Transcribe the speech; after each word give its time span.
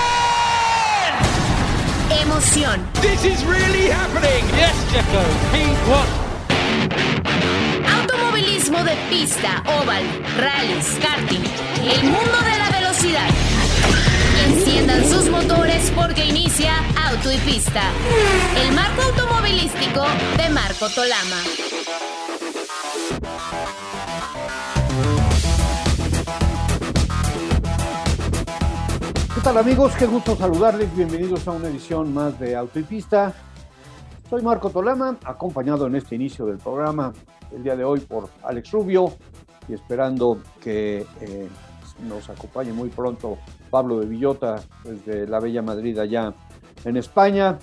Emoción. 2.21 2.77
This 3.01 3.23
is 3.25 3.45
really 3.45 3.87
happening. 3.89 4.43
Yes, 4.55 4.75
Checo. 4.91 5.23
P1. 5.51 6.07
Automovilismo 8.01 8.83
de 8.83 8.95
pista, 9.09 9.63
oval, 9.65 10.03
rallies, 10.37 10.99
karting. 11.01 11.43
El 11.81 12.03
mundo 12.03 12.41
de 12.43 12.57
la 12.57 12.69
velocidad. 12.71 13.29
Enciendan 14.47 15.09
sus 15.09 15.29
motores 15.29 15.91
porque 15.95 16.25
inicia 16.25 16.73
Auto 17.09 17.31
y 17.31 17.37
Pista. 17.37 17.83
El 18.57 18.73
marco 18.73 19.01
automovilístico 19.03 20.05
de 20.37 20.49
Marco 20.49 20.89
Tolama. 20.89 21.41
Tal 29.43 29.57
amigos? 29.57 29.93
Qué 29.97 30.05
gusto 30.05 30.35
saludarles. 30.35 30.95
Bienvenidos 30.95 31.47
a 31.47 31.51
una 31.51 31.67
edición 31.67 32.13
más 32.13 32.39
de 32.39 32.55
Auto 32.55 32.79
y 32.79 32.83
Pista. 32.83 33.33
Soy 34.29 34.41
Marco 34.41 34.69
Tolama, 34.69 35.17
acompañado 35.25 35.87
en 35.87 35.95
este 35.95 36.15
inicio 36.15 36.45
del 36.45 36.57
programa 36.57 37.13
el 37.53 37.61
día 37.63 37.75
de 37.75 37.83
hoy 37.83 37.99
por 37.99 38.29
Alex 38.43 38.71
Rubio 38.71 39.13
y 39.67 39.73
esperando 39.73 40.39
que 40.61 41.05
eh, 41.21 41.49
nos 42.07 42.29
acompañe 42.29 42.71
muy 42.73 42.89
pronto 42.89 43.37
Pablo 43.69 43.99
de 43.99 44.05
Villota 44.07 44.55
desde 44.83 45.27
la 45.27 45.39
Bella 45.39 45.61
Madrid 45.61 45.97
allá 45.99 46.33
en 46.85 46.97
España. 46.97 47.59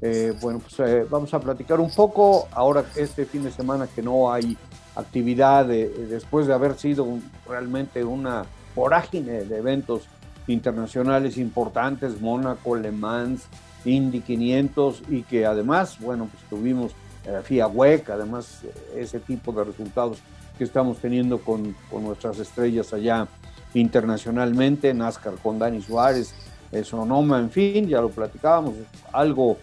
Eh, 0.00 0.34
bueno, 0.40 0.58
pues 0.60 0.78
eh, 0.80 1.06
vamos 1.08 1.32
a 1.32 1.40
platicar 1.40 1.80
un 1.80 1.90
poco 1.94 2.48
ahora 2.52 2.84
este 2.96 3.24
fin 3.24 3.42
de 3.44 3.50
semana 3.50 3.86
que 3.86 4.02
no 4.02 4.32
hay 4.32 4.56
actividad 4.96 5.70
eh, 5.70 5.88
después 6.10 6.46
de 6.46 6.52
haber 6.54 6.76
sido 6.78 7.04
un- 7.04 7.22
realmente 7.48 8.04
una 8.04 8.44
vorágine 8.74 9.44
de 9.44 9.58
eventos 9.58 10.02
internacionales 10.46 11.36
importantes, 11.36 12.20
Mónaco, 12.20 12.76
Le 12.76 12.90
Mans, 12.92 13.46
Indy 13.84 14.20
500 14.20 15.02
y 15.08 15.22
que 15.22 15.46
además, 15.46 15.98
bueno, 16.00 16.28
pues 16.30 16.42
tuvimos 16.48 16.92
eh, 17.24 17.62
además 18.08 18.64
eh, 18.64 18.72
ese 18.96 19.20
tipo 19.20 19.52
de 19.52 19.64
resultados 19.64 20.18
que 20.58 20.64
estamos 20.64 20.98
teniendo 20.98 21.38
con, 21.38 21.74
con 21.90 22.04
nuestras 22.04 22.38
estrellas 22.38 22.92
allá 22.92 23.28
internacionalmente, 23.74 24.92
NASCAR 24.92 25.34
con 25.42 25.58
Dani 25.58 25.80
Suárez, 25.80 26.34
eh, 26.72 26.84
Sonoma, 26.84 27.38
en 27.38 27.50
fin, 27.50 27.86
ya 27.86 28.00
lo 28.00 28.10
platicábamos, 28.10 28.74
algo, 29.12 29.56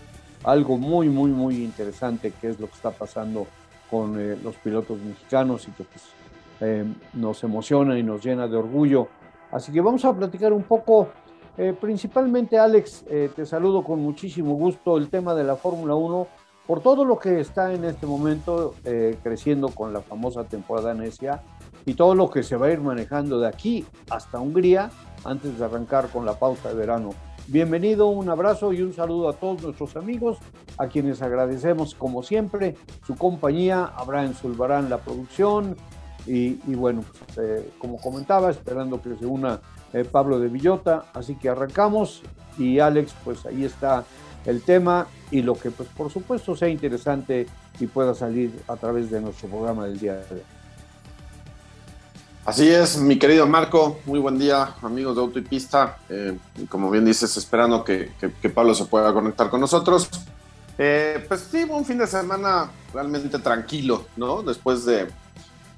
algo 0.44 0.78
muy, 0.78 1.10
muy, 1.10 1.32
muy 1.32 1.64
interesante 1.64 2.32
que 2.40 2.50
es 2.50 2.60
lo 2.60 2.68
que 2.68 2.76
está 2.76 2.92
pasando 2.92 3.48
con 3.90 4.20
eh, 4.20 4.38
los 4.42 4.56
pilotos 4.56 5.00
mexicanos 5.00 5.68
y 5.68 5.72
que 5.72 5.84
pues, 5.84 6.86
nos 7.14 7.42
emociona 7.44 7.98
y 7.98 8.04
nos 8.04 8.24
llena 8.24 8.46
de 8.46 8.58
orgullo. 8.58 9.08
Así 9.52 9.72
que 9.72 9.81
vamos 9.81 10.05
a 10.05 10.14
platicar 10.14 10.53
un 10.53 10.64
poco, 10.64 11.08
eh, 11.58 11.73
principalmente 11.80 12.58
Alex, 12.58 13.05
eh, 13.09 13.31
te 13.36 13.45
saludo 13.45 13.83
con 13.83 14.00
muchísimo 14.00 14.53
gusto, 14.53 14.97
el 14.97 15.09
tema 15.09 15.33
de 15.33 15.44
la 15.44 15.55
Fórmula 15.55 15.95
1, 15.95 16.28
por 16.67 16.81
todo 16.81 17.03
lo 17.03 17.17
que 17.17 17.39
está 17.39 17.73
en 17.73 17.83
este 17.83 18.05
momento 18.05 18.75
eh, 18.86 19.17
creciendo 19.23 19.70
con 19.70 19.92
la 19.92 20.02
famosa 20.02 20.44
temporada 20.44 20.94
necia 20.94 21.42
y 21.83 21.95
todo 21.95 22.14
lo 22.14 22.30
que 22.30 22.44
se 22.44 22.58
va 22.58 22.67
a 22.67 22.72
ir 22.72 22.80
manejando 22.80 23.39
de 23.39 23.47
aquí 23.47 23.86
hasta 24.11 24.39
Hungría 24.39 24.92
antes 25.25 25.58
de 25.58 25.66
arrancar 25.66 26.09
con 26.09 26.25
la 26.25 26.38
pausa 26.38 26.70
de 26.70 26.75
verano. 26.75 27.09
Bienvenido, 27.47 28.05
un 28.09 28.30
abrazo 28.30 28.72
y 28.72 28.83
un 28.83 28.94
saludo 28.94 29.30
a 29.30 29.33
todos 29.33 29.64
nuestros 29.64 29.95
amigos, 29.95 30.38
a 30.77 30.86
quienes 30.86 31.23
agradecemos 31.23 31.95
como 31.95 32.22
siempre 32.22 32.75
su 33.08 33.16
compañía, 33.16 33.86
Abraham 33.95 34.36
Zulbarán 34.36 34.92
la 34.92 35.00
producción 35.00 35.75
y, 36.32 36.76
bueno, 36.76 37.04
pues, 37.34 37.64
como 37.80 38.00
comentaba, 38.00 38.52
esperando 38.52 39.02
que 39.02 39.16
se 39.18 39.26
una 39.26 39.60
eh, 39.94 40.06
Pablo 40.06 40.40
de 40.40 40.48
Villota, 40.48 41.06
así 41.14 41.36
que 41.36 41.50
arrancamos 41.50 42.22
y 42.58 42.80
Alex, 42.80 43.14
pues 43.23 43.45
ahí 43.48 43.66
está 43.66 44.04
el 44.45 44.62
tema 44.62 45.08
y 45.32 45.42
lo 45.42 45.56
que 45.56 45.72
pues 45.72 45.89
por 45.89 46.12
supuesto 46.12 46.56
sea 46.56 46.70
interesante 46.70 47.48
y 47.80 47.88
pueda 47.88 48.14
salir 48.14 48.62
a 48.68 48.76
través 48.76 49.10
de 49.10 49.22
nuestro 49.22 49.50
programa 49.50 49.86
del 49.86 50.00
día 50.00 50.14
de 50.14 50.36
hoy. 50.36 50.42
Así 52.45 52.70
es, 52.70 52.98
mi 52.98 53.18
querido 53.18 53.48
Marco, 53.48 54.00
muy 54.06 54.20
buen 54.20 54.38
día, 54.38 54.76
amigos 54.82 55.16
de 55.16 55.22
Auto 55.22 55.39
y 55.39 55.44
Pista. 55.44 55.98
Eh, 56.10 56.38
como 56.68 56.92
bien 56.92 57.06
dices, 57.06 57.36
esperando 57.38 57.84
que 57.84 58.12
Pablo 58.54 58.73
se 58.76 58.86
pueda 58.86 59.14
conectar 59.14 59.50
con 59.50 59.62
nosotros. 59.62 60.10
Eh, 60.82 61.26
pues 61.28 61.42
sí, 61.52 61.66
un 61.70 61.84
fin 61.84 61.98
de 61.98 62.08
semana 62.08 62.72
realmente 62.94 63.38
tranquilo, 63.39 64.06
¿no? 64.16 64.42
Después 64.42 64.86
de, 64.86 65.10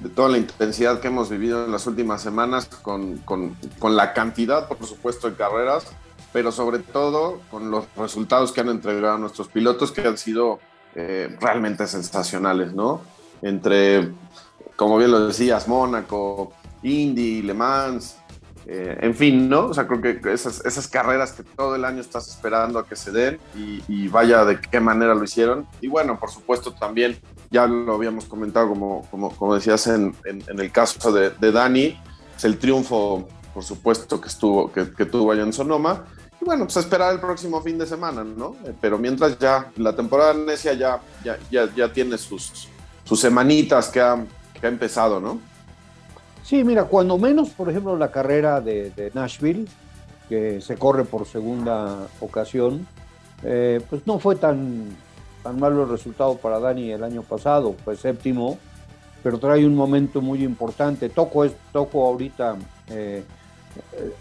de 0.01 0.09
toda 0.09 0.29
la 0.29 0.37
intensidad 0.37 0.99
que 0.99 1.07
hemos 1.07 1.29
vivido 1.29 1.65
en 1.65 1.71
las 1.71 1.85
últimas 1.87 2.21
semanas, 2.21 2.65
con, 2.65 3.17
con- 3.19 3.55
con 3.79 3.95
la 3.95 4.13
cantidad, 4.13 4.67
por 4.67 4.85
supuesto, 4.85 5.29
de 5.29 5.35
carreras, 5.35 5.85
pero 6.33 6.51
sobre 6.51 6.79
todo 6.79 7.39
con 7.51 7.69
los 7.71 7.85
resultados 7.95 8.51
que 8.51 8.61
han 8.61 8.69
entregado 8.69 9.17
nuestros 9.17 9.47
pilotos, 9.47 9.91
que 9.91 10.01
han 10.07 10.17
sido 10.17 10.59
eh, 10.95 11.37
realmente 11.39 11.87
sensacionales, 11.87 12.73
¿no? 12.73 13.01
Entre 13.41 14.11
como 14.75 14.97
bien 14.97 15.11
lo 15.11 15.27
decías, 15.27 15.67
Mónaco, 15.67 16.53
Indy, 16.81 17.43
Le 17.43 17.53
Mans, 17.53 18.17
eh, 18.67 18.97
en 19.01 19.15
fin, 19.15 19.49
¿no? 19.49 19.67
O 19.67 19.73
sea, 19.73 19.87
creo 19.87 20.01
que 20.01 20.31
esas, 20.31 20.87
carreras 20.87 21.31
que 21.31 21.43
todo 21.43 21.75
el 21.75 21.83
año 21.83 22.01
estás 22.01 22.27
esperando 22.27 22.77
a 22.77 22.85
que 22.85 22.95
se 22.95 23.11
den 23.11 23.39
y, 23.55 24.07
vaya 24.07 24.45
de 24.45 24.59
qué 24.59 24.79
manera 24.79 25.15
lo 25.15 25.23
hicieron. 25.23 25.67
Y 25.79 25.87
bueno, 25.87 26.19
por 26.19 26.29
supuesto 26.29 26.73
también, 26.73 27.19
ya 27.49 27.65
lo 27.65 27.95
habíamos 27.95 28.25
comentado, 28.25 28.69
como, 28.69 29.07
como, 29.09 29.55
decías 29.55 29.87
en, 29.87 30.15
el 30.25 30.71
caso 30.71 31.11
de, 31.11 31.51
Dani, 31.51 31.99
es 32.35 32.45
el 32.45 32.57
triunfo, 32.59 33.27
por 33.53 33.63
supuesto, 33.63 34.21
que, 34.21 34.27
estuvo, 34.27 34.71
que, 34.71 35.05
tuvo 35.05 35.31
allá 35.31 35.43
en 35.43 35.53
Sonoma. 35.53 36.05
Y 36.39 36.45
bueno, 36.45 36.65
pues 36.65 36.77
esperar 36.77 37.13
el 37.13 37.19
próximo 37.19 37.61
fin 37.61 37.77
de 37.77 37.85
semana, 37.85 38.23
¿no? 38.23 38.55
Eh, 38.65 38.73
Pero 38.81 38.97
mientras 38.97 39.37
ya 39.37 39.71
la 39.77 39.95
temporada 39.95 40.33
necia 40.33 40.73
ya, 40.73 40.99
ya, 41.23 41.37
ya, 41.51 41.69
ya 41.75 41.93
tiene 41.93 42.17
sus, 42.17 42.67
sus 43.03 43.19
semanitas 43.19 43.89
que 43.89 44.01
ha, 44.01 44.23
que 44.59 44.65
ha 44.65 44.69
empezado, 44.69 45.19
¿no? 45.19 45.39
Sí, 46.51 46.65
mira, 46.65 46.83
cuando 46.83 47.17
menos, 47.17 47.51
por 47.51 47.69
ejemplo, 47.69 47.95
la 47.95 48.11
carrera 48.11 48.59
de, 48.59 49.09
Nashville, 49.13 49.69
que 50.27 50.59
se 50.59 50.75
corre 50.75 51.05
por 51.05 51.25
segunda 51.25 52.09
ocasión, 52.19 52.85
eh, 53.41 53.79
pues 53.89 54.05
no 54.05 54.19
fue 54.19 54.35
tan, 54.35 54.89
tan 55.43 55.57
malo 55.57 55.83
el 55.83 55.89
resultado 55.89 56.35
para 56.35 56.59
Dani 56.59 56.91
el 56.91 57.05
año 57.05 57.21
pasado, 57.21 57.73
fue 57.85 57.95
séptimo, 57.95 58.57
pero 59.23 59.39
trae 59.39 59.65
un 59.65 59.75
momento 59.75 60.21
muy 60.21 60.43
importante. 60.43 61.07
Toco, 61.07 61.47
toco 61.71 62.05
ahorita 62.05 62.57
eh, 62.89 63.23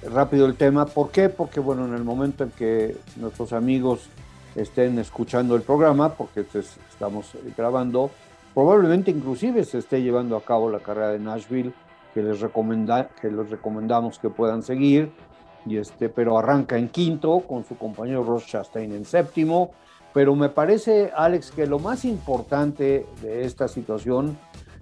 rápido 0.08 0.46
el 0.46 0.54
tema. 0.54 0.86
¿Por 0.86 1.10
qué? 1.10 1.30
Porque, 1.30 1.58
bueno, 1.58 1.84
en 1.84 1.94
el 1.94 2.04
momento 2.04 2.44
en 2.44 2.50
que 2.50 2.96
nuestros 3.16 3.52
amigos 3.52 4.02
estén 4.54 5.00
escuchando 5.00 5.56
el 5.56 5.62
programa, 5.62 6.14
porque 6.14 6.46
estamos 6.92 7.32
grabando, 7.56 8.08
probablemente 8.54 9.10
inclusive 9.10 9.64
se 9.64 9.78
esté 9.78 10.00
llevando 10.00 10.36
a 10.36 10.44
cabo 10.44 10.70
la 10.70 10.78
carrera 10.78 11.08
de 11.08 11.18
Nashville, 11.18 11.72
que 12.14 12.22
les, 12.22 12.40
recomenda, 12.40 13.08
que 13.20 13.30
les 13.30 13.50
recomendamos 13.50 14.18
que 14.18 14.30
puedan 14.30 14.62
seguir, 14.62 15.12
y 15.66 15.76
este, 15.76 16.08
pero 16.08 16.38
arranca 16.38 16.78
en 16.78 16.88
quinto 16.88 17.40
con 17.40 17.64
su 17.64 17.76
compañero 17.76 18.24
Ross 18.24 18.46
Chastain 18.46 18.92
en 18.92 19.04
séptimo, 19.04 19.72
pero 20.12 20.34
me 20.34 20.48
parece, 20.48 21.12
Alex, 21.14 21.50
que 21.52 21.66
lo 21.66 21.78
más 21.78 22.04
importante 22.04 23.06
de 23.22 23.44
esta 23.44 23.68
situación 23.68 24.36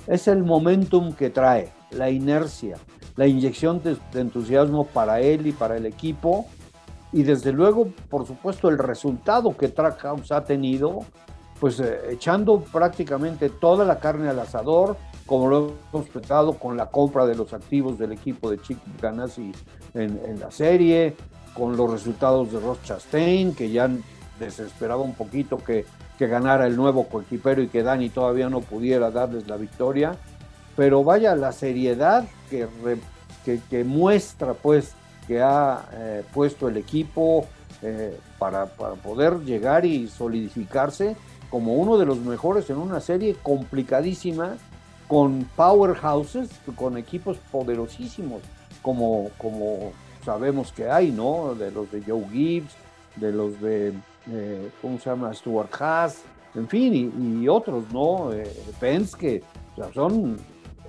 es 0.06 0.28
el 0.28 0.42
momentum 0.42 1.12
que 1.12 1.30
trae, 1.30 1.70
la 1.90 2.10
inercia, 2.10 2.76
la 3.16 3.26
inyección 3.26 3.82
de, 3.82 3.96
de 4.12 4.20
entusiasmo 4.20 4.86
para 4.86 5.20
él 5.20 5.46
y 5.46 5.52
para 5.52 5.76
el 5.76 5.84
equipo, 5.86 6.46
y 7.12 7.22
desde 7.22 7.52
luego, 7.52 7.88
por 8.10 8.26
supuesto, 8.26 8.68
el 8.68 8.78
resultado 8.78 9.56
que 9.56 9.68
Trackhouse 9.68 10.30
ha 10.32 10.44
tenido, 10.44 11.00
pues 11.58 11.80
eh, 11.80 12.00
echando 12.10 12.60
prácticamente 12.60 13.48
toda 13.48 13.84
la 13.84 13.98
carne 13.98 14.28
al 14.28 14.38
asador, 14.38 14.96
como 15.28 15.46
lo 15.48 15.72
hemos 15.92 16.08
tratado 16.08 16.54
con 16.54 16.76
la 16.78 16.86
compra 16.86 17.26
de 17.26 17.36
los 17.36 17.52
activos 17.52 17.98
del 17.98 18.12
equipo 18.12 18.50
de 18.50 18.58
Chico 18.62 18.80
Ganassi 19.00 19.52
en, 19.92 20.40
la 20.40 20.50
serie, 20.50 21.14
con 21.52 21.76
los 21.76 21.90
resultados 21.90 22.50
de 22.50 22.58
Ross 22.58 22.82
Chastain, 22.82 23.54
que 23.54 23.70
ya 23.70 23.90
desesperaba 24.40 25.02
un 25.02 25.14
poquito 25.14 25.58
que, 25.58 25.84
que 26.19 26.26
ganara 26.28 26.66
el 26.66 26.76
nuevo 26.76 27.08
coequipero 27.08 27.60
y 27.60 27.69
que 27.69 27.82
Dani 27.82 28.08
todavía 28.08 28.48
no 28.48 28.62
pudiera 28.62 29.10
darles 29.10 29.46
la 29.46 29.58
victoria. 29.58 30.16
Pero 30.75 31.04
vaya, 31.04 31.36
la 31.36 31.52
seriedad 31.52 32.24
que, 32.48 32.66
re, 32.82 32.96
que, 33.44 33.60
que 33.69 33.84
muestra 33.84 34.54
pues 34.54 34.94
que 35.26 35.42
ha 35.42 35.84
eh, 35.92 36.24
puesto 36.32 36.69
el 36.69 36.78
equipo 36.78 37.46
eh, 37.82 38.19
para, 38.38 38.64
para, 38.64 38.94
poder 38.94 39.40
llegar 39.40 39.84
y 39.84 40.08
solidificarse 40.08 41.16
como 41.50 41.74
uno 41.74 41.98
de 41.98 42.06
los 42.06 42.19
mejores 42.19 42.70
en 42.70 42.78
una 42.78 43.00
serie 43.00 43.36
complicadísima 43.42 44.56
con 45.08 45.49
powerhouses, 45.56 46.50
con 46.76 46.96
equipos 46.96 47.38
poderosísimos, 47.50 48.43
como, 48.82 49.31
como 49.38 49.93
sabemos 50.25 50.70
que 50.72 50.88
hay, 50.88 51.10
¿no? 51.10 51.55
De 51.55 51.70
los 51.70 51.90
de 51.90 52.02
Joe 52.02 52.28
Gibbs, 52.31 52.75
de 53.16 53.32
los 53.32 53.60
de, 53.60 53.94
eh, 54.31 54.70
¿cómo 54.81 54.99
se 54.99 55.10
llama? 55.10 55.32
Stuart 55.34 55.70
Haas, 55.81 56.22
en 56.55 56.69
fin, 56.69 57.40
y, 57.43 57.49
otros, 57.49 57.84
¿no? 57.93 58.32
Eh, 58.32 58.50
Penske, 58.78 59.43
o 59.72 59.76
sea, 59.76 59.93
son 59.93 60.37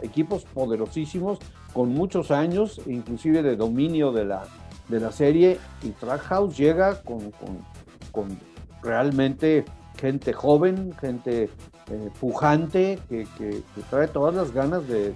equipos 0.01 0.43
poderosísimos 0.45 1.39
con 1.73 1.93
muchos 1.93 2.31
años, 2.31 2.81
inclusive 2.87 3.43
de 3.43 3.55
dominio 3.55 4.11
de 4.11 4.25
la, 4.25 4.43
de 4.87 4.99
la 4.99 5.11
serie, 5.11 5.59
y 5.83 5.89
Trackhouse 5.91 6.57
llega 6.57 7.01
con, 7.03 7.31
con, 8.11 8.37
realmente 8.81 9.65
gente 9.97 10.33
joven, 10.33 10.93
gente 10.99 11.49
eh, 11.91 12.11
pujante, 12.19 12.99
que, 13.09 13.63
trae 13.89 14.07
todas 14.07 14.35
las 14.35 14.51
ganas 14.53 14.87
de 14.87 15.15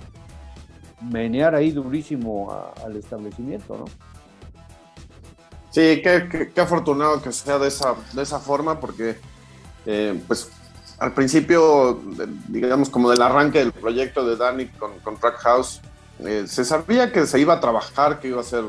menear 1.01 1.53
ahí 1.53 1.71
durísimo 1.71 2.51
al 2.83 2.95
establecimiento, 2.95 3.77
¿no? 3.77 3.85
Sí, 5.69 6.01
qué, 6.01 6.49
qué, 6.53 6.61
afortunado 6.61 7.21
que 7.21 7.31
sea 7.31 7.59
de 7.59 7.67
esa, 7.67 7.93
de 8.13 8.23
esa 8.23 8.39
forma, 8.39 8.79
porque 8.79 9.17
eh, 9.85 10.19
pues 10.27 10.49
al 10.97 11.13
principio, 11.13 12.01
digamos, 12.47 12.89
como 12.89 13.11
del 13.11 13.21
arranque 13.21 13.59
del 13.59 13.71
proyecto 13.71 14.25
de 14.25 14.35
Danny 14.35 14.65
con, 14.67 14.97
con 14.99 15.17
Trackhouse, 15.17 15.79
eh, 16.25 16.45
se 16.47 16.65
sabía 16.65 17.11
que 17.11 17.27
se 17.27 17.39
iba 17.39 17.53
a 17.53 17.59
trabajar, 17.59 18.19
que 18.19 18.29
iba 18.29 18.41
a 18.41 18.43
ser 18.43 18.63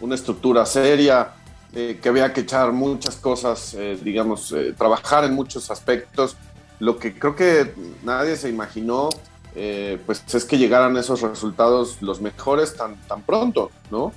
una 0.00 0.16
estructura 0.16 0.66
seria, 0.66 1.34
que 1.72 2.08
había 2.08 2.32
que 2.32 2.42
echar 2.42 2.70
muchas 2.70 3.16
cosas, 3.16 3.76
digamos, 4.00 4.54
trabajar 4.78 5.24
en 5.24 5.34
muchos 5.34 5.72
aspectos. 5.72 6.36
Lo 6.80 6.98
que 6.98 7.18
creo 7.18 7.34
que 7.36 7.72
nadie 8.02 8.36
se 8.36 8.48
imaginó, 8.48 9.08
pues 9.52 10.22
es 10.34 10.44
que 10.44 10.58
llegaran 10.58 10.96
esos 10.96 11.20
resultados 11.20 12.02
los 12.02 12.20
mejores 12.20 12.76
tan, 12.76 12.96
tan 13.06 13.22
pronto, 13.22 13.70
¿no? 13.90 14.12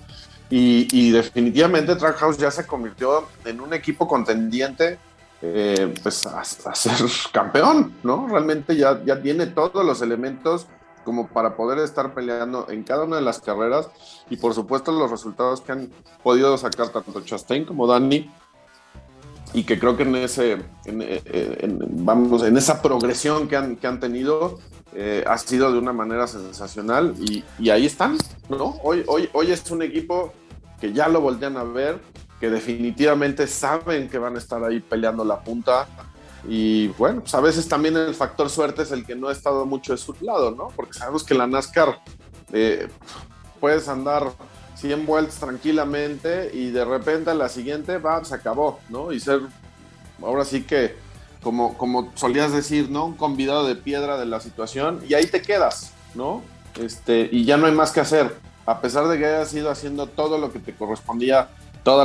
Y, 0.50 1.12
definitivamente 1.12 1.96
Trackhouse 1.96 2.38
ya 2.38 2.52
se 2.52 2.66
convirtió 2.66 3.28
en 3.46 3.60
un 3.60 3.74
equipo 3.74 4.08
contendiente 4.08 4.98
pues 6.02 6.26
a, 6.26 6.40
a, 6.42 6.76
ser 6.76 6.94
campeón, 7.32 7.94
¿no? 8.04 8.28
Realmente 8.28 8.76
ya, 8.76 9.04
ya 9.04 9.22
tiene 9.22 9.48
todos 9.48 9.86
los 9.86 10.02
elementos 10.02 10.68
como 11.08 11.28
para 11.28 11.56
poder 11.56 11.80
estar 11.80 12.14
peleando 12.14 12.68
en 12.70 12.84
cada 12.84 13.06
una 13.06 13.16
de 13.16 13.22
las 13.22 13.40
carreras 13.40 13.90
y 14.30 14.36
por 14.36 14.54
supuesto 14.54 14.92
los 14.92 15.10
resultados 15.10 15.62
que 15.62 15.72
han 15.72 15.90
podido 16.22 16.58
sacar 16.58 16.90
tanto 16.90 17.22
Chastain 17.22 17.64
como 17.64 17.88
Dani 17.88 18.30
y 19.58 19.64
que 19.64 19.80
creo 19.80 19.98
que 19.98 20.04
en 20.04 20.16
ese 20.16 20.60
vamos 21.90 22.44
en 22.44 22.58
esa 22.58 22.80
progresión 22.80 23.48
que 23.48 23.56
han, 23.56 23.76
que 23.76 23.88
han 23.88 24.00
tenido 24.00 24.60
eh, 24.94 25.24
ha 25.26 25.36
sido 25.40 25.72
de 25.72 25.80
una 25.80 25.94
manera 25.94 26.28
sensacional 26.28 27.16
y, 27.20 27.44
ahí 27.72 27.88
están 27.88 28.18
no 28.50 28.78
hoy 28.84 29.04
hoy 29.08 29.28
hoy 29.34 29.52
es 29.52 29.72
un 29.72 29.82
equipo 29.82 30.32
que 30.80 30.94
ya 30.94 31.08
lo 31.08 31.22
voltean 31.22 31.58
a 31.58 31.64
ver 31.64 32.00
que 32.40 32.52
definitivamente 32.52 33.48
saben 33.48 34.10
que 34.10 34.20
van 34.20 34.36
a 34.36 34.38
estar 34.38 34.64
ahí 34.64 34.80
peleando 34.80 35.26
la 35.26 35.40
punta 35.40 35.88
y 36.48 36.90
bueno, 36.90 37.22
pues 37.22 37.34
a 37.34 37.42
veces 37.42 37.68
también 37.68 37.98
el 37.98 38.14
factor 38.14 38.48
suerte 38.52 38.84
es 38.84 38.92
el 38.92 39.06
que 39.08 39.16
no 39.16 39.28
ha 39.28 39.32
estado 39.32 39.66
mucho 39.66 39.92
de 39.92 39.98
su 39.98 40.16
lado, 40.22 40.52
¿no? 40.52 40.68
Porque 40.76 40.94
sabemos 40.94 41.24
que 41.24 41.34
la 41.34 41.48
NASCAR 41.48 42.00
eh, 42.54 42.88
puedes 43.60 43.90
andar 43.90 44.32
100 44.78 45.06
vueltas 45.06 45.36
tranquilamente 45.36 46.52
y 46.54 46.70
de 46.70 46.86
repente 46.86 47.32
a 47.32 47.34
la 47.34 47.50
siguiente 47.50 47.98
va, 47.98 48.24
se 48.24 48.36
acabó, 48.36 48.80
¿no? 48.90 49.12
Y 49.12 49.20
ser, 49.20 49.42
ahora 50.22 50.46
sí 50.46 50.64
que, 50.64 50.96
como, 51.42 51.78
como 51.78 52.12
solías 52.16 52.52
decir, 52.52 52.90
¿no? 52.90 53.06
Un 53.06 53.16
convidado 53.16 53.68
de 53.68 53.76
piedra 53.76 54.18
de 54.18 54.26
la 54.26 54.40
situación 54.40 55.02
y 55.08 55.16
ahí 55.16 55.26
te 55.26 55.42
quedas, 55.42 55.94
¿no? 56.14 56.44
Este, 56.80 57.28
y 57.32 57.46
ya 57.46 57.58
no 57.58 57.66
hay 57.66 57.74
más 57.74 57.92
que 57.92 58.02
hacer. 58.02 58.36
A 58.66 58.82
pesar 58.82 59.08
de 59.08 59.18
que 59.18 59.26
hayas 59.26 59.54
ido 59.54 59.72
haciendo 59.72 60.08
todo 60.08 60.38
lo 60.38 60.52
que 60.52 60.60
te 60.60 60.76
correspondía, 60.76 61.50
todo 61.84 62.04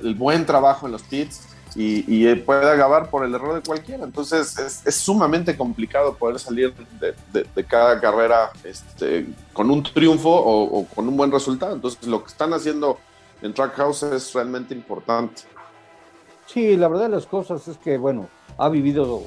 el 0.00 0.14
buen 0.14 0.46
trabajo 0.46 0.86
en 0.86 0.92
los 0.92 1.02
pits, 1.02 1.47
y, 1.74 2.26
eh, 2.26 2.36
puede 2.36 2.70
acabar 2.70 3.10
por 3.10 3.24
el 3.24 3.34
error 3.34 3.54
de 3.54 3.62
cualquiera. 3.62 4.04
Entonces 4.04 4.82
es, 4.84 4.94
sumamente 4.94 5.56
complicado 5.56 6.14
poder 6.14 6.38
salir 6.38 6.74
de, 7.00 7.64
cada 7.64 8.00
carrera 8.00 8.50
este, 8.64 9.26
con 9.52 9.70
un 9.70 9.82
triunfo 9.82 10.30
o, 10.30 10.86
con 10.86 11.08
un 11.08 11.16
buen 11.16 11.30
resultado. 11.30 11.74
Entonces 11.74 12.06
lo 12.06 12.22
que 12.22 12.28
están 12.28 12.52
haciendo 12.52 12.98
en 13.42 13.54
Trackhouse 13.54 14.02
es 14.04 14.32
realmente 14.34 14.74
importante. 14.74 15.42
Sí, 16.46 16.76
la 16.76 16.88
verdad 16.88 17.04
de 17.04 17.16
las 17.16 17.26
cosas 17.26 17.68
es 17.68 17.76
que, 17.76 17.98
bueno, 17.98 18.28
ha 18.56 18.68
vivido 18.68 19.22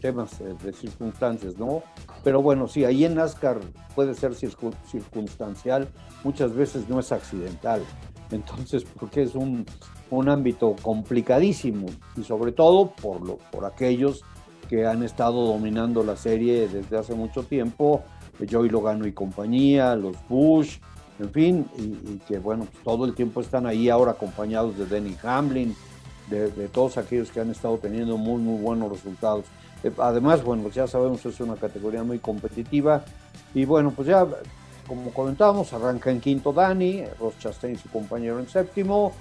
temas 0.00 0.40
eh, 0.40 0.54
de 0.62 0.72
circunstancias, 0.72 1.56
¿no? 1.56 1.82
Pero 2.24 2.42
bueno, 2.42 2.68
sí, 2.68 2.84
ahí 2.84 3.04
en 3.04 3.14
NASCAR 3.14 3.60
puede 3.94 4.14
ser 4.14 4.34
circunstancial, 4.34 5.88
muchas 6.24 6.54
veces 6.54 6.88
no 6.88 6.98
es 6.98 7.12
accidental. 7.12 7.82
Entonces, 8.30 8.84
porque 8.98 9.22
es 9.22 9.34
un, 9.34 9.64
un 10.10 10.28
ámbito 10.28 10.76
complicadísimo 10.80 11.86
y 12.16 12.22
sobre 12.22 12.52
todo 12.52 12.90
por, 12.90 13.26
lo, 13.26 13.36
por 13.50 13.64
aquellos 13.64 14.22
que 14.68 14.86
han 14.86 15.02
estado 15.02 15.46
dominando 15.46 16.02
la 16.02 16.16
serie 16.16 16.68
desde 16.68 16.98
hace 16.98 17.14
mucho 17.14 17.42
tiempo, 17.42 18.02
Joey 18.50 18.68
Logano 18.68 19.06
y 19.06 19.12
compañía, 19.12 19.94
los 19.94 20.16
Bush, 20.28 20.78
en 21.18 21.30
fin, 21.30 21.66
y, 21.78 22.18
que 22.26 22.38
bueno, 22.38 22.66
pues 22.70 22.84
todo 22.84 23.06
el 23.06 23.14
tiempo 23.14 23.40
están 23.40 23.66
ahí 23.66 23.88
ahora 23.88 24.12
acompañados 24.12 24.76
de 24.76 24.86
Denny 24.86 25.16
Hamlin, 25.22 25.74
de, 26.28 26.68
todos 26.68 26.98
aquellos 26.98 27.30
que 27.30 27.40
han 27.40 27.50
estado 27.50 27.78
teniendo 27.78 28.16
muy, 28.16 28.40
muy 28.40 28.60
buenos 28.60 28.90
resultados. 28.90 29.44
Eh, 29.82 29.92
además, 29.98 30.42
bueno, 30.42 30.68
ya 30.70 30.86
sabemos 30.86 31.20
que 31.20 31.28
es 31.28 31.40
una 31.40 31.54
categoría 31.54 32.02
muy 32.02 32.18
competitiva 32.18 33.04
y 33.54 33.64
bueno, 33.64 33.92
pues 33.94 34.08
ya, 34.08 34.26
como 34.86 35.12
comentábamos, 35.12 35.72
arranca 35.72 36.10
en 36.10 36.20
quinto 36.20 36.52
Dani, 36.52 37.04
Ross 37.18 37.38
Chastain 37.38 37.78
su 37.78 37.88
compañero 37.88 38.38
en 38.40 38.48
séptimo, 38.48 39.12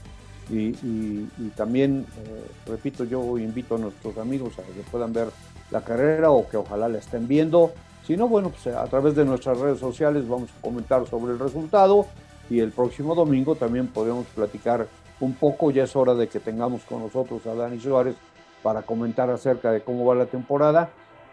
y, 0.50 1.50
también, 1.56 2.06
eh, 2.18 2.46
repito, 2.68 3.04
yo 3.04 3.38
invito 3.38 3.76
a 3.76 3.78
nuestros 3.80 4.18
amigos 4.18 4.54
a 4.60 4.62
que 4.62 4.82
puedan 4.92 5.14
ver 5.14 5.30
la 5.72 5.82
carrera 5.82 6.32
o 6.32 6.48
que 6.48 6.58
ojalá 6.58 6.88
la 6.88 7.00
estén 7.00 7.28
viendo. 7.28 7.72
Si 8.06 8.16
no, 8.16 8.28
bueno, 8.28 8.50
pues 8.50 8.68
a 8.76 8.86
través 8.86 9.16
de 9.16 9.26
nuestras 9.26 9.60
redes 9.60 9.80
sociales 9.80 10.28
vamos 10.28 10.50
a 10.52 10.62
comentar 10.62 11.08
sobre 11.08 11.34
el 11.34 11.40
resultado 11.40 12.06
y 12.50 12.60
el 12.60 12.72
próximo 12.72 13.16
domingo 13.16 13.56
también 13.56 13.88
podemos 13.88 14.28
platicar 14.28 14.88
un 15.20 15.34
poco. 15.34 15.72
Ya 15.72 15.84
es 15.84 15.96
hora 15.96 16.14
de 16.14 16.28
que 16.28 16.40
tengamos 16.40 16.84
con 16.84 17.00
nosotros 17.00 17.46
a 17.48 17.56
Dani 17.56 17.80
Suárez 17.80 18.16
para 18.62 18.84
comentar 18.84 19.30
acerca 19.30 19.72
de 19.72 19.82
cómo 19.82 20.06
va 20.06 20.16
la 20.16 20.28
temporada. 20.28 20.92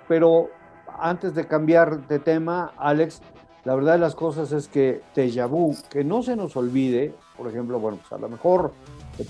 Pero 0.08 0.48
antes 0.98 1.34
de 1.34 1.46
cambiar 1.46 2.06
de 2.08 2.18
tema, 2.18 2.72
Alex, 2.78 3.20
la 3.64 3.74
verdad 3.74 3.92
de 3.92 3.98
las 3.98 4.14
cosas 4.14 4.52
es 4.52 4.68
que 4.68 5.02
Teja 5.14 5.48
que 5.88 6.04
no 6.04 6.22
se 6.22 6.36
nos 6.36 6.56
olvide, 6.56 7.14
por 7.36 7.48
ejemplo, 7.48 7.78
bueno, 7.78 7.98
pues 7.98 8.12
a 8.12 8.18
lo 8.18 8.28
mejor 8.28 8.72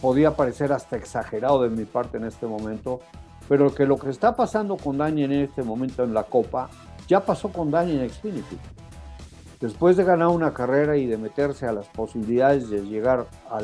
podía 0.00 0.36
parecer 0.36 0.72
hasta 0.72 0.96
exagerado 0.96 1.62
de 1.62 1.70
mi 1.70 1.84
parte 1.84 2.16
en 2.16 2.24
este 2.24 2.46
momento, 2.46 3.00
pero 3.48 3.74
que 3.74 3.84
lo 3.84 3.98
que 3.98 4.10
está 4.10 4.34
pasando 4.34 4.76
con 4.76 4.98
Dani 4.98 5.24
en 5.24 5.32
este 5.32 5.62
momento 5.62 6.04
en 6.04 6.14
la 6.14 6.24
Copa, 6.24 6.70
ya 7.08 7.24
pasó 7.24 7.50
con 7.50 7.70
Dani 7.70 7.98
en 7.98 8.08
Xfinity. 8.08 8.58
Después 9.60 9.96
de 9.96 10.04
ganar 10.04 10.28
una 10.28 10.52
carrera 10.52 10.96
y 10.96 11.06
de 11.06 11.16
meterse 11.16 11.66
a 11.66 11.72
las 11.72 11.86
posibilidades 11.88 12.68
de 12.68 12.82
llegar 12.82 13.26
a 13.50 13.60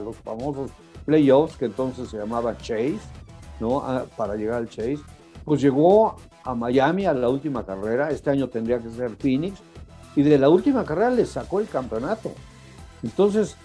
los 0.00 0.16
famosos 0.16 0.70
playoffs, 1.06 1.56
que 1.56 1.66
entonces 1.66 2.08
se 2.08 2.18
llamaba 2.18 2.56
Chase, 2.58 2.98
¿no? 3.60 3.82
para 4.16 4.34
llegar 4.34 4.58
al 4.58 4.68
Chase, 4.68 4.98
pues 5.44 5.60
llegó 5.60 6.16
a 6.44 6.54
Miami 6.54 7.06
a 7.06 7.14
la 7.14 7.28
última 7.28 7.64
carrera, 7.64 8.10
este 8.10 8.30
año 8.30 8.48
tendría 8.48 8.78
que 8.78 8.90
ser 8.90 9.16
Phoenix, 9.16 9.60
y 10.16 10.22
de 10.22 10.38
la 10.38 10.48
última 10.48 10.84
carrera 10.84 11.10
le 11.10 11.24
sacó 11.24 11.60
el 11.60 11.68
campeonato. 11.68 12.32
Entonces, 13.02 13.56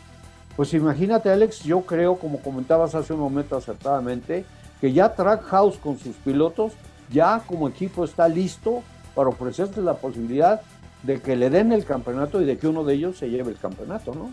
pues 0.58 0.74
imagínate, 0.74 1.30
Alex, 1.30 1.64
yo 1.64 1.82
creo, 1.82 2.18
como 2.18 2.42
comentabas 2.42 2.96
hace 2.96 3.14
un 3.14 3.20
momento 3.20 3.56
acertadamente, 3.56 4.44
que 4.82 4.92
ya 4.92 5.14
Trackhouse 5.14 5.78
con 5.78 6.00
sus 6.00 6.16
pilotos, 6.18 6.74
ya 7.12 7.44
como 7.46 7.70
equipo 7.70 8.04
está 8.04 8.28
listo 8.28 8.82
para 9.14 9.30
ofrecerte 9.30 9.82
la 9.82 9.94
posibilidad 9.94 10.62
de 11.04 11.22
que 11.22 11.36
le 11.36 11.52
den 11.52 11.72
el 11.72 11.86
campeonato 11.86 12.42
y 12.42 12.46
de 12.46 12.58
que 12.58 12.68
uno 12.68 12.84
de 12.84 12.96
ellos 12.96 13.20
se 13.20 13.30
lleve 13.30 13.52
el 13.52 13.60
campeonato, 13.60 14.16
¿no? 14.16 14.32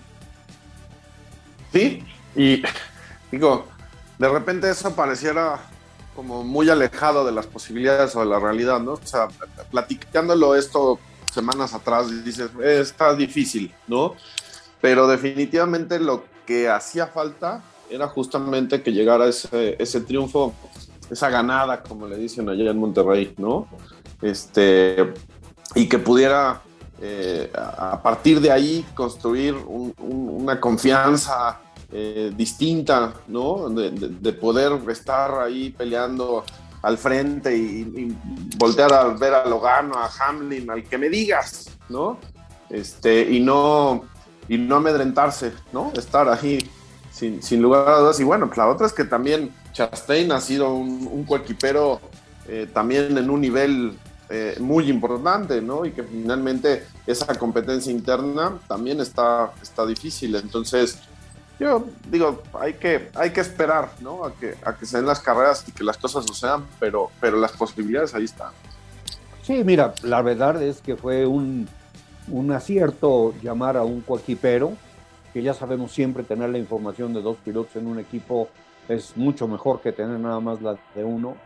Sí, 1.73 2.03
y 2.35 2.63
digo, 3.31 3.67
de 4.19 4.29
repente 4.29 4.71
eso 4.71 4.95
pareciera 4.95 5.59
como 6.17 6.43
muy 6.43 6.71
alejado 6.71 7.27
de 7.27 7.33
las 7.33 7.47
posibilidades 7.47 8.17
o 8.17 8.21
de 8.21 8.27
la 8.27 8.39
realidad, 8.39 8.81
¿no? 8.81 8.93
O 8.93 9.07
sea, 9.07 9.29
platicándolo 9.71 10.55
esto 10.55 10.99
semanas 11.31 11.75
atrás, 11.75 12.25
dices, 12.25 12.51
está 12.63 13.15
difícil, 13.15 13.75
¿no? 13.89 14.15
Pero 14.85 15.07
definitivamente 15.07 15.99
lo 15.99 16.25
que 16.45 16.69
hacía 16.69 17.07
falta 17.07 17.65
era 17.89 18.07
justamente 18.07 18.83
que 18.83 18.93
llegara 18.93 19.27
ese, 19.27 19.77
ese 19.79 20.03
triunfo, 20.03 20.53
esa 21.11 21.31
ganada, 21.31 21.83
como 21.83 22.07
le 22.07 22.19
dicen 22.19 22.51
allá 22.51 22.71
en 22.71 22.77
Monterrey, 22.77 23.33
¿no? 23.39 23.67
Este, 24.21 25.15
y 25.75 25.89
que 25.89 25.99
pudiera 25.99 26.61
eh, 27.01 27.51
a 27.55 27.99
partir 28.03 28.43
de 28.43 28.53
ahí 28.53 28.85
construir 28.95 29.55
una 29.55 30.61
confianza 30.61 31.63
eh, 31.91 32.31
distinta, 32.37 33.15
¿no? 33.29 33.71
De, 33.71 34.33
poder 34.35 34.79
estar 34.91 35.41
ahí 35.41 35.71
peleando 35.71 36.45
al 36.83 36.99
frente 36.99 37.57
y, 37.57 37.63
y, 37.81 38.19
voltear 38.59 38.93
a 38.93 39.05
ver 39.05 39.33
a 39.33 39.47
Logano, 39.47 39.95
a 39.95 40.11
Hamlin, 40.11 40.69
al 40.69 40.85
que 40.85 40.99
me 40.99 41.09
digas, 41.09 41.71
¿no? 41.89 42.19
Este, 42.69 43.23
y 43.31 43.41
no 43.41 44.13
y 44.49 44.59
no 44.59 44.77
amedrentarse, 44.77 45.53
¿no? 45.73 45.93
Estar 45.95 46.29
ahí 46.29 46.71
sin, 47.11 47.43
sin, 47.43 47.63
lugar 47.63 47.89
a 47.89 47.99
dudas. 47.99 48.21
Y 48.21 48.25
bueno, 48.25 48.47
pues 48.47 48.59
la 48.59 48.69
otra 48.69 48.87
es 48.87 48.93
que 48.93 49.05
también 49.05 49.55
Chastain 49.73 50.31
ha 50.33 50.41
sido 50.41 50.75
un, 50.75 51.09
un 51.11 51.25
coequipero 51.25 52.01
eh, 52.47 52.69
también 52.73 53.17
en 53.17 53.31
un 53.31 53.41
nivel 53.41 53.97
eh, 54.29 54.57
muy 54.61 54.91
importante, 54.91 55.61
¿no? 55.61 55.85
Y 55.85 55.93
que 55.93 56.03
finalmente 56.03 56.87
esa 57.07 57.35
competencia 57.39 57.93
interna 57.93 58.59
también 58.67 59.01
está, 59.01 59.53
está 59.63 59.87
difícil. 59.87 60.35
Entonces, 60.37 60.99
yo 61.59 61.87
digo, 62.11 62.43
hay 62.59 62.75
que, 62.75 63.11
hay 63.15 63.31
que 63.31 63.41
esperar, 63.41 63.93
¿no? 64.01 64.25
A 64.25 64.35
que, 64.35 64.57
a 64.65 64.77
que 64.77 64.87
se 64.87 64.97
den 64.97 65.07
las 65.07 65.21
carreras 65.21 65.65
y 65.69 65.73
que 65.73 65.85
las 65.85 65.97
cosas 65.99 66.27
sucedan, 66.27 66.67
pero, 66.81 67.11
pero 67.21 67.39
las 67.39 67.53
posibilidades 67.53 68.15
ahí 68.15 68.25
están. 68.25 68.53
Sí, 69.43 69.63
mira, 69.63 69.95
la 70.03 70.23
verdad 70.23 70.63
es 70.63 70.81
que 70.81 70.97
fue 70.97 71.27
un, 71.27 71.69
un 72.29 72.53
acierto 72.53 73.35
llamar 73.43 73.77
a 73.77 73.85
un 73.85 74.01
coequipero, 74.01 74.73
que 75.33 75.43
ya 75.43 75.55
sabemos 75.55 75.93
siempre 75.93 76.23
tener 76.23 76.51
la 76.51 76.59
información 76.59 77.13
de 77.13 77.23
dos 77.23 77.37
pilotos 77.39 77.77
en 77.77 77.87
un 77.87 77.99
equipo 77.99 78.49
es 78.89 79.17
mucho 79.17 79.49
mejor 79.49 79.81
que 79.81 79.93
tener 79.93 80.19
nada 80.21 80.41
más 80.41 80.61
la 80.63 80.77
de 80.95 81.05
uno. 81.05 81.37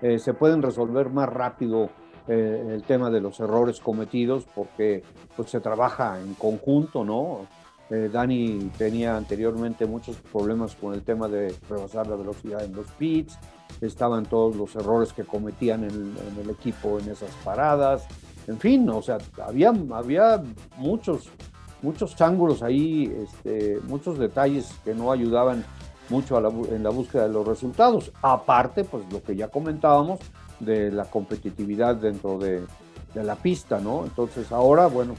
Eh, 0.00 0.18
se 0.18 0.34
pueden 0.34 0.62
resolver 0.62 1.10
más 1.10 1.28
rápido 1.28 1.90
eh, 2.28 2.64
el 2.74 2.82
tema 2.84 3.10
de 3.10 3.20
los 3.20 3.40
errores 3.40 3.80
cometidos 3.80 4.46
porque 4.54 5.02
pues, 5.36 5.50
se 5.50 5.60
trabaja 5.60 6.20
en 6.20 6.34
conjunto, 6.34 7.04
¿no? 7.04 7.46
Eh, 7.90 8.08
Dani 8.10 8.70
tenía 8.78 9.16
anteriormente 9.16 9.86
muchos 9.86 10.16
problemas 10.16 10.74
con 10.76 10.94
el 10.94 11.02
tema 11.02 11.28
de 11.28 11.54
rebasar 11.68 12.06
la 12.06 12.16
velocidad 12.16 12.64
en 12.64 12.74
los 12.74 12.86
pits, 12.92 13.38
estaban 13.80 14.24
todos 14.24 14.56
los 14.56 14.74
errores 14.76 15.12
que 15.12 15.24
cometían 15.24 15.84
en, 15.84 16.14
el 16.42 16.50
equipo 16.50 16.98
en 16.98 17.10
esas 17.10 17.30
paradas, 17.44 18.06
en 18.46 18.58
fin, 18.58 18.88
o 18.88 19.02
sea, 19.02 19.18
había, 19.46 19.72
había 19.92 20.42
muchos, 20.76 21.28
muchos 21.80 22.20
ángulos 22.20 22.62
ahí, 22.62 23.12
este, 23.24 23.78
muchos 23.86 24.18
detalles 24.18 24.74
que 24.84 24.94
no 24.94 25.12
ayudaban 25.12 25.64
mucho 26.08 26.36
en 26.70 26.82
la 26.82 26.90
búsqueda 26.90 27.26
de 27.26 27.32
los 27.32 27.46
resultados. 27.46 28.12
Aparte, 28.20 28.84
pues 28.84 29.04
lo 29.12 29.22
que 29.22 29.36
ya 29.36 29.48
comentábamos 29.48 30.20
de 30.60 30.90
la 30.90 31.04
competitividad 31.04 31.96
dentro 31.96 32.38
de, 32.38 32.64
la 33.14 33.36
pista, 33.36 33.78
¿no? 33.78 34.04
Entonces 34.04 34.50
ahora, 34.52 34.86
bueno, 34.86 35.14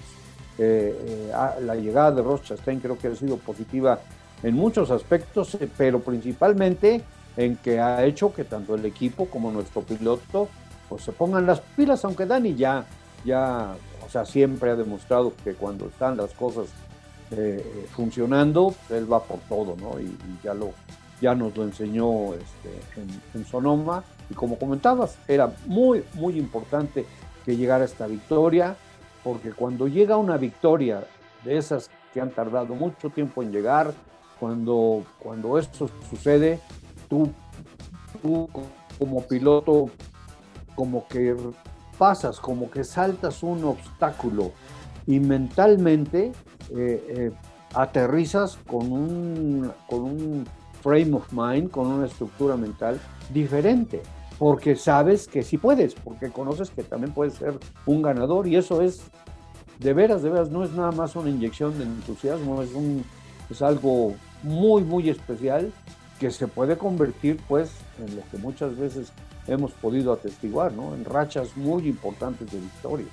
eh, 0.57 1.29
eh, 1.31 1.61
la 1.61 1.75
llegada 1.75 2.11
de 2.11 2.23
Ross 2.23 2.41
Chastain 2.41 2.79
creo 2.79 2.97
que 2.97 3.07
ha 3.07 3.15
sido 3.15 3.37
positiva 3.37 3.99
en 4.41 4.55
muchos 4.55 4.89
aspectos, 4.89 5.55
eh, 5.55 5.69
pero 5.77 5.99
principalmente 5.99 7.03
en 7.37 7.55
que 7.57 7.79
ha 7.79 8.03
hecho 8.03 8.33
que 8.33 8.45
tanto 8.45 8.73
el 8.73 8.85
equipo 8.85 9.27
como 9.27 9.51
nuestro 9.51 9.81
piloto 9.81 10.49
pues 10.89 11.03
se 11.03 11.11
pongan 11.11 11.45
las 11.45 11.61
pilas, 11.61 12.03
aunque 12.03 12.25
Dani 12.25 12.55
ya, 12.55 12.85
ya, 13.25 13.75
o 14.05 14.09
sea, 14.09 14.25
siempre 14.25 14.71
ha 14.71 14.75
demostrado 14.75 15.33
que 15.43 15.53
cuando 15.53 15.87
están 15.87 16.17
las 16.17 16.33
cosas 16.33 16.67
eh, 17.31 17.87
funcionando, 17.95 18.75
él 18.89 19.11
va 19.11 19.23
por 19.23 19.39
todo, 19.49 19.75
¿no? 19.75 19.99
Y, 19.99 20.15
ya, 20.43 20.53
lo, 20.53 20.71
ya 21.21 21.33
nos 21.33 21.55
lo 21.57 21.63
enseñó 21.63 22.33
este, 22.33 23.01
en, 23.33 23.45
Sonoma. 23.45 24.03
Y 24.29 24.33
como 24.33 24.57
comentabas, 24.57 25.17
era 25.27 25.53
muy, 25.65 26.03
muy 26.13 26.37
importante 26.37 27.05
que 27.45 27.57
llegara 27.57 27.85
esta 27.85 28.07
victoria, 28.07 28.75
porque 29.23 29.51
cuando 29.51 29.87
llega 29.87 30.17
una 30.17 30.37
victoria 30.37 31.05
de 31.43 31.57
esas 31.57 31.89
que 32.13 32.21
han 32.21 32.29
tardado 32.31 32.75
mucho 32.75 33.09
tiempo 33.09 33.41
en 33.41 33.51
llegar, 33.51 33.93
cuando, 34.39 35.03
cuando 35.19 35.57
esto 35.57 35.89
sucede, 36.09 36.59
tú, 37.09 37.31
tú 38.21 38.49
como 38.99 39.23
piloto, 39.23 39.89
como 40.75 41.07
que 41.07 41.35
pasas, 41.97 42.39
como 42.39 42.69
que 42.69 42.83
saltas 42.83 43.43
un 43.43 43.63
obstáculo 43.63 44.51
y 45.05 45.19
mentalmente 45.19 46.31
eh, 46.69 47.05
eh, 47.09 47.31
aterrizas 47.73 48.57
con 48.67 48.91
un, 48.91 49.71
con 49.88 50.01
un 50.01 50.45
frame 50.81 51.13
of 51.13 51.31
mind, 51.31 51.71
con 51.71 51.88
una 51.88 52.05
estructura 52.05 52.57
mental 52.57 53.00
diferente, 53.33 54.01
porque 54.38 54.75
sabes 54.75 55.27
que 55.27 55.43
sí 55.43 55.57
puedes, 55.57 55.95
porque 55.95 56.29
conoces 56.29 56.69
que 56.69 56.83
también 56.83 57.13
puedes 57.13 57.35
ser 57.35 57.57
un 57.85 58.01
ganador 58.01 58.47
y 58.47 58.55
eso 58.55 58.81
es, 58.81 59.03
de 59.79 59.93
veras, 59.93 60.21
de 60.21 60.29
veras, 60.29 60.50
no 60.50 60.63
es 60.63 60.71
nada 60.73 60.91
más 60.91 61.15
una 61.15 61.29
inyección 61.29 61.77
de 61.77 61.85
entusiasmo, 61.85 62.62
es, 62.62 62.73
un, 62.73 63.03
es 63.50 63.62
algo 63.62 64.13
muy, 64.43 64.83
muy 64.83 65.09
especial 65.09 65.71
que 66.19 66.31
se 66.31 66.47
puede 66.47 66.77
convertir 66.77 67.39
pues 67.47 67.71
en 68.00 68.15
lo 68.15 68.21
que 68.29 68.38
muchas 68.38 68.77
veces 68.77 69.12
hemos 69.47 69.71
podido 69.71 70.13
atestiguar, 70.13 70.71
¿no? 70.73 70.93
En 70.93 71.05
rachas 71.05 71.55
muy 71.55 71.88
importantes 71.88 72.51
de 72.51 72.59
victoria. 72.59 73.07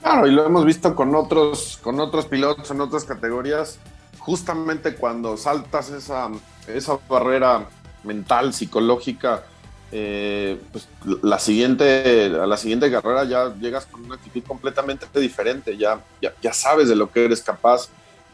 Claro, 0.00 0.26
y 0.26 0.30
lo 0.30 0.46
hemos 0.46 0.64
visto 0.64 0.94
con 0.94 1.14
otros, 1.14 1.78
con 1.82 2.00
otros 2.00 2.26
pilotos 2.26 2.70
en 2.70 2.80
otras 2.80 3.04
categorías. 3.04 3.78
Justamente 4.18 4.94
cuando 4.94 5.36
saltas 5.36 5.90
esa, 5.90 6.28
esa 6.66 6.98
barrera 7.08 7.68
mental, 8.04 8.52
psicológica, 8.52 9.44
eh, 9.90 10.60
pues 10.70 10.88
la 11.22 11.38
siguiente, 11.38 12.26
a 12.40 12.46
la 12.46 12.56
siguiente 12.56 12.90
carrera 12.90 13.24
ya 13.24 13.54
llegas 13.54 13.86
con 13.86 14.04
una 14.04 14.16
actitud 14.16 14.42
completamente 14.46 15.06
diferente, 15.18 15.76
ya, 15.76 16.00
ya, 16.20 16.52
sabes 16.52 16.88
de 16.88 16.96
lo 16.96 17.10
que 17.10 17.24
eres 17.24 17.42
capaz, 17.42 17.88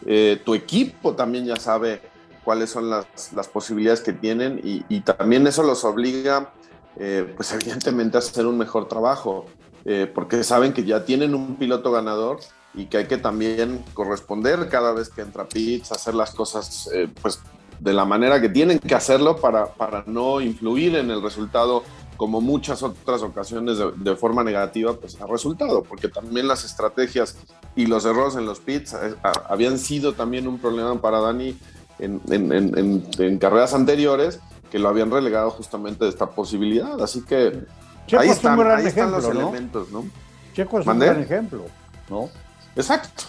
eh, 0.04 0.40
tu 0.44 0.54
equipo 0.54 1.14
también 1.14 1.46
ya 1.46 1.56
sabe 1.56 2.00
cuáles 2.44 2.70
son 2.70 2.90
las, 2.90 3.32
las 3.32 3.48
posibilidades 3.48 4.00
que 4.00 4.12
tienen 4.12 4.60
y, 4.62 4.84
y, 4.88 5.00
también 5.00 5.46
eso 5.46 5.62
los 5.62 5.84
obliga, 5.84 6.52
eh, 6.96 7.32
pues 7.34 7.52
evidentemente 7.52 8.16
a 8.16 8.20
hacer 8.20 8.46
un 8.46 8.58
mejor 8.58 8.88
trabajo. 8.88 9.46
Eh, 9.86 10.10
porque 10.12 10.42
saben 10.44 10.72
que 10.72 10.84
ya 10.84 11.04
tienen 11.04 11.34
un 11.34 11.56
piloto 11.56 11.92
ganador 11.92 12.38
y 12.72 12.86
que 12.86 12.98
hay 12.98 13.06
que 13.06 13.18
también 13.18 13.84
corresponder 13.92 14.68
cada 14.70 14.92
vez 14.92 15.10
que 15.10 15.20
entra 15.20 15.46
Pitts, 15.46 15.92
hacer 15.92 16.14
las 16.14 16.30
cosas 16.34 16.88
eh, 16.94 17.08
pues 17.20 17.40
de 17.80 17.92
la 17.92 18.06
manera 18.06 18.40
que 18.40 18.48
tienen 18.48 18.78
que 18.78 18.94
hacerlo 18.94 19.36
para, 19.36 19.66
para 19.66 20.04
no 20.06 20.40
influir 20.40 20.96
en 20.96 21.10
el 21.10 21.20
resultado 21.20 21.82
como 22.16 22.40
muchas 22.40 22.82
otras 22.82 23.22
ocasiones 23.22 23.78
de, 23.96 24.16
forma 24.16 24.44
negativa, 24.44 24.94
pues 24.94 25.20
ha 25.20 25.26
resultado, 25.26 25.82
porque 25.82 26.08
también 26.08 26.46
las 26.46 26.64
estrategias 26.64 27.36
y 27.74 27.86
los 27.86 28.04
errores 28.04 28.36
en 28.36 28.46
los 28.46 28.60
pits 28.60 28.94
eh, 28.94 29.14
habían 29.48 29.78
sido 29.78 30.12
también 30.14 30.46
un 30.46 30.58
problema 30.58 31.00
para 31.00 31.20
Dani 31.20 31.58
en, 31.98 32.20
en, 32.30 33.04
en, 33.18 33.38
carreras 33.38 33.74
anteriores 33.74 34.40
que 34.70 34.78
lo 34.78 34.88
habían 34.88 35.10
relegado 35.10 35.50
justamente 35.50 36.04
de 36.04 36.10
esta 36.10 36.30
posibilidad. 36.30 37.00
Así 37.02 37.22
que 37.22 37.60
Checo 38.06 38.22
ahí 38.22 38.28
están, 38.28 38.54
es 38.54 38.58
un 38.58 38.64
gran 38.64 38.86
ejemplo, 38.86 39.20
los 39.20 39.24
elementos, 39.24 39.90
¿no? 39.90 40.04
Checo 40.52 40.80
es 40.80 40.86
un 40.86 40.98
gran 40.98 41.20
ejemplo, 41.20 41.64
¿no? 42.08 42.28
Exacto. 42.76 43.24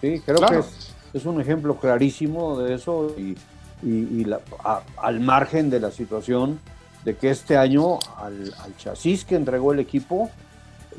Sí, 0.00 0.20
creo 0.24 0.38
que 0.38 0.62
es, 1.14 1.24
un 1.24 1.40
ejemplo 1.40 1.76
clarísimo 1.76 2.58
de 2.58 2.74
eso 2.74 3.14
y, 3.16 3.36
al 4.96 5.20
margen 5.20 5.70
de 5.70 5.80
la 5.80 5.90
situación 5.90 6.58
de 7.04 7.16
que 7.16 7.30
este 7.30 7.56
año 7.56 7.98
al, 8.16 8.52
chasis 8.78 9.24
que 9.24 9.36
entregó 9.36 9.72
el 9.72 9.78
equipo 9.78 10.30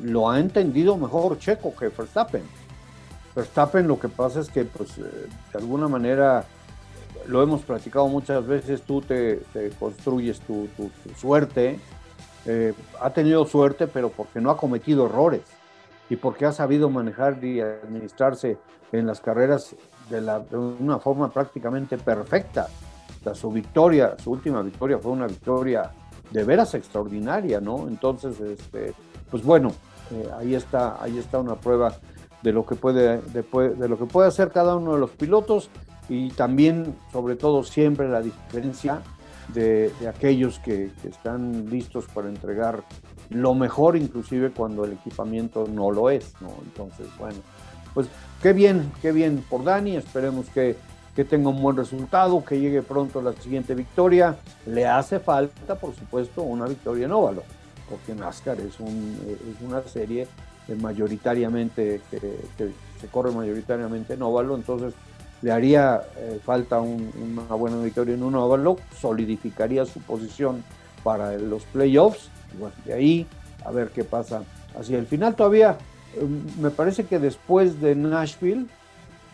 lo 0.02 0.30
ha 0.30 0.40
entendido 0.40 0.96
mejor 0.96 1.38
Checo 1.40 1.76
que 1.76 1.90
Verstappen. 1.90 2.44
Verstappen 3.36 3.88
lo 3.88 4.00
que 4.00 4.08
pasa 4.08 4.40
es 4.40 4.50
que 4.50 4.64
pues 4.64 4.98
eh, 4.98 5.28
de 5.52 5.60
alguna 5.60 5.88
manera 5.88 6.46
lo 7.28 7.44
hemos 7.44 7.62
platicado 7.62 8.08
muchas 8.08 8.46
veces, 8.46 8.82
tú 8.82 9.02
te, 9.02 9.42
construyes 9.80 10.40
tu, 10.42 10.68
tu 10.76 10.90
suerte, 11.18 11.80
eh, 12.50 12.74
ha 13.02 13.10
tenido 13.10 13.46
suerte, 13.46 13.88
pero 13.88 14.10
porque 14.10 14.40
no 14.40 14.50
ha 14.50 14.58
cometido 14.58 15.06
errores 15.06 15.42
y 16.10 16.16
porque 16.16 16.46
ha 16.46 16.54
sabido 16.54 16.90
manejar 16.90 17.44
y 17.44 17.60
administrarse 17.60 18.58
en 18.94 19.06
las 19.06 19.20
carreras 19.20 19.76
de, 20.10 20.22
una 20.80 20.98
forma 21.00 21.30
prácticamente 21.30 21.98
perfecta. 21.98 22.68
su 23.34 23.52
victoria, 23.52 24.16
su 24.24 24.32
última 24.32 24.62
victoria 24.62 24.98
fue 24.98 25.12
una 25.12 25.28
victoria 25.28 25.92
de 26.32 26.44
veras 26.46 26.74
extraordinaria, 26.74 27.60
¿no? 27.60 27.90
Entonces, 27.90 28.40
este, 28.40 28.94
pues 29.30 29.44
bueno, 29.44 29.74
eh, 30.12 30.30
ahí 30.38 30.56
está, 30.56 31.04
ahí 31.04 31.18
está 31.18 31.40
una 31.40 31.56
prueba 31.56 31.98
de 32.42 32.54
lo 32.54 32.66
que 32.66 32.76
puede, 32.76 33.20
de 33.22 33.90
lo 33.90 33.98
que 33.98 34.06
puede 34.06 34.30
hacer 34.30 34.52
cada 34.52 34.78
uno 34.78 34.94
de 34.94 35.00
los 35.00 35.12
pilotos 35.12 35.70
y 36.10 36.30
también, 36.30 36.96
sobre 37.12 37.36
todo, 37.36 37.64
siempre 37.64 38.08
la 38.08 38.22
diferencia 38.22 39.02
de, 39.54 39.92
aquellos 40.08 40.60
que, 40.60 40.92
están 41.04 41.70
listos 41.70 42.06
para 42.14 42.30
entregar 42.30 42.84
lo 43.30 43.54
mejor, 43.54 43.98
inclusive 43.98 44.52
cuando 44.52 44.86
el 44.86 44.94
equipamiento 44.94 45.68
no 45.68 45.92
lo 45.92 46.10
es, 46.10 46.34
¿no? 46.42 46.50
Entonces, 46.64 47.08
bueno, 47.18 47.40
pues 47.94 48.08
qué 48.42 48.54
bien, 48.54 48.92
qué 49.02 49.12
bien 49.12 49.44
por 49.50 49.64
Dani, 49.64 49.98
esperemos 49.98 50.48
que, 50.50 50.78
que 51.16 51.26
tenga 51.26 51.50
un 51.50 51.62
buen 51.62 51.76
resultado, 51.76 52.44
que 52.44 52.60
llegue 52.60 52.82
pronto 52.82 53.22
la 53.22 53.34
siguiente 53.34 53.76
victoria. 53.76 54.38
Le 54.66 54.86
hace 54.86 55.20
falta, 55.20 55.76
por 55.76 55.94
supuesto, 55.94 56.42
una 56.44 56.68
victoria 56.68 57.06
en 57.06 57.12
óvalo, 57.12 57.44
porque 57.90 58.16
NASCAR 58.16 58.60
es, 58.62 58.80
un, 58.80 59.18
es 59.28 59.62
una 59.62 59.82
serie 59.84 60.28
mayoritariamente 60.80 62.02
que, 62.12 62.20
que 62.58 62.72
se 63.00 63.08
corre 63.08 63.32
mayoritariamente 63.32 64.14
en 64.14 64.22
óvalo, 64.22 64.56
entonces 64.56 64.94
le 65.42 65.52
haría 65.52 66.02
eh, 66.18 66.40
falta 66.44 66.80
una 66.80 67.44
buena 67.56 67.78
victoria 67.82 68.16
en 68.16 68.24
un 68.24 68.36
óvalo, 68.36 68.78
solidificaría 69.00 69.86
su 69.86 70.00
posición 70.02 70.64
para 71.04 71.38
los 71.38 71.64
playoffs, 71.66 72.30
y 72.54 72.58
bueno, 72.58 72.76
de 72.86 72.94
ahí 72.94 73.28
a 73.64 73.72
ver 73.72 73.90
qué 73.90 74.04
pasa 74.04 74.44
hacia 74.78 74.98
el 74.98 75.06
final. 75.06 75.36
Todavía 75.36 75.78
em, 76.16 76.44
me 76.60 76.72
parece 76.72 77.06
que 77.06 77.20
después 77.20 77.80
de 77.82 77.96
Nashville 77.96 78.66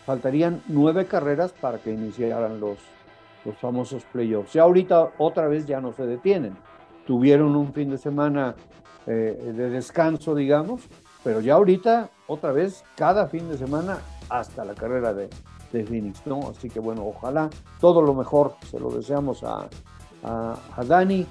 faltarían 0.04 0.62
nueve 0.68 1.06
carreras 1.06 1.52
para 1.52 1.78
que 1.78 1.92
iniciaran 1.92 2.60
los, 2.60 2.78
los 3.44 3.56
famosos 3.56 4.04
playoffs. 4.12 4.54
Y 4.54 4.58
ahorita 4.58 5.12
otra 5.18 5.48
vez 5.48 5.66
ya 5.66 5.80
no 5.80 5.92
se 5.92 6.06
detienen. 6.06 6.56
tuvieron 7.06 7.54
un 7.54 7.72
fin 7.72 7.90
de 7.90 7.98
semana 7.98 8.54
eh, 9.06 9.52
de 9.54 9.70
descanso, 9.70 10.34
digamos, 10.34 10.82
pero 11.22 11.40
ya 11.40 11.54
ahorita, 11.54 12.10
otra 12.26 12.52
vez, 12.52 12.84
cada 12.96 13.28
fin 13.28 13.48
de 13.48 13.58
semana 13.58 13.98
hasta 14.30 14.64
la 14.64 14.74
carrera 14.74 15.12
de, 15.12 15.28
de 15.74 15.84
Phoenix, 15.84 16.26
¿no? 16.26 16.40
Así 16.48 16.70
que 16.70 16.80
bueno, 16.80 17.06
ojalá 17.06 17.50
todo 17.80 18.00
lo 18.00 18.14
mejor, 18.14 18.54
se 18.70 18.78
lo 18.80 18.90
deseamos 18.90 19.42
a, 19.44 19.68
a, 20.22 20.84
Dani 20.84 21.26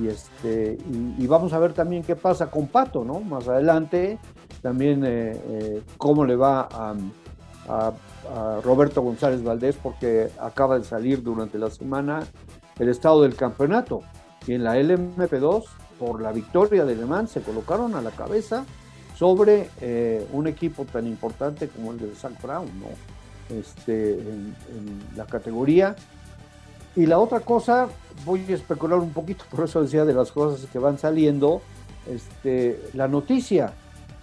y, 0.00 0.08
este, 0.08 0.78
y, 1.18 1.26
vamos 1.26 1.52
a 1.52 1.58
ver 1.58 1.74
también 1.74 2.02
qué 2.02 2.16
pasa 2.16 2.50
con 2.50 2.66
Pato, 2.66 3.04
¿no? 3.04 3.20
Más 3.20 3.46
adelante, 3.46 4.18
también 4.62 5.04
eh, 5.04 5.40
eh, 5.46 5.82
cómo 5.98 6.24
le 6.24 6.34
va 6.34 6.68
a, 6.70 6.94
a, 7.68 7.92
Roberto 8.62 9.02
González 9.02 9.42
Valdés, 9.42 9.76
porque 9.82 10.30
acaba 10.40 10.78
de 10.78 10.84
salir 10.84 11.22
durante 11.22 11.58
la 11.58 11.70
semana 11.70 12.24
el 12.78 12.88
estado 12.88 13.22
del 13.22 13.34
campeonato. 13.34 14.00
Y 14.46 14.54
en 14.54 14.64
la 14.64 14.76
LMP2, 14.76 15.64
por 15.98 16.22
la 16.22 16.32
victoria 16.32 16.84
de 16.84 16.96
Le 16.96 17.04
Mans, 17.04 17.30
se 17.30 17.42
colocaron 17.42 17.94
a 17.94 18.00
la 18.00 18.10
cabeza 18.10 18.64
sobre 19.14 19.68
eh, 19.80 20.26
un 20.32 20.46
equipo 20.46 20.84
tan 20.84 21.06
importante 21.06 21.68
como 21.68 21.92
el 21.92 21.98
de 21.98 22.14
San 22.14 22.36
Brown, 22.42 22.66
¿no? 22.80 23.11
Este, 23.58 24.14
en, 24.14 24.54
la 25.16 25.26
categoría. 25.26 25.94
Y 26.96 27.06
la 27.06 27.18
otra 27.18 27.40
cosa, 27.40 27.88
voy 28.24 28.44
a 28.48 28.54
especular 28.54 28.98
un 28.98 29.12
poquito, 29.12 29.44
por 29.50 29.64
eso 29.64 29.82
decía 29.82 30.04
de 30.04 30.14
las 30.14 30.32
cosas 30.32 30.68
que 30.70 30.78
van 30.78 30.98
saliendo, 30.98 31.62
este, 32.06 32.80
la 32.94 33.08
noticia 33.08 33.72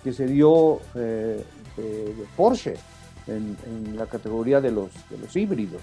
que 0.04 0.14
se 0.14 0.28
dio 0.28 0.80
eh, 0.96 1.44
de, 1.78 2.26
Porsche 2.36 2.76
en, 3.28 3.96
la 3.96 4.06
categoría 4.06 4.60
de 4.60 4.72
los, 4.72 4.90
de 5.10 5.18
los 5.18 5.36
híbridos 5.36 5.82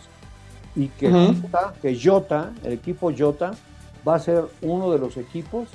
y 0.75 0.89
que, 0.89 1.11
Jota, 1.11 1.75
que 1.81 1.99
Jota, 1.99 2.53
el 2.65 2.75
equipo 2.75 3.13
Jota, 3.17 3.53
va 4.07 4.17
a 4.17 4.19
ser 4.19 4.45
uno 4.61 4.91
de 4.91 4.99
los 4.99 5.17
equipos 5.17 5.69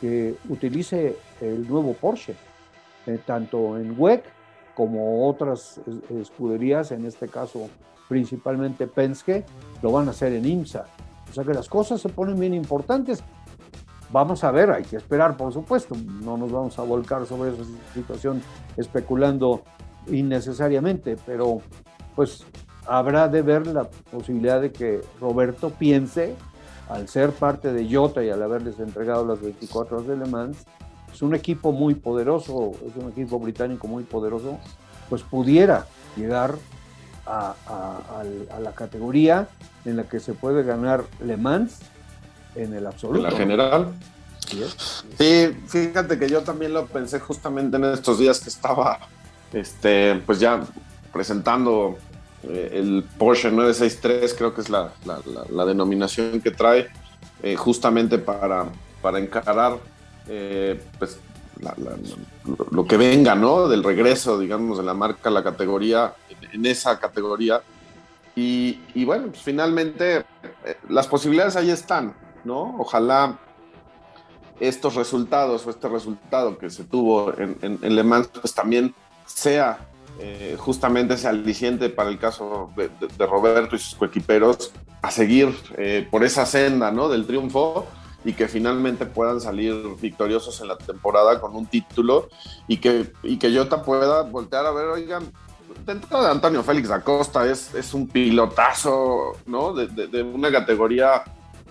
que 0.00 0.36
utilice 0.48 1.16
el 1.40 1.66
nuevo 1.68 1.94
Porsche. 1.94 2.34
Eh, 3.06 3.20
tanto 3.24 3.78
en 3.78 3.94
WEC 3.96 4.24
como 4.76 5.28
otras 5.28 5.80
escuderías, 6.10 6.92
en 6.92 7.06
este 7.06 7.28
caso 7.28 7.68
principalmente 8.08 8.86
Penske, 8.86 9.44
lo 9.82 9.90
van 9.90 10.06
a 10.06 10.10
hacer 10.10 10.32
en 10.34 10.46
IMSA. 10.46 10.84
O 11.28 11.32
sea 11.32 11.44
que 11.44 11.54
las 11.54 11.68
cosas 11.68 12.00
se 12.00 12.08
ponen 12.08 12.38
bien 12.38 12.54
importantes. 12.54 13.24
Vamos 14.12 14.44
a 14.44 14.52
ver, 14.52 14.70
hay 14.70 14.84
que 14.84 14.96
esperar, 14.96 15.36
por 15.36 15.52
supuesto. 15.52 15.96
No 16.22 16.36
nos 16.36 16.52
vamos 16.52 16.78
a 16.78 16.82
volcar 16.82 17.26
sobre 17.26 17.50
esa 17.50 17.64
situación 17.94 18.40
especulando 18.76 19.62
innecesariamente, 20.06 21.16
pero 21.26 21.60
pues 22.14 22.44
habrá 22.86 23.28
de 23.28 23.42
ver 23.42 23.66
la 23.66 23.84
posibilidad 23.84 24.60
de 24.60 24.70
que 24.70 25.00
Roberto 25.20 25.70
piense, 25.70 26.36
al 26.88 27.08
ser 27.08 27.32
parte 27.32 27.72
de 27.72 27.92
Jota 27.92 28.22
y 28.22 28.30
al 28.30 28.42
haberles 28.42 28.78
entregado 28.78 29.26
las 29.26 29.40
24 29.40 29.96
horas 29.96 30.08
de 30.08 30.16
Le 30.16 30.26
Mans, 30.26 30.64
es 31.12 31.22
un 31.22 31.34
equipo 31.34 31.72
muy 31.72 31.94
poderoso, 31.94 32.72
es 32.86 33.02
un 33.02 33.10
equipo 33.10 33.38
británico 33.38 33.86
muy 33.86 34.04
poderoso, 34.04 34.58
pues 35.08 35.22
pudiera 35.22 35.86
llegar 36.16 36.56
a, 37.26 37.54
la 38.60 38.72
categoría 38.72 39.48
en 39.84 39.96
la 39.96 40.04
que 40.04 40.20
se 40.20 40.32
puede 40.32 40.62
ganar 40.62 41.04
Le 41.24 41.36
Mans 41.36 41.78
en 42.54 42.74
el 42.74 42.86
absoluto. 42.86 43.18
En 43.18 43.24
la 43.24 43.38
general. 43.38 43.92
Sí, 45.18 45.56
fíjate 45.66 46.18
que 46.18 46.28
yo 46.28 46.42
también 46.42 46.72
lo 46.72 46.86
pensé 46.86 47.18
justamente 47.18 47.76
en 47.76 47.84
estos 47.84 48.18
días 48.18 48.38
que 48.38 48.48
estaba, 48.48 49.00
este, 49.52 50.22
pues 50.24 50.38
ya 50.38 50.62
presentando 51.12 51.96
eh, 52.44 52.70
el 52.74 53.04
Porsche 53.18 53.50
963, 53.50 54.34
creo 54.34 54.54
que 54.54 54.60
es 54.60 54.70
la, 54.70 54.92
denominación 55.66 56.40
que 56.40 56.52
trae, 56.52 56.88
eh, 57.42 57.56
justamente 57.56 58.18
para, 58.18 58.66
para 59.02 59.18
encarar 59.18 59.78
eh, 60.28 60.80
pues, 60.98 61.18
lo 62.70 62.86
que 62.86 62.96
venga, 62.96 63.34
¿no? 63.34 63.68
Del 63.68 63.82
regreso, 63.82 64.38
digamos, 64.38 64.78
de 64.78 64.84
la 64.84 64.94
marca, 64.94 65.30
la 65.30 65.42
categoría, 65.42 66.14
en 66.52 66.66
esa 66.66 66.98
categoría. 66.98 67.62
Y, 68.34 69.04
bueno, 69.04 69.28
pues 69.28 69.40
finalmente 69.40 70.16
eh, 70.18 70.24
las 70.90 71.06
posibilidades 71.06 71.56
ahí 71.56 71.70
están, 71.70 72.14
¿no? 72.44 72.76
Ojalá 72.78 73.38
estos 74.60 74.94
resultados 74.94 75.66
o 75.66 75.70
este 75.70 75.88
resultado 75.88 76.58
que 76.58 76.68
se 76.68 76.84
tuvo 76.84 77.32
en, 77.38 77.56
en, 77.62 77.96
Le 77.96 78.02
Mans, 78.02 78.28
pues 78.28 78.54
también 78.54 78.94
sea 79.24 79.78
eh, 80.18 80.56
justamente 80.58 81.14
ese 81.14 81.28
aliciente 81.28 81.88
para 81.88 82.10
el 82.10 82.18
caso 82.18 82.70
de, 82.76 83.26
Roberto 83.26 83.74
y 83.76 83.78
sus 83.78 83.94
coequiperos 83.94 84.72
a 85.00 85.10
seguir 85.10 85.54
por 86.10 86.22
esa 86.24 86.44
senda, 86.44 86.90
¿no? 86.90 87.08
Del 87.08 87.26
triunfo 87.26 87.86
y 88.26 88.32
que 88.32 88.48
finalmente 88.48 89.06
puedan 89.06 89.40
salir 89.40 89.72
victoriosos 90.02 90.60
en 90.60 90.66
la 90.66 90.76
temporada 90.76 91.40
con 91.40 91.54
un 91.54 91.64
título 91.64 92.28
y 92.66 92.78
que, 92.78 93.12
y 93.22 93.38
que 93.38 93.56
Jota 93.56 93.84
pueda 93.84 94.22
voltear 94.22 94.66
a 94.66 94.72
ver, 94.72 94.86
oigan, 94.86 95.30
dentro 95.86 96.20
de 96.20 96.28
Antonio 96.28 96.64
Félix 96.64 96.90
Acosta 96.90 97.46
es, 97.46 97.72
es 97.72 97.94
un 97.94 98.08
pilotazo, 98.08 99.36
¿no? 99.46 99.72
De, 99.72 100.22
una 100.24 100.50
categoría, 100.50 101.22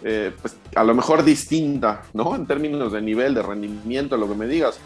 eh, 0.02 0.32
pues 0.41 0.56
a 0.76 0.86
lo 0.86 0.96
mejor 0.96 1.26
distinta, 1.26 2.04
¿no? 2.13 2.34
En 2.34 2.48
términos 2.48 2.94
de 2.94 3.02
nivel, 3.02 3.34
de 3.34 3.41
rendimiento, 3.41 4.15
lo 4.15 4.30
que 4.30 4.36
me 4.36 4.48
digas. 4.48 4.80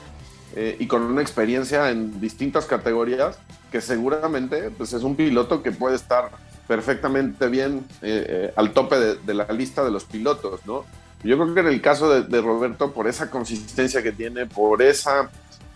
Eh, 0.55 0.75
y 0.79 0.87
con 0.87 1.03
una 1.03 1.21
experiencia 1.21 1.91
en 1.91 2.19
distintas 2.19 2.65
categorías 2.65 3.37
que 3.71 3.79
seguramente 3.81 4.71
pues 4.71 4.93
es 4.93 5.03
un 5.03 5.15
piloto 5.15 5.61
que 5.61 5.71
puede 5.71 5.95
estar 5.95 6.31
perfectamente 6.67 7.47
bien 7.47 7.85
eh, 8.01 8.51
al 8.55 8.73
tope 8.73 8.99
de, 8.99 9.15
de, 9.17 9.35
la 9.35 9.45
lista 9.51 9.83
de 9.83 9.91
los 9.91 10.05
pilotos, 10.05 10.61
¿no? 10.65 10.85
Yo 11.23 11.37
creo 11.37 11.53
que 11.53 11.59
en 11.59 11.67
el 11.67 11.81
caso 11.81 12.21
de, 12.21 12.41
Roberto, 12.41 12.91
por 12.91 13.07
esa 13.07 13.29
consistencia 13.29 14.01
que 14.01 14.11
tiene, 14.11 14.45
por 14.45 14.81
esa 14.81 15.29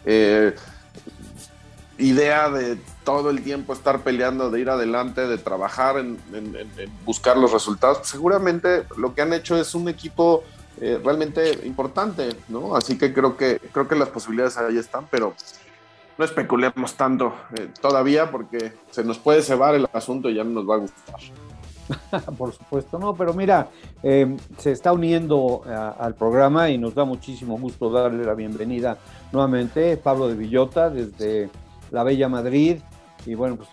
eh, 0.05 0.55
idea 1.97 2.49
de 2.49 2.77
todo 3.03 3.29
el 3.29 3.43
tiempo 3.43 3.73
estar 3.73 4.01
peleando, 4.01 4.49
de 4.49 4.61
ir 4.61 4.69
adelante, 4.69 5.27
de 5.27 5.37
trabajar 5.37 5.97
en, 5.97 6.17
buscar 7.05 7.37
los 7.37 7.51
resultados, 7.51 8.07
seguramente 8.07 8.85
lo 8.97 9.13
que 9.13 9.21
han 9.21 9.33
hecho 9.33 9.57
es 9.57 9.75
un 9.75 9.89
equipo 9.89 10.43
eh, 10.79 10.99
realmente 11.03 11.59
importante, 11.65 12.29
¿no? 12.47 12.75
Así 12.75 12.97
que 12.97 13.13
creo 13.13 13.37
que 13.37 13.59
creo 13.71 13.87
que 13.87 13.95
las 13.95 14.09
posibilidades 14.09 14.57
ahí 14.57 14.77
están, 14.77 15.07
pero 15.11 15.35
no 16.17 16.25
especulemos 16.25 16.95
tanto 16.95 17.35
eh, 17.57 17.69
todavía 17.81 18.31
porque 18.31 18.73
se 18.91 19.03
nos 19.03 19.19
puede 19.19 19.41
cebar 19.41 19.75
el 19.75 19.87
asunto 19.93 20.29
y 20.29 20.35
ya 20.35 20.43
no 20.43 20.51
nos 20.51 20.69
va 20.69 20.75
a 20.75 20.79
gustar. 20.79 21.19
Por 22.37 22.53
supuesto, 22.53 22.97
no, 22.99 23.15
pero 23.15 23.33
mira, 23.33 23.69
eh, 24.01 24.35
se 24.57 24.71
está 24.71 24.93
uniendo 24.93 25.63
al 25.65 26.15
programa 26.15 26.69
y 26.69 26.77
nos 26.77 26.95
da 26.95 27.05
muchísimo 27.05 27.57
gusto 27.57 27.89
darle 27.89 28.23
la 28.23 28.33
bienvenida 28.33 28.97
nuevamente 29.31 29.97
Pablo 29.97 30.27
de 30.27 30.35
Villota 30.35 30.89
desde 30.89 31.49
la 31.91 32.03
Bella 32.03 32.29
Madrid 32.29 32.79
y 33.25 33.35
bueno, 33.35 33.57
pues 33.57 33.69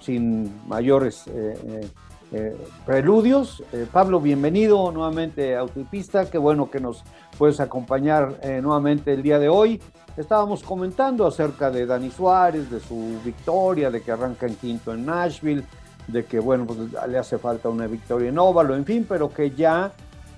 sin 0.00 0.66
mayores 0.68 1.26
eh, 1.28 1.88
eh, 2.32 2.56
preludios. 2.84 3.62
Pablo, 3.92 4.20
bienvenido 4.20 4.90
nuevamente 4.92 5.56
a 5.56 5.60
Autopista, 5.60 6.30
qué 6.30 6.38
bueno 6.38 6.70
que 6.70 6.80
nos 6.80 7.02
puedes 7.38 7.60
acompañar 7.60 8.40
nuevamente 8.62 9.12
el 9.12 9.22
día 9.22 9.38
de 9.38 9.48
hoy. 9.48 9.80
Estábamos 10.16 10.62
comentando 10.62 11.26
acerca 11.26 11.70
de 11.70 11.84
Dani 11.84 12.10
Suárez, 12.10 12.70
de 12.70 12.80
su 12.80 13.20
victoria, 13.24 13.90
de 13.90 14.00
que 14.00 14.12
arranca 14.12 14.46
en 14.46 14.54
quinto 14.54 14.94
en 14.94 15.04
Nashville 15.04 15.64
de 16.08 16.24
que, 16.24 16.38
bueno, 16.38 16.66
pues 16.66 16.78
le 17.08 17.18
hace 17.18 17.38
falta 17.38 17.68
una 17.68 17.86
victoria 17.86 18.28
en 18.28 18.38
óvalo, 18.38 18.76
en 18.76 18.84
fin, 18.84 19.06
pero 19.08 19.32
que 19.32 19.50
ya 19.50 19.92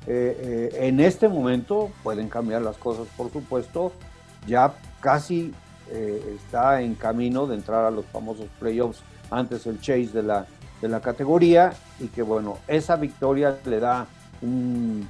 eh, 0.07 0.70
eh, 0.72 0.88
en 0.88 1.00
este 1.00 1.28
momento 1.28 1.90
pueden 2.02 2.28
cambiar 2.28 2.62
las 2.62 2.76
cosas, 2.76 3.07
por 3.16 3.31
supuesto, 3.31 3.92
ya 4.46 4.72
casi 5.00 5.52
eh, 5.90 6.37
está 6.37 6.81
en 6.81 6.94
camino 6.94 7.46
de 7.46 7.57
entrar 7.57 7.85
a 7.85 7.90
los 7.90 8.07
famosos 8.07 8.46
playoffs 8.59 9.02
antes 9.31 9.66
el 9.66 9.81
chase 9.81 10.09
de 10.12 10.22
la, 10.22 10.46
de 10.81 10.88
la 10.88 11.00
categoría 11.00 11.72
y 12.00 12.07
que, 12.09 12.22
bueno, 12.22 12.59
esa 12.66 12.96
victoria 12.96 13.59
le 13.66 13.81
da 13.81 14.07
un 14.40 15.07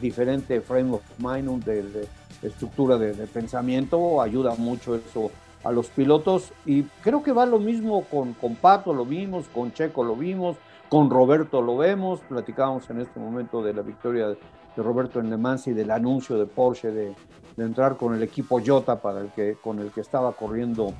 diferente 0.00 0.60
frame 0.60 0.92
of 0.92 1.02
mind, 1.18 1.64
de, 1.64 2.08
estructura 2.42 2.98
de, 2.98 3.14
de 3.14 3.26
pensamiento, 3.26 4.20
ayuda 4.22 4.54
mucho 4.54 4.94
eso 4.94 5.32
a 5.66 5.72
los 5.72 5.88
pilotos 5.88 6.52
y 6.64 6.84
creo 7.02 7.22
que 7.22 7.32
va 7.32 7.44
lo 7.44 7.58
mismo 7.58 8.04
con, 8.04 8.34
con 8.34 8.54
Pato, 8.54 8.94
lo 8.94 9.04
vimos, 9.04 9.46
con 9.48 9.72
Checo 9.72 10.04
lo 10.04 10.14
vimos, 10.14 10.56
con 10.88 11.10
Roberto 11.10 11.60
lo 11.60 11.76
vemos, 11.76 12.20
platicábamos 12.28 12.88
en 12.90 13.00
este 13.00 13.18
momento 13.18 13.62
de 13.62 13.74
la 13.74 13.82
victoria 13.82 14.28
de, 14.28 14.38
Roberto 14.76 15.20
en 15.20 15.30
Le 15.30 15.38
Mans 15.38 15.66
y 15.68 15.72
del 15.72 15.90
anuncio 15.90 16.36
de 16.38 16.44
Porsche 16.44 16.90
de, 16.90 17.14
entrar 17.56 17.96
con 17.96 18.14
el 18.14 18.22
equipo 18.22 18.60
Jota 18.64 19.00
para 19.00 19.20
el 19.20 19.30
que, 19.30 19.54
con 19.54 19.78
el 19.78 19.90
que 19.90 20.02
estaba 20.02 20.32
corriendo 20.32 20.92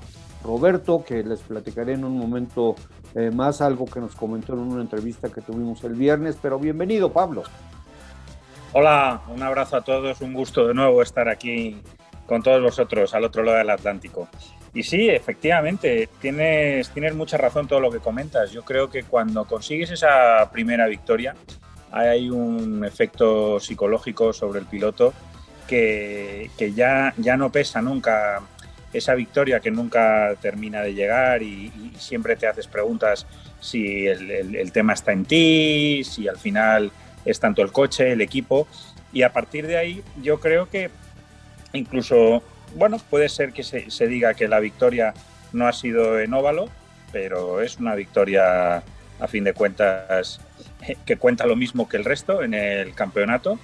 Roberto, 0.42 1.04
que 1.06 1.22
les 1.22 1.42
platicaré 1.42 1.92
en 1.92 2.04
un 2.04 2.16
momento 2.16 2.74
eh, 3.14 3.30
más 3.30 3.60
algo 3.60 3.84
que 3.84 4.00
nos 4.00 4.16
comentó 4.16 4.54
en 4.54 4.60
una 4.60 4.80
entrevista 4.80 5.28
que 5.28 5.42
tuvimos 5.42 5.84
el 5.84 5.92
viernes, 5.92 6.38
pero 6.40 6.58
bienvenido 6.58 7.12
Pablo. 7.12 7.42
Hola, 8.72 9.20
un 9.28 9.42
abrazo 9.42 9.76
a 9.76 9.82
todos, 9.82 10.22
un 10.22 10.32
gusto 10.32 10.66
de 10.66 10.72
nuevo 10.72 11.02
estar 11.02 11.28
aquí 11.28 11.82
con 12.26 12.42
todos 12.42 12.62
vosotros 12.62 13.14
al 13.14 13.24
otro 13.24 13.42
lado 13.42 13.58
del 13.58 13.70
Atlántico. 13.70 14.28
Y 14.76 14.82
sí, 14.82 15.08
efectivamente, 15.08 16.06
tienes, 16.20 16.90
tienes 16.90 17.14
mucha 17.14 17.38
razón 17.38 17.66
todo 17.66 17.80
lo 17.80 17.90
que 17.90 17.98
comentas. 17.98 18.52
Yo 18.52 18.62
creo 18.62 18.90
que 18.90 19.04
cuando 19.04 19.46
consigues 19.46 19.90
esa 19.90 20.50
primera 20.52 20.86
victoria, 20.86 21.34
hay 21.90 22.28
un 22.28 22.84
efecto 22.84 23.58
psicológico 23.58 24.34
sobre 24.34 24.60
el 24.60 24.66
piloto 24.66 25.14
que, 25.66 26.50
ya, 26.74 27.14
ya 27.16 27.38
no 27.38 27.50
pesa 27.50 27.80
nunca 27.80 28.42
esa 28.92 29.14
victoria 29.14 29.60
que 29.60 29.70
nunca 29.70 30.34
termina 30.42 30.82
de 30.82 30.92
llegar 30.92 31.42
y, 31.42 31.72
siempre 31.96 32.36
te 32.36 32.46
haces 32.46 32.66
preguntas 32.66 33.26
si 33.58 34.06
el, 34.06 34.70
tema 34.72 34.92
está 34.92 35.12
en 35.12 35.24
ti, 35.24 36.04
si 36.04 36.28
al 36.28 36.36
final 36.36 36.92
es 37.24 37.40
tanto 37.40 37.62
el 37.62 37.72
coche, 37.72 38.12
el 38.12 38.20
equipo. 38.20 38.68
Y 39.10 39.22
a 39.22 39.32
partir 39.32 39.66
de 39.66 39.78
ahí 39.78 40.02
yo 40.20 40.38
creo 40.38 40.68
que 40.68 40.90
incluso, 41.72 42.42
bueno, 42.76 42.98
puede 43.10 43.28
ser 43.28 43.52
que 43.52 43.62
se, 43.62 44.06
diga 44.06 44.34
que 44.34 44.48
la 44.48 44.60
victoria 44.60 45.14
no 45.52 45.66
ha 45.66 45.72
sido 45.72 46.20
en 46.20 46.34
óvalo, 46.34 46.68
pero 47.10 47.62
es 47.62 47.78
una 47.78 47.94
victoria 47.94 48.82
a 49.18 49.28
fin 49.28 49.44
de 49.44 49.54
cuentas 49.54 50.40
que 51.06 51.16
cuenta 51.16 51.46
lo 51.46 51.56
mismo 51.56 51.88
que 51.88 51.96
el 51.96 52.04
resto 52.04 52.42
en 52.42 52.54
el 52.54 52.94
campeonato. 52.94 53.58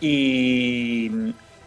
Y 0.00 1.10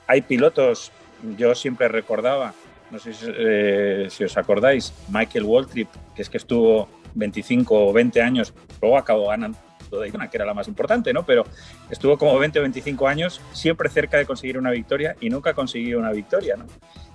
hay 0.07 0.21
pilotos, 0.21 0.91
yo 1.37 1.53
siempre 1.53 1.87
recordaba, 1.87 2.53
no 2.89 2.97
sé 2.97 3.13
si, 3.13 3.25
eh, 3.27 4.09
os 4.25 4.37
acordáis, 4.37 4.93
Michael 5.09 5.45
Waltrip, 5.45 5.89
que 6.15 6.23
es 6.23 6.29
que 6.29 6.37
estuvo 6.37 6.89
25 7.13 7.89
o 7.89 7.93
20 7.93 8.21
años, 8.21 8.53
luego 8.81 8.97
acabó 8.97 9.27
ganando 9.27 9.57
Daytona, 9.99 10.30
que 10.30 10.38
era 10.38 10.45
la 10.45 10.54
más 10.54 10.67
importante, 10.67 11.13
¿no? 11.13 11.25
Pero 11.25 11.45
estuvo 11.89 12.17
como 12.17 12.38
20 12.38 12.60
o 12.60 12.62
25 12.62 13.08
años 13.08 13.41
siempre 13.54 13.89
cerca 13.89 14.17
de 14.17 14.25
conseguir 14.25 14.58
una 14.58 14.71
victoria 14.71 15.15
y 15.19 15.30
nunca 15.30 15.54
consiguió 15.54 15.99
una 15.99 16.12
victoria, 16.12 16.56
¿no? 16.58 16.65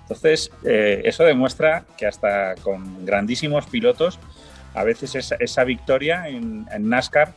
Entonces, 0.01 0.51
eh, 0.63 1.01
eso 1.03 1.23
demuestra 1.23 1.85
que 1.97 2.07
hasta 2.07 2.55
con 2.55 3.05
grandísimos 3.05 3.65
pilotos, 3.65 4.19
a 4.73 4.83
veces 4.83 5.33
esa, 5.39 5.63
victoria 5.63 6.27
en, 6.29 6.65
NASCAR 6.79 7.33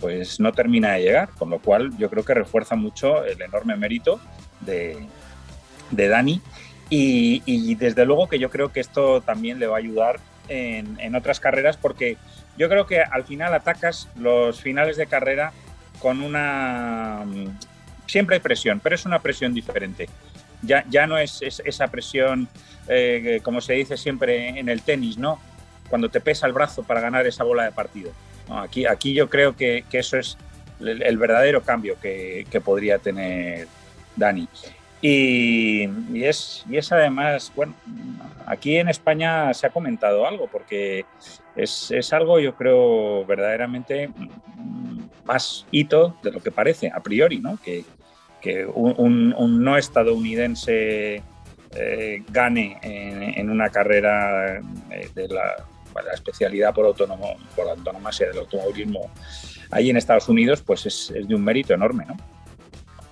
pues 0.00 0.38
no 0.38 0.52
termina 0.52 0.92
de 0.92 1.02
llegar, 1.02 1.30
con 1.30 1.50
lo 1.50 1.60
cual 1.60 1.96
yo 1.98 2.10
creo 2.10 2.24
que 2.24 2.34
refuerza 2.34 2.76
mucho 2.76 3.24
el 3.24 3.40
enorme 3.40 3.76
mérito 3.76 4.20
de, 4.60 4.96
de 5.90 6.08
Dani 6.08 6.40
y, 6.90 7.74
desde 7.74 8.04
luego 8.06 8.28
que 8.28 8.38
yo 8.38 8.50
creo 8.50 8.72
que 8.72 8.80
esto 8.80 9.20
también 9.20 9.58
le 9.58 9.66
va 9.66 9.76
a 9.76 9.78
ayudar 9.78 10.20
en, 10.48 10.98
en, 11.00 11.14
otras 11.14 11.40
carreras 11.40 11.76
porque 11.76 12.16
yo 12.58 12.68
creo 12.68 12.86
que 12.86 13.00
al 13.00 13.24
final 13.24 13.54
atacas 13.54 14.08
los 14.16 14.60
finales 14.60 14.96
de 14.96 15.06
carrera 15.06 15.52
con 16.00 16.20
una... 16.20 17.24
Siempre 18.06 18.36
hay 18.36 18.40
presión, 18.40 18.80
pero 18.80 18.94
es 18.94 19.06
una 19.06 19.20
presión 19.20 19.54
diferente. 19.54 20.08
Ya, 20.62 20.84
ya 20.88 21.06
no 21.06 21.18
es, 21.18 21.40
esa 21.42 21.88
presión, 21.88 22.48
eh, 22.88 23.40
como 23.42 23.60
se 23.60 23.74
dice 23.74 23.96
siempre 23.96 24.58
en 24.58 24.68
el 24.68 24.82
tenis, 24.82 25.18
¿no? 25.18 25.40
Cuando 25.88 26.08
te 26.08 26.20
pesa 26.20 26.46
el 26.46 26.52
brazo 26.52 26.82
para 26.82 27.00
ganar 27.00 27.26
esa 27.26 27.44
bola 27.44 27.64
de 27.64 27.72
partido. 27.72 28.12
aquí, 28.50 28.86
aquí 28.86 29.14
yo 29.14 29.28
creo 29.30 29.56
que, 29.56 29.84
eso 29.92 30.18
es 30.18 30.36
el, 30.80 31.16
verdadero 31.16 31.62
cambio 31.62 31.96
que 32.00 32.60
podría 32.64 32.98
tener 32.98 33.68
Dani. 34.16 34.48
Y, 35.00 35.88
es, 36.24 36.64
y 36.68 36.76
es 36.76 36.90
además, 36.90 37.52
bueno, 37.54 37.74
aquí 38.46 38.76
en 38.76 38.88
España 38.88 39.54
se 39.54 39.66
ha 39.66 39.70
comentado 39.70 40.26
algo, 40.26 40.48
porque 40.48 41.04
es, 41.54 41.90
es 41.90 42.12
algo, 42.12 42.40
yo 42.40 42.54
creo, 42.56 43.24
verdaderamente 43.24 44.10
más 45.24 45.66
hito 45.70 46.16
de 46.22 46.32
lo 46.32 46.40
que 46.40 46.50
parece, 46.50 46.90
a 46.92 47.00
priori, 47.00 47.38
¿no? 47.38 47.58
Que, 47.62 47.84
que 48.40 48.66
un, 48.66 49.62
no 49.62 49.76
estadounidense 49.76 51.22
eh, 51.76 52.22
gane 52.28 52.78
en, 52.82 53.50
una 53.50 53.68
carrera 53.68 54.58
eh, 54.90 55.10
de 55.14 55.28
la, 55.28 55.64
especialidad 56.14 56.72
por, 56.72 56.86
autónomo, 56.86 57.36
por 57.56 57.66
la 57.66 57.72
autonomía 57.72 58.10
del 58.20 58.38
automovilismo 58.38 59.10
ahí 59.70 59.90
en 59.90 59.96
Estados 59.96 60.28
Unidos, 60.28 60.62
pues 60.62 60.86
es, 60.86 61.10
es 61.10 61.26
de 61.26 61.34
un 61.34 61.42
mérito 61.42 61.74
enorme, 61.74 62.04
¿no? 62.06 62.16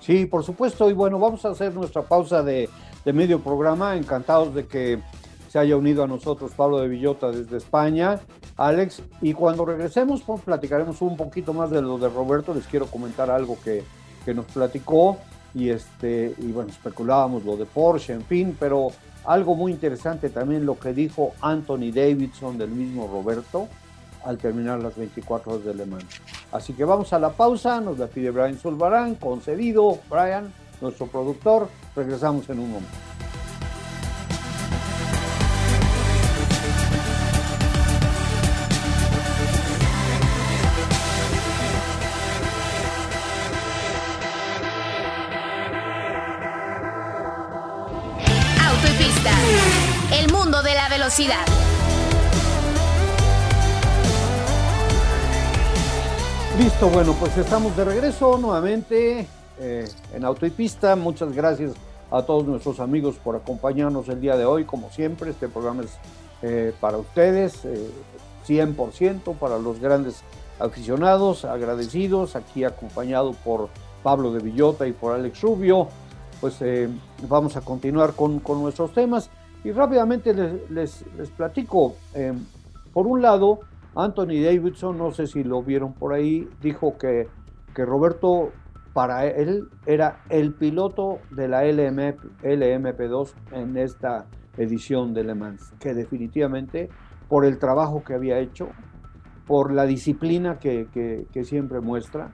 Sí, 0.07 0.25
por 0.25 0.45
supuesto. 0.45 0.89
Y 0.89 0.93
bueno, 0.93 1.19
vamos 1.19 1.43
a 1.43 1.49
hacer 1.49 1.73
nuestra 1.73 2.01
pausa 2.01 2.41
de, 2.41 2.69
medio 3.03 3.41
programa. 3.41 3.97
Encantados 3.97 4.55
de 4.55 4.65
que 4.65 4.99
se 5.49 5.59
haya 5.59 5.75
unido 5.75 6.01
a 6.01 6.07
nosotros 6.07 6.53
Pablo 6.55 6.79
de 6.79 6.87
Villota 6.87 7.29
desde 7.29 7.57
España, 7.57 8.21
Alex. 8.55 9.03
Y 9.21 9.33
cuando 9.33 9.65
regresemos, 9.65 10.23
pues 10.23 10.43
platicaremos 10.43 11.01
un 11.01 11.17
poquito 11.17 11.53
más 11.53 11.71
de 11.71 11.81
lo 11.81 11.97
de 11.97 12.07
Roberto. 12.07 12.53
Les 12.53 12.65
quiero 12.67 12.85
comentar 12.85 13.29
algo 13.29 13.57
que, 13.61 13.83
nos 14.33 14.45
platicó. 14.45 15.17
Y, 15.53 15.71
este, 15.71 16.33
y 16.37 16.53
bueno, 16.53 16.69
especulábamos 16.69 17.43
lo 17.43 17.57
de 17.57 17.65
Porsche, 17.65 18.13
en 18.13 18.21
fin, 18.21 18.55
pero 18.57 18.89
algo 19.25 19.55
muy 19.55 19.73
interesante 19.73 20.29
también 20.29 20.65
lo 20.65 20.79
que 20.79 20.93
dijo 20.93 21.33
Anthony 21.41 21.91
Davidson 21.93 22.57
del 22.57 22.69
mismo 22.69 23.09
Roberto 23.11 23.67
al 24.23 24.37
terminar 24.37 24.79
las 24.79 24.95
24 24.95 25.53
horas 25.53 25.65
de 25.65 25.73
Le. 25.73 25.85
Así 26.51 26.73
que 26.73 26.85
vamos 26.85 27.13
a 27.13 27.19
la 27.19 27.31
pausa, 27.31 27.81
nos 27.81 27.97
la 27.97 28.07
pide 28.07 28.31
Brian 28.31 28.57
Zulbarán, 28.57 29.15
concedido 29.15 29.99
Brian, 30.09 30.53
nuestro 30.81 31.07
productor. 31.07 31.69
Regresamos 31.95 32.49
en 32.49 32.59
un 32.59 32.71
momento. 32.71 32.97
Auto 48.65 48.87
y 48.87 49.03
pista, 49.03 49.31
el 50.19 50.31
mundo 50.31 50.61
de 50.61 50.73
la 50.75 50.89
velocidad. 50.89 51.66
Listo, 56.67 56.89
bueno, 56.89 57.13
pues 57.17 57.37
estamos 57.37 57.77
de 57.77 57.85
regreso 57.85 58.37
nuevamente 58.37 59.25
eh, 59.57 59.87
en 60.13 60.25
Auto 60.25 60.45
y 60.45 60.49
Pista. 60.49 60.97
Muchas 60.97 61.31
gracias 61.31 61.71
a 62.11 62.23
todos 62.23 62.45
nuestros 62.45 62.81
amigos 62.81 63.15
por 63.23 63.37
acompañarnos 63.37 64.09
el 64.09 64.19
día 64.19 64.35
de 64.35 64.43
hoy. 64.43 64.65
Como 64.65 64.89
siempre, 64.89 65.29
este 65.29 65.47
programa 65.47 65.83
es 65.83 65.97
eh, 66.41 66.73
para 66.81 66.97
ustedes, 66.97 67.65
100% 68.45 68.99
eh, 68.99 69.35
para 69.39 69.57
los 69.59 69.79
grandes 69.79 70.23
aficionados, 70.59 71.45
agradecidos, 71.45 72.35
aquí 72.35 72.65
acompañado 72.65 73.31
por 73.31 73.69
Pablo 74.03 74.33
de 74.33 74.41
Villota 74.41 74.85
y 74.87 74.91
por 74.91 75.13
Alex 75.13 75.39
Rubio. 75.39 75.87
Pues 76.41 76.57
vamos 77.29 77.55
a 77.55 77.61
continuar 77.61 78.11
con, 78.11 78.43
nuestros 78.45 78.93
temas 78.93 79.29
y 79.63 79.71
rápidamente 79.71 80.33
les, 80.69 81.05
les 81.15 81.29
platico. 81.29 81.95
por 82.91 83.07
un 83.07 83.21
lado, 83.21 83.61
Anthony 83.97 84.43
Davidson, 84.43 84.97
no 84.97 85.11
sé 85.11 85.27
si 85.27 85.43
lo 85.43 85.63
vieron 85.63 85.93
por 85.93 86.13
ahí, 86.13 86.47
dijo 86.61 86.97
que, 86.97 87.27
que 87.75 87.85
Roberto 87.85 88.51
para 88.93 89.25
él 89.25 89.69
era 89.85 90.21
el 90.29 90.53
piloto 90.53 91.19
de 91.31 91.47
la 91.47 91.63
LM, 91.63 92.15
LMP2 92.41 93.33
en 93.51 93.77
esta 93.77 94.25
edición 94.57 95.13
de 95.13 95.23
Le 95.23 95.35
Mans, 95.35 95.71
que 95.79 95.93
definitivamente 95.93 96.89
por 97.27 97.45
el 97.45 97.59
trabajo 97.59 98.03
que 98.03 98.13
había 98.13 98.39
hecho, 98.39 98.69
por 99.45 99.71
la 99.71 99.85
disciplina 99.85 100.59
que, 100.59 100.87
siempre 101.43 101.79
muestra, 101.79 102.31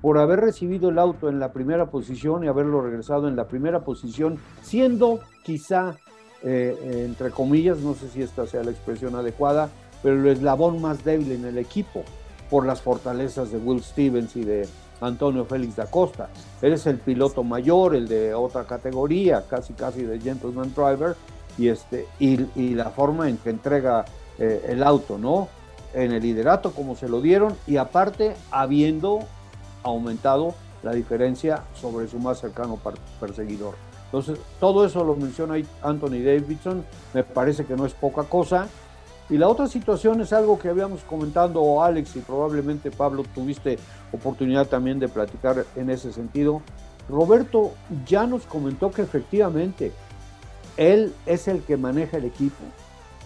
por 0.00 0.18
haber 0.18 0.40
recibido 0.40 0.90
el 0.90 0.98
auto 0.98 1.28
en 1.28 1.38
la 1.38 1.52
primera 1.52 1.90
posición 1.90 2.44
y 2.44 2.48
haberlo 2.48 2.80
regresado 2.80 3.26
en 3.28 3.36
la 3.36 3.48
primera 3.48 3.80
posición, 3.80 4.38
siendo 4.62 5.20
quizá, 5.42 5.96
eh, 6.42 7.06
entre 7.08 7.30
comillas, 7.30 7.78
no 7.78 7.94
sé 7.94 8.08
si 8.08 8.22
esta 8.22 8.46
sea 8.46 8.62
la 8.62 8.70
expresión 8.70 9.14
adecuada, 9.14 9.70
pero 10.04 10.20
el 10.20 10.26
eslabón 10.26 10.82
más 10.82 11.02
débil 11.02 11.32
en 11.32 11.46
el 11.46 11.56
equipo 11.56 12.04
por 12.50 12.66
las 12.66 12.82
fortalezas 12.82 13.50
de 13.50 13.56
Will 13.56 13.82
Stevens 13.82 14.36
y 14.36 14.44
de 14.44 14.68
Antonio 15.00 15.46
Félix 15.46 15.76
da 15.76 15.86
Costa. 15.86 16.28
Eres 16.60 16.86
el 16.86 16.98
piloto 16.98 17.42
mayor, 17.42 17.96
el 17.96 18.06
de 18.06 18.34
otra 18.34 18.64
categoría, 18.64 19.44
casi 19.48 19.72
casi 19.72 20.02
de 20.02 20.20
gentleman 20.20 20.74
driver, 20.74 21.16
y, 21.56 21.68
este, 21.68 22.06
y, 22.18 22.74
la 22.74 22.90
forma 22.90 23.30
en 23.30 23.38
que 23.38 23.48
entrega 23.48 24.04
eh, 24.38 24.66
el 24.68 24.82
auto, 24.82 25.16
¿no? 25.16 25.48
En 25.94 26.12
el 26.12 26.22
liderato 26.22 26.72
como 26.72 26.96
se 26.96 27.08
lo 27.08 27.22
dieron 27.22 27.56
y 27.66 27.78
aparte 27.78 28.34
habiendo 28.50 29.20
aumentado 29.84 30.54
la 30.82 30.92
diferencia 30.92 31.62
sobre 31.80 32.08
su 32.08 32.18
más 32.18 32.40
cercano 32.40 32.78
perseguidor. 33.20 33.74
Entonces, 34.06 34.38
todo 34.60 34.84
eso 34.84 35.02
lo 35.02 35.14
menciona 35.16 35.54
Anthony 35.82 36.22
Davidson, 36.22 36.84
me 37.14 37.22
parece 37.22 37.64
que 37.64 37.74
no 37.74 37.86
es 37.86 37.94
poca 37.94 38.24
cosa 38.24 38.68
y 39.30 39.38
la 39.38 39.48
otra 39.48 39.66
situación 39.68 40.20
es 40.20 40.32
algo 40.32 40.58
que 40.58 40.68
habíamos 40.68 41.02
comentado 41.02 41.82
Alex 41.82 42.16
y 42.16 42.20
probablemente 42.20 42.90
Pablo 42.90 43.24
tuviste 43.34 43.78
oportunidad 44.12 44.66
también 44.66 44.98
de 44.98 45.08
platicar 45.08 45.64
en 45.76 45.88
ese 45.90 46.12
sentido. 46.12 46.60
Roberto 47.08 47.72
ya 48.06 48.26
nos 48.26 48.44
comentó 48.44 48.90
que 48.90 49.02
efectivamente 49.02 49.92
él 50.76 51.14
es 51.24 51.48
el 51.48 51.62
que 51.62 51.76
maneja 51.76 52.18
el 52.18 52.26
equipo, 52.26 52.62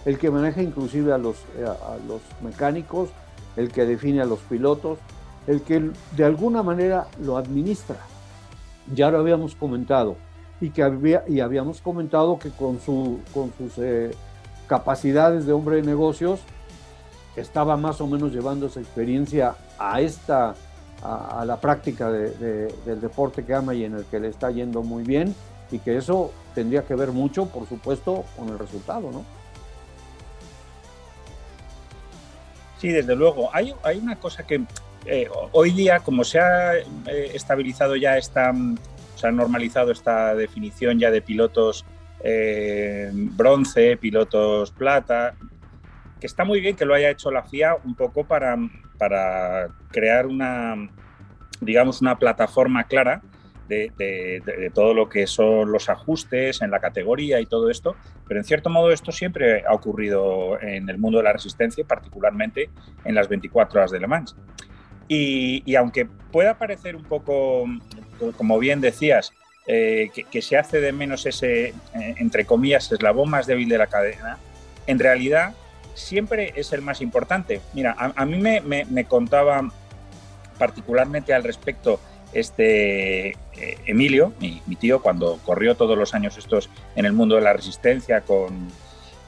el 0.04 0.18
que 0.18 0.30
maneja 0.30 0.62
inclusive 0.62 1.12
a 1.12 1.18
los, 1.18 1.36
a 1.64 1.96
los 2.06 2.20
mecánicos, 2.42 3.10
el 3.56 3.72
que 3.72 3.84
define 3.84 4.20
a 4.22 4.24
los 4.24 4.38
pilotos, 4.40 4.98
el 5.48 5.62
que 5.62 5.90
de 6.16 6.24
alguna 6.24 6.62
manera 6.62 7.08
lo 7.20 7.36
administra. 7.36 7.96
Ya 8.94 9.10
lo 9.10 9.18
habíamos 9.18 9.56
comentado 9.56 10.16
y 10.60 10.70
que 10.70 10.82
había, 10.82 11.24
y 11.26 11.40
habíamos 11.40 11.80
comentado 11.80 12.38
que 12.38 12.50
con, 12.50 12.80
su, 12.80 13.18
con 13.34 13.52
sus 13.58 13.78
eh, 13.78 14.12
capacidades 14.68 15.46
de 15.46 15.52
hombre 15.52 15.76
de 15.76 15.82
negocios, 15.82 16.40
estaba 17.36 17.76
más 17.76 18.00
o 18.00 18.06
menos 18.06 18.32
llevando 18.32 18.66
esa 18.66 18.80
experiencia 18.80 19.56
a 19.78 20.00
esta 20.00 20.54
a, 21.02 21.44
la 21.44 21.60
práctica 21.60 22.10
del 22.10 23.00
deporte 23.00 23.44
que 23.44 23.54
ama 23.54 23.74
y 23.74 23.84
en 23.84 23.94
el 23.94 24.04
que 24.06 24.18
le 24.18 24.28
está 24.28 24.50
yendo 24.50 24.82
muy 24.82 25.04
bien 25.04 25.34
y 25.70 25.78
que 25.78 25.96
eso 25.96 26.32
tendría 26.54 26.82
que 26.84 26.94
ver 26.94 27.12
mucho, 27.12 27.46
por 27.46 27.68
supuesto, 27.68 28.24
con 28.36 28.48
el 28.48 28.58
resultado, 28.58 29.10
¿no? 29.12 29.24
Sí, 32.78 32.88
desde 32.88 33.14
luego. 33.14 33.50
Hay, 33.52 33.74
hay 33.82 33.98
una 33.98 34.16
cosa 34.16 34.44
que 34.44 34.64
eh, 35.04 35.28
hoy 35.52 35.70
día, 35.70 36.00
como 36.00 36.24
se 36.24 36.40
ha 36.40 36.76
eh, 36.76 36.84
estabilizado 37.34 37.96
ya 37.96 38.16
esta, 38.16 38.52
se 39.14 39.26
ha 39.26 39.30
normalizado 39.30 39.92
esta 39.92 40.34
definición 40.34 40.98
ya 40.98 41.10
de 41.10 41.20
pilotos 41.20 41.84
eh, 42.22 43.10
bronce, 43.12 43.96
pilotos 43.96 44.70
plata, 44.70 45.34
que 46.20 46.26
está 46.26 46.44
muy 46.44 46.60
bien 46.60 46.76
que 46.76 46.84
lo 46.84 46.94
haya 46.94 47.10
hecho 47.10 47.30
la 47.30 47.44
FIA 47.44 47.76
un 47.84 47.94
poco 47.94 48.24
para, 48.24 48.56
para 48.98 49.68
crear 49.90 50.26
una, 50.26 50.88
digamos, 51.60 52.00
una 52.00 52.18
plataforma 52.18 52.84
clara 52.84 53.22
de, 53.68 54.70
todo 54.74 54.94
lo 54.94 55.08
que 55.08 55.26
son 55.26 55.70
los 55.70 55.88
ajustes 55.88 56.62
en 56.62 56.70
la 56.70 56.80
categoría 56.80 57.40
y 57.40 57.46
todo 57.46 57.70
esto, 57.70 57.96
pero 58.26 58.40
en 58.40 58.44
cierto 58.44 58.70
modo 58.70 58.90
esto 58.90 59.12
siempre 59.12 59.64
ha 59.66 59.74
ocurrido 59.74 60.60
en 60.60 60.88
el 60.88 60.98
mundo 60.98 61.18
de 61.18 61.24
la 61.24 61.32
resistencia, 61.32 61.84
particularmente 61.84 62.70
en 63.04 63.14
las 63.14 63.28
24 63.28 63.78
horas 63.78 63.90
de 63.90 64.00
Le 64.00 64.06
Mans. 64.06 64.36
Y, 65.10 65.74
aunque 65.76 66.06
pueda 66.06 66.58
parecer 66.58 66.94
un 66.94 67.04
poco, 67.04 67.64
como 68.36 68.58
bien 68.58 68.80
decías, 68.80 69.32
eh, 69.68 70.10
que, 70.30 70.42
se 70.42 70.56
hace 70.56 70.80
de 70.80 70.92
menos 70.92 71.26
ese, 71.26 71.68
eh, 71.68 71.74
entre 72.16 72.44
comillas, 72.44 72.90
eslabón 72.90 73.30
más 73.30 73.46
débil 73.46 73.68
de 73.68 73.78
la 73.78 73.86
cadena, 73.86 74.38
en 74.86 74.98
realidad 74.98 75.54
siempre 75.94 76.52
es 76.56 76.72
el 76.72 76.82
más 76.82 77.00
importante. 77.00 77.60
Mira, 77.74 77.94
a, 77.98 78.24
mí 78.24 78.38
me, 78.38 78.60
me 78.62 79.04
contaba 79.04 79.70
particularmente 80.58 81.32
al 81.32 81.44
respecto 81.44 82.00
este 82.32 83.30
eh, 83.30 83.78
Emilio, 83.86 84.32
mi, 84.40 84.60
tío, 84.76 85.00
cuando 85.00 85.38
corrió 85.44 85.76
todos 85.76 85.96
los 85.96 86.14
años 86.14 86.36
estos 86.36 86.68
en 86.94 87.06
el 87.06 87.12
mundo 87.12 87.36
de 87.36 87.42
la 87.42 87.52
resistencia, 87.52 88.20
con, 88.20 88.68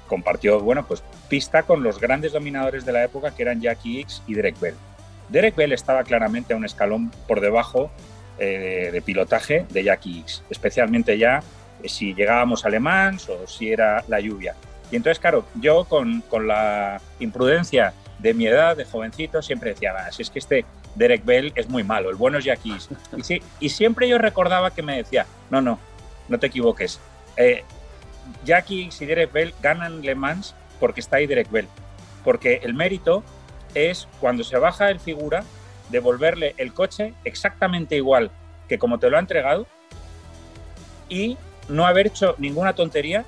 compartió, 0.06 0.60
bueno, 0.60 0.86
pues 0.86 1.02
pista 1.28 1.62
con 1.62 1.82
los 1.82 1.98
grandes 1.98 2.32
dominadores 2.32 2.84
de 2.84 2.92
la 2.92 3.04
época 3.04 3.34
que 3.34 3.42
eran 3.42 3.60
Jackie 3.60 4.00
X 4.00 4.22
y 4.26 4.34
Derek 4.34 4.58
Bell. 4.60 4.74
Derek 5.28 5.54
Bell 5.54 5.72
estaba 5.72 6.02
claramente 6.02 6.52
a 6.52 6.56
un 6.56 6.64
escalón 6.64 7.10
por 7.26 7.40
debajo 7.40 7.90
eh, 8.42 8.88
de 8.90 9.02
pilotaje 9.02 9.66
de 9.70 9.84
Jackie 9.84 10.20
X, 10.20 10.42
especialmente 10.48 11.18
ya 11.18 11.42
eh, 11.82 11.88
si 11.88 12.14
llegábamos 12.14 12.64
a 12.64 12.70
Le 12.70 12.80
Mans 12.80 13.28
o 13.28 13.46
si 13.46 13.70
era 13.70 14.02
la 14.08 14.18
lluvia. 14.18 14.54
Y 14.90 14.96
entonces, 14.96 15.18
claro, 15.18 15.44
yo 15.54 15.84
con, 15.84 16.22
con 16.22 16.48
la 16.48 17.00
imprudencia 17.18 17.92
de 18.18 18.32
mi 18.34 18.46
edad, 18.46 18.76
de 18.76 18.84
jovencito, 18.86 19.42
siempre 19.42 19.70
decía, 19.70 19.94
si 20.10 20.22
es 20.22 20.30
que 20.30 20.38
este 20.38 20.64
Derek 20.94 21.24
Bell 21.24 21.52
es 21.54 21.68
muy 21.68 21.84
malo, 21.84 22.10
el 22.10 22.16
bueno 22.16 22.38
es 22.38 22.44
Jackie. 22.44 22.76
Y, 23.16 23.22
sí, 23.22 23.42
y 23.60 23.68
siempre 23.68 24.08
yo 24.08 24.18
recordaba 24.18 24.70
que 24.72 24.82
me 24.82 24.96
decía, 24.96 25.26
no, 25.50 25.60
no, 25.60 25.78
no 26.28 26.38
te 26.38 26.46
equivoques. 26.46 26.98
Eh, 27.36 27.62
Jackie 28.44 28.88
y 28.98 29.04
Derek 29.04 29.32
Bell 29.32 29.54
ganan 29.60 30.02
Le 30.02 30.14
Mans 30.14 30.54
porque 30.78 31.00
está 31.00 31.16
ahí 31.16 31.26
Derek 31.26 31.50
Bell. 31.50 31.68
Porque 32.24 32.60
el 32.62 32.74
mérito 32.74 33.22
es 33.74 34.08
cuando 34.18 34.44
se 34.44 34.56
baja 34.58 34.90
el 34.90 34.98
figura, 34.98 35.44
devolverle 35.90 36.54
el 36.56 36.72
coche 36.72 37.14
exactamente 37.24 37.96
igual 37.96 38.30
que 38.68 38.78
como 38.78 38.98
te 38.98 39.10
lo 39.10 39.16
ha 39.16 39.20
entregado 39.20 39.66
y 41.08 41.36
no 41.68 41.86
haber 41.86 42.08
hecho 42.08 42.34
ninguna 42.38 42.74
tontería 42.74 43.24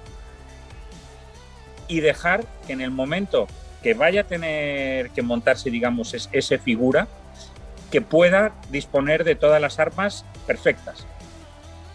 y 1.88 2.00
dejar 2.00 2.44
que 2.66 2.72
en 2.72 2.80
el 2.80 2.90
momento 2.90 3.46
que 3.82 3.94
vaya 3.94 4.22
a 4.22 4.24
tener 4.24 5.10
que 5.10 5.22
montarse, 5.22 5.70
digamos, 5.70 6.14
ese 6.14 6.58
figura, 6.58 7.08
que 7.90 8.00
pueda 8.00 8.52
disponer 8.70 9.24
de 9.24 9.34
todas 9.34 9.60
las 9.60 9.78
armas 9.78 10.24
perfectas. 10.46 11.06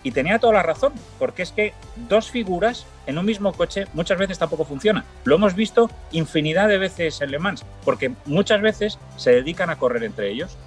Y 0.08 0.12
tenía 0.12 0.39
toda 0.39 0.54
la 0.54 0.63
razón, 0.63 0.93
porque 1.20 1.41
es 1.41 1.52
que 1.52 1.74
dos 2.08 2.32
figuras 2.32 2.88
en 3.08 3.17
un 3.17 3.26
mismo 3.26 3.52
coche 3.52 3.88
muchas 3.93 4.17
veces 4.17 4.39
tampoco 4.39 4.63
funciona. 4.63 5.04
Lo 5.26 5.36
hemos 5.36 5.54
visto 5.54 5.91
infinidad 6.13 6.70
de 6.70 6.78
veces 6.78 7.20
en 7.20 7.30
Le 7.30 7.39
Mans, 7.39 7.65
porque 7.84 8.13
muchas 8.26 8.62
veces 8.62 9.00
se 9.17 9.32
dedican 9.32 9.70
a 9.70 9.76
correr 9.76 10.06
entre 10.06 10.30
ellos. 10.30 10.58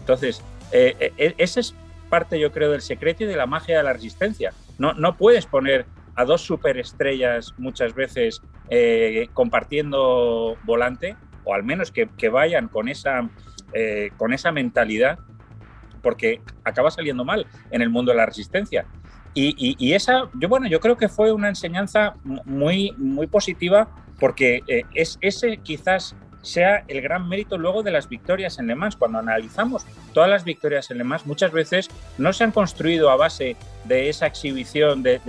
Entonces, 0.00 0.42
eh, 0.70 1.14
eh, 1.16 1.34
ese 1.38 1.60
es 1.60 1.74
parte, 2.10 2.38
yo 2.38 2.52
creo, 2.52 2.70
del 2.70 2.82
secreto 2.82 3.24
y 3.24 3.26
de 3.26 3.36
la 3.36 3.46
magia 3.46 3.78
de 3.78 3.84
la 3.84 3.94
resistencia. 3.94 4.52
No, 4.76 4.92
no 4.92 5.16
puedes 5.16 5.46
poner 5.46 5.86
a 6.14 6.26
dos 6.26 6.42
superestrellas 6.42 7.54
muchas 7.56 7.94
veces 7.94 8.42
eh, 8.68 9.28
compartiendo 9.32 10.58
volante, 10.64 11.16
o 11.44 11.54
al 11.54 11.62
menos 11.62 11.90
que, 11.90 12.06
que 12.18 12.28
vayan 12.28 12.68
con 12.68 12.90
esa 12.90 13.30
eh, 13.72 14.10
con 14.18 14.34
esa 14.34 14.52
mentalidad, 14.52 15.20
porque 16.02 16.40
acaba 16.64 16.90
saliendo 16.90 17.24
mal 17.24 17.46
en 17.70 17.82
el 17.82 17.90
mundo 17.90 18.12
de 18.12 18.18
la 18.18 18.26
resistencia. 18.26 18.86
Y, 19.32 19.92
esa, 19.92 20.28
yo 20.34 20.48
bueno, 20.48 20.66
yo 20.66 20.80
creo 20.80 20.96
que 20.96 21.08
fue 21.08 21.30
una 21.30 21.48
enseñanza 21.48 22.14
muy, 22.24 22.92
muy 22.98 23.28
positiva, 23.28 23.88
porque 24.18 24.62
eh, 24.66 24.82
es, 24.94 25.18
ese 25.20 25.58
quizás 25.58 26.16
sea 26.42 26.84
el 26.88 27.00
gran 27.00 27.28
mérito 27.28 27.56
luego 27.56 27.82
de 27.82 27.90
las 27.92 28.08
victorias 28.08 28.58
en 28.58 28.66
Le 28.66 28.74
Mans. 28.74 28.96
Cuando 28.96 29.18
analizamos 29.18 29.86
todas 30.12 30.28
las 30.28 30.42
victorias 30.44 30.90
en 30.90 30.98
Le 30.98 31.04
Mans, 31.04 31.26
muchas 31.26 31.52
veces 31.52 31.88
no 32.18 32.32
se 32.32 32.42
han 32.42 32.50
construido 32.50 33.08
a 33.10 33.16
base 33.16 33.56
de 33.84 34.08
esa 34.08 34.26
exhibición 34.26 35.02
de, 35.02 35.20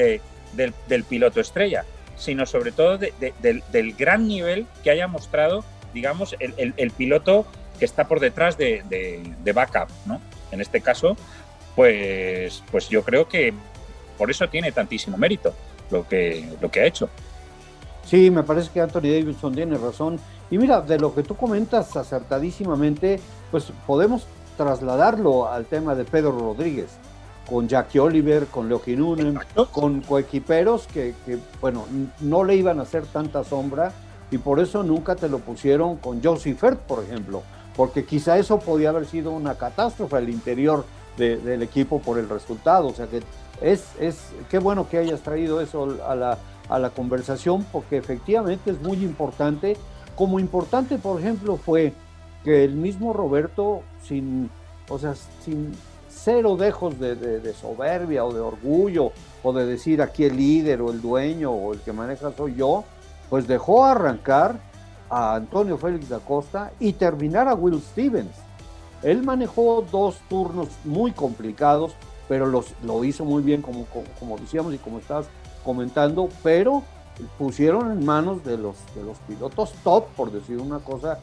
del, 0.53 1.03
piloto 1.03 1.39
estrella, 1.39 1.85
sino 2.15 2.45
sobre 2.47 2.71
todo 2.71 2.97
del, 2.97 3.95
gran 3.97 4.27
nivel 4.27 4.65
que 4.83 4.89
haya 4.89 5.07
mostrado, 5.07 5.63
digamos, 5.93 6.35
el, 6.39 6.73
el 6.75 6.91
piloto 6.91 7.45
que 7.81 7.85
está 7.85 8.07
por 8.07 8.19
detrás 8.19 8.59
de, 8.59 8.83
de, 8.87 9.53
backup, 9.53 9.89
¿no? 10.05 10.21
En 10.51 10.61
este 10.61 10.81
caso, 10.81 11.15
pues, 11.75 12.63
pues 12.71 12.89
yo 12.89 13.03
creo 13.03 13.27
que 13.27 13.53
por 14.17 14.29
eso 14.29 14.47
tiene 14.49 14.71
tantísimo 14.71 15.17
mérito 15.17 15.53
lo 15.89 16.07
que, 16.07 16.47
lo 16.61 16.69
que 16.69 16.81
ha 16.81 16.85
hecho. 16.85 17.09
Sí, 18.05 18.29
me 18.29 18.43
parece 18.43 18.69
que 18.71 18.81
Anthony 18.81 19.01
Davidson 19.01 19.53
tiene 19.53 19.77
razón. 19.77 20.19
Y 20.49 20.57
mira, 20.57 20.81
de 20.81 20.99
lo 20.99 21.13
que 21.15 21.23
tú 21.23 21.35
comentas 21.35 21.95
acertadísimamente, 21.95 23.19
pues 23.51 23.71
podemos 23.87 24.27
trasladarlo 24.57 25.47
al 25.47 25.65
tema 25.65 25.95
de 25.95 26.03
Pedro 26.03 26.37
Rodríguez, 26.37 26.89
con 27.49 27.67
Jackie 27.67 27.99
Oliver, 27.99 28.47
con 28.47 28.67
Leo 28.67 28.81
Nunen, 28.85 29.39
con 29.71 30.01
coequiperos 30.01 30.87
que, 30.87 31.13
que, 31.25 31.37
bueno, 31.59 31.85
no 32.19 32.43
le 32.43 32.55
iban 32.55 32.79
a 32.79 32.83
hacer 32.83 33.05
tanta 33.05 33.43
sombra 33.43 33.91
y 34.29 34.37
por 34.37 34.59
eso 34.59 34.83
nunca 34.83 35.15
te 35.15 35.27
lo 35.27 35.39
pusieron 35.39 35.97
con 35.97 36.23
Josie 36.23 36.55
Fert, 36.55 36.79
por 36.79 37.03
ejemplo, 37.03 37.43
porque 37.75 38.05
quizá 38.05 38.37
eso 38.37 38.59
podía 38.59 38.89
haber 38.89 39.05
sido 39.05 39.31
una 39.31 39.55
catástrofe 39.55 40.17
al 40.17 40.29
interior 40.29 40.85
del 41.17 41.61
equipo 41.61 41.99
por 41.99 42.17
el 42.17 42.29
resultado. 42.29 42.87
O 42.87 42.93
sea 42.93 43.07
que 43.07 43.21
es, 43.61 43.83
es 43.99 44.17
qué 44.49 44.59
bueno 44.59 44.89
que 44.89 44.97
hayas 44.97 45.21
traído 45.21 45.61
eso 45.61 45.97
a 46.07 46.15
la, 46.15 46.37
a 46.69 46.79
la 46.79 46.89
conversación, 46.89 47.65
porque 47.71 47.97
efectivamente 47.97 48.71
es 48.71 48.81
muy 48.81 49.03
importante. 49.03 49.77
Como 50.15 50.39
importante, 50.39 50.97
por 50.97 51.19
ejemplo, 51.19 51.57
fue 51.57 51.93
que 52.43 52.63
el 52.63 52.73
mismo 52.73 53.13
Roberto, 53.13 53.81
sin, 54.03 54.49
o 54.89 54.97
sea, 54.97 55.13
sin 55.43 55.71
cero 56.09 56.55
dejos 56.57 56.99
de, 56.99 57.15
de, 57.15 57.53
soberbia 57.53 58.25
o 58.25 58.33
de 58.33 58.39
orgullo, 58.39 59.11
o 59.43 59.53
de 59.53 59.65
decir 59.65 60.01
aquí 60.01 60.25
el 60.25 60.37
líder 60.37 60.81
o 60.81 60.91
el 60.91 61.01
dueño 61.01 61.51
o 61.51 61.73
el 61.73 61.79
que 61.79 61.93
maneja 61.93 62.31
soy 62.35 62.55
yo, 62.55 62.83
pues 63.29 63.47
dejó 63.47 63.85
arrancar 63.85 64.59
a 65.11 65.35
Antonio 65.35 65.77
Félix 65.77 66.07
da 66.07 66.19
Costa 66.19 66.71
y 66.79 66.93
terminar 66.93 67.47
a 67.49 67.53
Will 67.53 67.81
Stevens. 67.81 68.31
Él 69.03 69.23
manejó 69.23 69.85
dos 69.91 70.19
turnos 70.29 70.69
muy 70.85 71.11
complicados, 71.11 71.93
pero 72.29 72.45
los, 72.45 72.73
lo 72.83 73.03
hizo 73.03 73.25
muy 73.25 73.43
bien, 73.43 73.61
como, 73.61 74.37
decíamos 74.37 74.73
y 74.73 74.77
como 74.77 74.99
estás 74.99 75.25
comentando, 75.65 76.29
pero 76.41 76.83
pusieron 77.37 77.91
en 77.91 78.05
manos 78.05 78.43
de 78.45 78.57
los, 78.57 78.77
de 78.95 79.03
los 79.03 79.17
pilotos 79.19 79.73
top, 79.83 80.05
por 80.15 80.31
decir 80.31 80.59
una 80.59 80.79
cosa, 80.79 81.19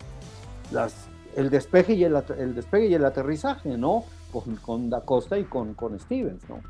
el, 1.34 1.48
despegue 1.48 1.94
y 1.94 2.04
el, 2.04 2.14
despegue 2.54 2.88
y 2.88 2.94
el 2.94 3.04
aterrizaje, 3.06 3.78
¿no? 3.78 4.04
Con, 4.30 4.56
con 4.56 4.90
Da 4.90 5.00
Costa 5.00 5.38
y 5.38 5.44
con, 5.44 5.72
con 5.72 5.98
Stevens, 5.98 6.46
¿no? 6.48 6.60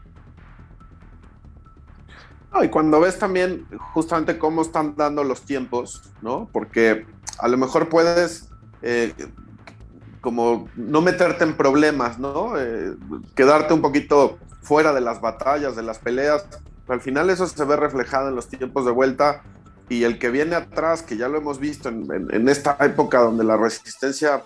Y 2.62 2.68
cuando 2.68 3.00
ves 3.00 3.18
también 3.18 3.66
justamente 3.92 4.38
cómo 4.38 4.62
están 4.62 4.94
dando 4.96 5.22
los 5.22 5.42
tiempos, 5.42 6.02
¿no? 6.22 6.48
Porque 6.52 7.06
a 7.38 7.48
lo 7.48 7.56
mejor 7.56 7.88
puedes 7.88 8.48
eh, 8.82 9.12
como 10.20 10.68
no 10.76 11.00
meterte 11.00 11.44
en 11.44 11.56
problemas, 11.56 12.18
¿no? 12.18 12.58
Eh, 12.58 12.94
quedarte 13.34 13.74
un 13.74 13.82
poquito 13.82 14.38
fuera 14.62 14.92
de 14.92 15.00
las 15.00 15.20
batallas, 15.20 15.76
de 15.76 15.82
las 15.82 15.98
peleas. 15.98 16.46
Al 16.88 17.00
final 17.00 17.30
eso 17.30 17.46
se 17.46 17.64
ve 17.64 17.76
reflejado 17.76 18.28
en 18.28 18.34
los 18.34 18.48
tiempos 18.48 18.84
de 18.84 18.92
vuelta 18.92 19.42
y 19.88 20.04
el 20.04 20.18
que 20.18 20.30
viene 20.30 20.56
atrás, 20.56 21.02
que 21.02 21.16
ya 21.16 21.28
lo 21.28 21.38
hemos 21.38 21.58
visto 21.58 21.88
en, 21.88 22.48
esta 22.48 22.76
época 22.80 23.20
donde 23.20 23.44
la 23.44 23.56
resistencia 23.56 24.42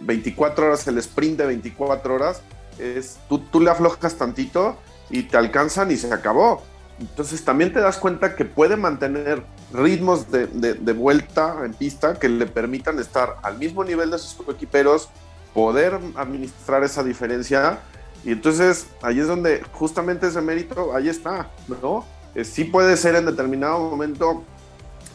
24 0.00 0.64
eh, 0.64 0.68
horas, 0.68 0.86
el 0.86 0.98
sprint 0.98 1.38
de 1.38 1.46
24 1.46 2.14
horas, 2.14 2.42
es 2.78 3.18
tú, 3.28 3.40
tú 3.40 3.60
le 3.60 3.70
aflojas 3.70 4.14
tantito 4.14 4.78
y 5.10 5.24
te 5.24 5.36
alcanzan 5.36 5.90
y 5.90 5.96
se 5.96 6.12
acabó. 6.12 6.62
Entonces 7.00 7.42
también 7.42 7.72
te 7.72 7.80
das 7.80 7.96
cuenta 7.96 8.36
que 8.36 8.44
puede 8.44 8.76
mantener 8.76 9.42
ritmos 9.72 10.30
de, 10.30 10.92
vuelta 10.92 11.64
en 11.64 11.72
pista 11.72 12.18
que 12.18 12.28
le 12.28 12.46
permitan 12.46 12.98
estar 12.98 13.36
al 13.42 13.56
mismo 13.58 13.82
nivel 13.84 14.10
de 14.10 14.18
sus 14.18 14.36
equiperos 14.48 15.08
poder 15.54 15.98
administrar 16.16 16.84
esa 16.84 17.02
diferencia. 17.02 17.78
Y 18.22 18.32
entonces 18.32 18.86
ahí 19.02 19.18
es 19.18 19.26
donde 19.26 19.62
justamente 19.72 20.26
ese 20.26 20.42
mérito, 20.42 20.94
ahí 20.94 21.08
está, 21.08 21.50
¿no? 21.68 22.04
Eh, 22.34 22.44
sí 22.44 22.64
puede 22.64 22.96
ser 22.98 23.14
en 23.16 23.24
determinado 23.24 23.78
momento 23.78 24.44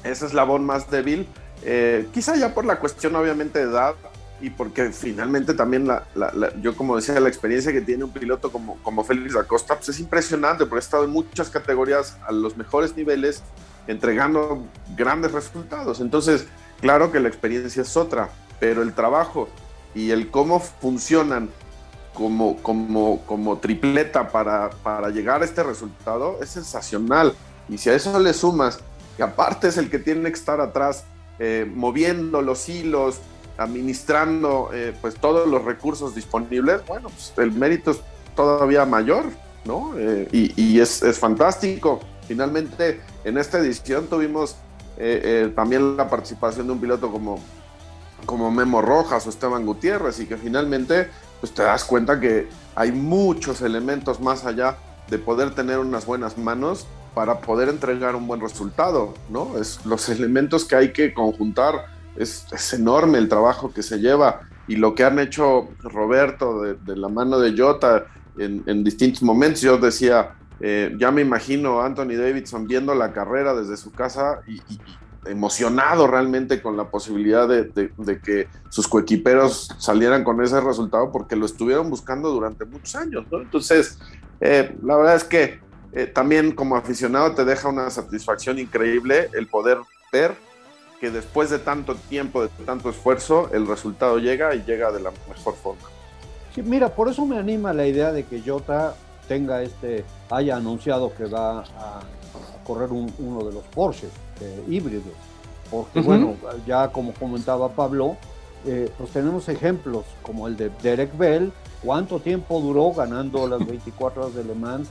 ese 0.03 0.25
eslabón 0.25 0.65
más 0.65 0.89
débil, 0.89 1.27
eh, 1.63 2.07
quizá 2.13 2.35
ya 2.35 2.53
por 2.53 2.65
la 2.65 2.79
cuestión 2.79 3.15
obviamente 3.15 3.59
de 3.59 3.71
edad 3.71 3.95
y 4.41 4.49
porque 4.49 4.91
finalmente 4.91 5.53
también 5.53 5.87
yo 6.61 6.75
como 6.75 6.95
decía, 6.95 7.19
la 7.19 7.29
experiencia 7.29 7.71
que 7.71 7.81
tiene 7.81 8.03
un 8.03 8.11
piloto 8.11 8.51
como, 8.51 8.77
como 8.83 9.03
Félix 9.03 9.35
Acosta 9.35 9.75
pues 9.75 9.89
es 9.89 9.99
impresionante 9.99 10.65
porque 10.65 10.79
ha 10.79 10.85
estado 10.85 11.05
en 11.05 11.11
muchas 11.11 11.49
categorías 11.49 12.17
a 12.27 12.31
los 12.31 12.57
mejores 12.57 12.95
niveles 12.95 13.43
entregando 13.87 14.63
grandes 14.95 15.31
resultados. 15.31 15.99
Entonces, 16.01 16.47
claro 16.81 17.11
que 17.11 17.19
la 17.19 17.27
experiencia 17.27 17.81
es 17.81 17.95
otra, 17.95 18.29
pero 18.59 18.81
el 18.81 18.93
trabajo 18.93 19.47
y 19.93 20.11
el 20.11 20.29
cómo 20.29 20.59
funcionan 20.59 21.49
como, 22.13 22.57
como, 22.61 23.21
como 23.25 23.57
tripleta 23.59 24.29
para, 24.29 24.69
para 24.69 25.09
llegar 25.09 25.41
a 25.41 25.45
este 25.45 25.63
resultado 25.63 26.39
es 26.41 26.49
sensacional. 26.49 27.33
Y 27.69 27.77
si 27.77 27.89
a 27.89 27.93
eso 27.93 28.19
le 28.19 28.33
sumas 28.33 28.79
que 29.17 29.23
aparte 29.23 29.67
es 29.67 29.77
el 29.77 29.89
que 29.89 29.99
tiene 29.99 30.29
que 30.29 30.37
estar 30.37 30.59
atrás 30.59 31.05
eh, 31.39 31.69
moviendo 31.73 32.41
los 32.41 32.67
hilos, 32.69 33.19
administrando 33.57 34.69
eh, 34.73 34.93
pues 35.01 35.15
todos 35.15 35.47
los 35.47 35.63
recursos 35.63 36.15
disponibles, 36.15 36.85
bueno, 36.85 37.09
pues 37.09 37.33
el 37.37 37.51
mérito 37.51 37.91
es 37.91 37.99
todavía 38.35 38.85
mayor, 38.85 39.25
¿no? 39.65 39.93
Eh, 39.97 40.27
y, 40.31 40.79
es, 40.79 41.01
es, 41.03 41.19
fantástico. 41.19 41.99
Finalmente, 42.27 43.01
en 43.23 43.37
esta 43.37 43.59
edición 43.59 44.07
tuvimos 44.07 44.57
también 45.55 45.97
la 45.97 46.09
participación 46.09 46.67
de 46.67 46.73
un 46.73 46.79
piloto 46.79 47.11
como, 47.11 47.37
como 48.25 48.49
Memo 48.49 48.81
Rojas 48.81 49.27
o 49.27 49.29
Esteban 49.29 49.65
Gutiérrez 49.65 50.21
y 50.21 50.25
que 50.25 50.37
finalmente 50.37 51.09
pues 51.39 51.53
te 51.53 51.63
das 51.63 51.83
cuenta 51.83 52.19
que 52.19 52.47
hay 52.75 52.91
muchos 52.91 53.61
elementos 53.61 54.19
más 54.19 54.45
allá 54.45 54.77
de 55.09 55.17
poder 55.17 55.53
tener 55.53 55.79
unas 55.79 56.05
buenas 56.05 56.37
manos 56.37 56.87
para 57.13 57.39
poder 57.39 57.69
entregar 57.69 58.15
un 58.15 58.27
buen 58.27 58.41
resultado, 58.41 59.13
¿no? 59.29 59.57
Es 59.57 59.85
los 59.85 60.09
elementos 60.09 60.65
que 60.65 60.75
hay 60.75 60.91
que 60.91 61.13
conjuntar, 61.13 61.85
es, 62.15 62.73
enorme 62.73 63.17
el 63.17 63.29
trabajo 63.29 63.73
que 63.73 63.83
se 63.83 63.99
lleva 63.99 64.41
y 64.67 64.75
lo 64.77 64.95
que 64.95 65.03
han 65.03 65.19
hecho 65.19 65.69
Roberto 65.81 66.61
de, 66.61 66.95
la 66.95 67.07
mano 67.07 67.39
de 67.39 67.55
Jota 67.57 68.05
en, 68.37 68.83
distintos 68.83 69.21
momentos. 69.23 69.61
Yo 69.61 69.77
decía, 69.77 70.35
eh, 70.59 70.95
ya 70.97 71.11
me 71.11 71.21
imagino 71.21 71.81
a 71.81 71.85
Anthony 71.85 72.15
Davidson 72.17 72.67
viendo 72.67 72.95
la 72.95 73.13
carrera 73.13 73.53
desde 73.53 73.77
su 73.77 73.91
casa 73.91 74.41
y, 74.47 74.59
emocionado 75.27 76.05
realmente 76.05 76.61
con 76.61 76.77
la 76.77 76.91
posibilidad 76.91 77.47
de, 77.47 77.91
que 78.23 78.47
sus 78.69 78.87
coequiperos 78.87 79.69
salieran 79.79 80.23
con 80.23 80.39
ese 80.43 80.61
resultado 80.61 81.11
porque 81.11 81.35
lo 81.35 81.47
estuvieron 81.47 81.89
buscando 81.89 82.29
durante 82.29 82.63
muchos 82.65 82.95
años. 82.95 83.25
Entonces, 83.31 83.97
eh, 84.39 84.75
la 84.83 84.95
verdad 84.95 85.15
es 85.15 85.23
que 85.23 85.59
eh, 85.93 86.05
también 86.05 86.51
como 86.51 86.75
aficionado 86.75 87.33
te 87.33 87.43
deja 87.43 87.69
una 87.69 87.89
satisfacción 87.89 88.59
increíble 88.59 89.29
el 89.33 89.47
poder 89.47 89.79
ver 90.11 90.35
que 91.05 91.11
después 91.11 91.51
de 91.51 91.59
tanto 91.59 91.93
tiempo, 91.93 92.41
de 92.41 92.49
tanto 92.65 92.89
esfuerzo, 92.89 93.51
el 93.53 93.67
resultado 93.67 94.17
llega 94.17 94.55
y 94.55 94.63
llega 94.63 94.91
de 94.91 94.99
la 94.99 95.11
mejor 95.29 95.53
forma. 95.53 95.87
Sí, 96.55 96.63
mira, 96.63 96.95
por 96.95 97.09
eso 97.09 97.27
me 97.27 97.37
anima 97.37 97.73
la 97.73 97.85
idea 97.85 98.11
de 98.11 98.23
que 98.23 98.41
Jota 98.41 98.95
tenga 99.27 99.61
este, 99.61 100.03
haya 100.31 100.55
anunciado 100.55 101.13
que 101.13 101.25
va 101.25 101.59
a, 101.59 101.99
correr 102.65 102.89
uno 102.91 103.43
de 103.43 103.53
los 103.53 103.63
Porsche 103.65 104.07
eh, 104.41 104.63
híbridos. 104.67 105.13
Porque 105.69 106.01
bueno, 106.01 106.35
ya 106.65 106.91
como 106.91 107.13
comentaba 107.13 107.69
Pablo, 107.69 108.17
eh, 108.65 108.89
pues 108.97 109.11
tenemos 109.11 109.47
ejemplos 109.47 110.05
como 110.23 110.47
el 110.47 110.57
de 110.57 110.71
Derek 110.81 111.15
Bell, 111.15 111.53
cuánto 111.83 112.19
tiempo 112.19 112.59
duró 112.61 112.93
ganando 112.93 113.47
las 113.47 113.63
24 113.67 114.23
horas 114.23 114.33
de 114.33 114.43
Le 114.43 114.55
Mans, 114.55 114.89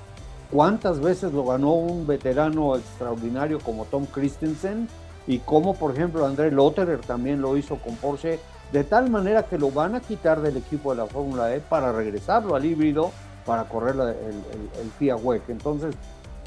cuántas 0.52 1.00
veces 1.00 1.32
lo 1.32 1.44
ganó 1.44 1.72
un 1.72 2.06
veterano 2.06 2.76
extraordinario 2.76 3.58
como 3.58 3.84
Tom 3.86 4.06
Christensen 4.06 4.88
y 5.26 5.38
cómo 5.38 5.74
por 5.74 5.92
ejemplo 5.92 6.26
André 6.26 6.50
Lotterer 6.50 7.00
también 7.00 7.40
lo 7.40 7.56
hizo 7.56 7.76
con 7.76 7.96
Porsche, 7.96 8.40
de 8.72 8.84
tal 8.84 9.10
manera 9.10 9.44
que 9.44 9.58
lo 9.58 9.70
van 9.70 9.94
a 9.94 10.00
quitar 10.00 10.40
del 10.40 10.56
equipo 10.56 10.90
de 10.90 10.98
la 10.98 11.06
Fórmula 11.06 11.54
E 11.54 11.60
para 11.60 11.92
regresarlo 11.92 12.54
al 12.54 12.64
híbrido 12.64 13.12
para 13.44 13.64
correr 13.64 13.94
el, 13.94 14.80
el, 14.80 14.90
FIA 14.98 15.16
WEC. 15.16 15.50
Entonces, 15.50 15.94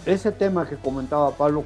ese 0.06 0.32
tema 0.32 0.68
que 0.68 0.78
comentaba 0.78 1.32
Pablo, 1.32 1.64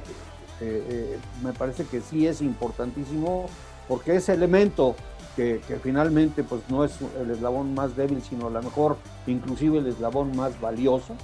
eh, 0.60 0.84
eh, 0.88 1.18
me 1.42 1.52
parece 1.52 1.84
que 1.84 2.00
sí 2.00 2.26
es 2.26 2.42
importantísimo 2.42 3.46
porque 3.88 4.16
ese 4.16 4.34
elemento 4.34 4.94
que, 5.36 5.60
finalmente 5.82 6.44
pues 6.44 6.62
no 6.68 6.84
es 6.84 6.98
el 7.20 7.30
eslabón 7.30 7.74
más 7.74 7.96
débil, 7.96 8.22
sino 8.22 8.48
a 8.48 8.50
lo 8.50 8.62
mejor 8.62 8.96
inclusive 9.26 9.78
el 9.78 9.86
eslabón 9.86 10.36
más 10.36 10.60
valioso, 10.60 11.14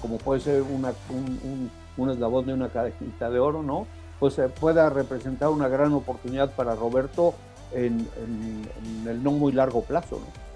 como 0.00 0.18
puede 0.18 0.40
ser 0.40 0.62
un, 0.62 0.86
un, 1.96 2.10
eslabón 2.10 2.46
de 2.46 2.54
una 2.54 2.68
cajita 2.68 3.28
de 3.28 3.38
oro, 3.38 3.62
¿no? 3.62 3.86
Pues 4.18 4.38
eh, 4.38 4.48
pueda 4.48 4.90
representar 4.90 5.48
una 5.50 5.68
gran 5.68 5.92
oportunidad 5.92 6.50
para 6.50 6.74
Roberto 6.74 7.34
en, 7.72 8.08
el 9.06 9.22
no 9.22 9.30
muy 9.32 9.52
largo 9.52 9.82
plazo, 9.82 10.16
¿no? 10.16 10.48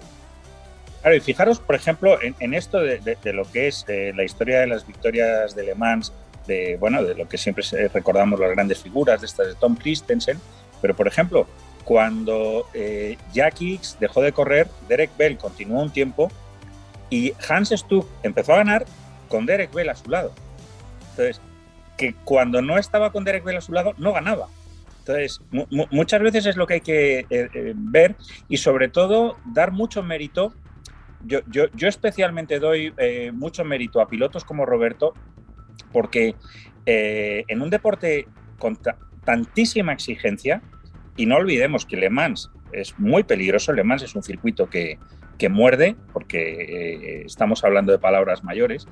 Claro, 1.01 1.17
y 1.17 1.19
fijaros, 1.19 1.59
por 1.59 1.75
ejemplo, 1.75 2.17
en, 2.21 2.53
esto 2.53 2.79
de, 2.79 3.17
lo 3.33 3.43
que 3.51 3.67
es 3.67 3.83
eh, 3.89 4.13
la 4.15 4.23
historia 4.23 4.61
de 4.61 4.67
las 4.67 4.87
victorias 4.87 5.53
de 5.53 5.63
Le 5.63 5.75
Mans, 5.75 6.13
de, 6.47 6.77
bueno, 6.79 7.03
de 7.03 7.13
lo 7.13 7.27
que 7.27 7.37
siempre 7.37 7.63
recordamos 7.93 8.39
las 8.39 8.51
grandes 8.51 8.81
figuras 8.81 9.19
de 9.19 9.27
estas 9.27 9.47
de 9.47 9.55
Tom 9.55 9.75
Christensen, 9.75 10.39
pero 10.81 10.95
por 10.95 11.07
ejemplo, 11.07 11.45
cuando 11.83 12.67
eh, 12.73 13.17
Jack 13.33 13.61
Hicks 13.61 13.97
dejó 13.99 14.21
de 14.21 14.31
correr, 14.31 14.67
Derek 14.87 15.15
Bell 15.17 15.37
continuó 15.37 15.81
un 15.81 15.91
tiempo 15.91 16.31
y 17.09 17.33
Hans 17.49 17.69
Stuck 17.69 18.07
empezó 18.23 18.53
a 18.53 18.57
ganar 18.57 18.85
con 19.27 19.45
Derek 19.45 19.73
Bell 19.73 19.89
a 19.89 19.95
su 19.95 20.09
lado. 20.09 20.31
Entonces, 21.11 21.41
que 21.97 22.13
cuando 22.23 22.61
no 22.61 22.77
estaba 22.77 23.11
con 23.11 23.23
Derek 23.23 23.43
Bell 23.43 23.57
a 23.57 23.61
su 23.61 23.71
lado, 23.71 23.93
no 23.97 24.13
ganaba. 24.13 24.47
Entonces, 24.99 25.41
muchas 25.91 26.21
veces 26.21 26.45
es 26.45 26.55
lo 26.55 26.65
que 26.65 26.75
hay 26.75 26.81
que 26.81 27.19
eh, 27.19 27.25
eh, 27.29 27.73
ver 27.75 28.15
y 28.47 28.57
sobre 28.57 28.87
todo 28.87 29.37
dar 29.53 29.71
mucho 29.71 30.01
mérito. 30.01 30.53
Yo, 31.25 31.39
yo, 31.47 31.65
yo 31.73 31.87
especialmente 31.87 32.59
doy 32.59 32.93
mucho 33.33 33.63
mérito 33.65 34.01
a 34.01 34.07
pilotos 34.07 34.43
como 34.45 34.65
Roberto 34.65 35.13
porque 35.91 36.35
en 36.85 37.61
un 37.61 37.69
deporte 37.69 38.27
con 38.59 38.77
tantísima 39.23 39.93
exigencia, 39.93 40.61
y 41.15 41.25
no 41.25 41.35
olvidemos 41.35 41.85
que 41.85 41.97
Le 41.97 42.09
Mans 42.09 42.49
es 42.71 42.97
muy 42.97 43.23
peligroso, 43.23 43.73
Le 43.73 43.83
Mans 43.83 44.03
es 44.03 44.15
un 44.15 44.23
circuito 44.23 44.69
que, 44.69 44.97
muerde, 45.49 45.95
porque 46.11 46.39
eh, 46.41 47.23
estamos 47.25 47.63
hablando 47.63 47.91
de 47.91 47.99
palabras 47.99 48.43
mayores. 48.43 48.87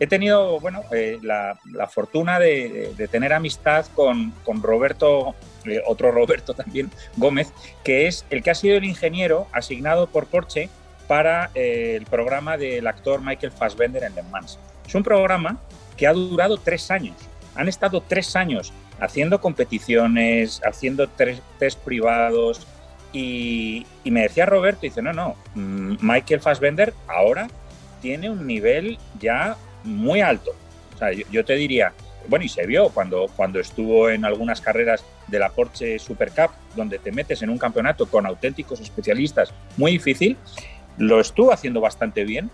He 0.00 0.06
tenido 0.06 0.60
bueno, 0.60 0.82
eh, 0.92 1.18
la, 1.22 1.58
fortuna 1.90 2.38
de, 2.38 2.94
tener 3.10 3.32
amistad 3.32 3.86
con, 3.94 4.32
Roberto, 4.62 5.34
eh, 5.64 5.80
otro 5.86 6.12
Roberto 6.12 6.54
también, 6.54 6.90
Gómez, 7.16 7.52
que 7.84 8.06
es 8.06 8.24
el 8.30 8.42
que 8.42 8.50
ha 8.50 8.54
sido 8.54 8.76
el 8.76 8.84
ingeniero 8.84 9.48
asignado 9.52 10.06
por 10.06 10.26
Porsche 10.26 10.68
para 11.08 11.50
el 11.54 12.04
programa 12.06 12.56
del 12.56 12.86
actor 12.86 13.20
Michael 13.22 13.52
Fassbender 13.52 14.04
en 14.04 14.14
Le 14.14 14.22
Mans. 14.24 14.58
Es 14.86 14.94
un 14.94 15.02
programa 15.02 15.58
que 15.96 16.06
ha 16.06 16.12
durado 16.12 16.58
tres 16.58 16.90
años. 16.90 17.16
Han 17.54 17.68
estado 17.68 18.02
tres 18.06 18.36
años 18.36 18.72
haciendo 19.00 19.40
competiciones, 19.40 20.60
haciendo 20.64 21.08
test 21.08 21.78
privados. 21.84 22.66
Y, 23.12 23.86
me 24.04 24.22
decía 24.22 24.46
Roberto, 24.46 24.80
dice, 24.82 25.02
no, 25.02 25.12
no, 25.12 25.36
mm, 25.54 25.96
Michael 26.00 26.40
Fassbender 26.40 26.94
ahora 27.06 27.48
tiene 28.00 28.30
un 28.30 28.46
nivel 28.46 28.98
ya 29.18 29.56
muy 29.84 30.20
alto. 30.20 30.52
O 30.94 30.98
sea, 30.98 31.12
yo, 31.12 31.44
te 31.44 31.54
diría, 31.54 31.92
bueno, 32.28 32.44
y 32.44 32.48
se 32.48 32.66
vio 32.66 32.90
cuando, 32.90 33.26
cuando 33.36 33.60
estuvo 33.60 34.10
en 34.10 34.24
algunas 34.24 34.60
carreras 34.60 35.04
de 35.26 35.38
la 35.38 35.50
Porsche 35.50 35.98
Super 35.98 36.30
Cup, 36.30 36.50
donde 36.76 36.98
te 36.98 37.12
metes 37.12 37.42
en 37.42 37.50
un 37.50 37.58
campeonato 37.58 38.06
con 38.06 38.26
auténticos 38.26 38.80
especialistas, 38.80 39.52
muy 39.76 39.92
difícil, 39.92 40.36
lo 40.96 41.20
estuvo 41.20 41.52
haciendo 41.52 41.80
bastante 41.80 42.24
bien 42.24 42.50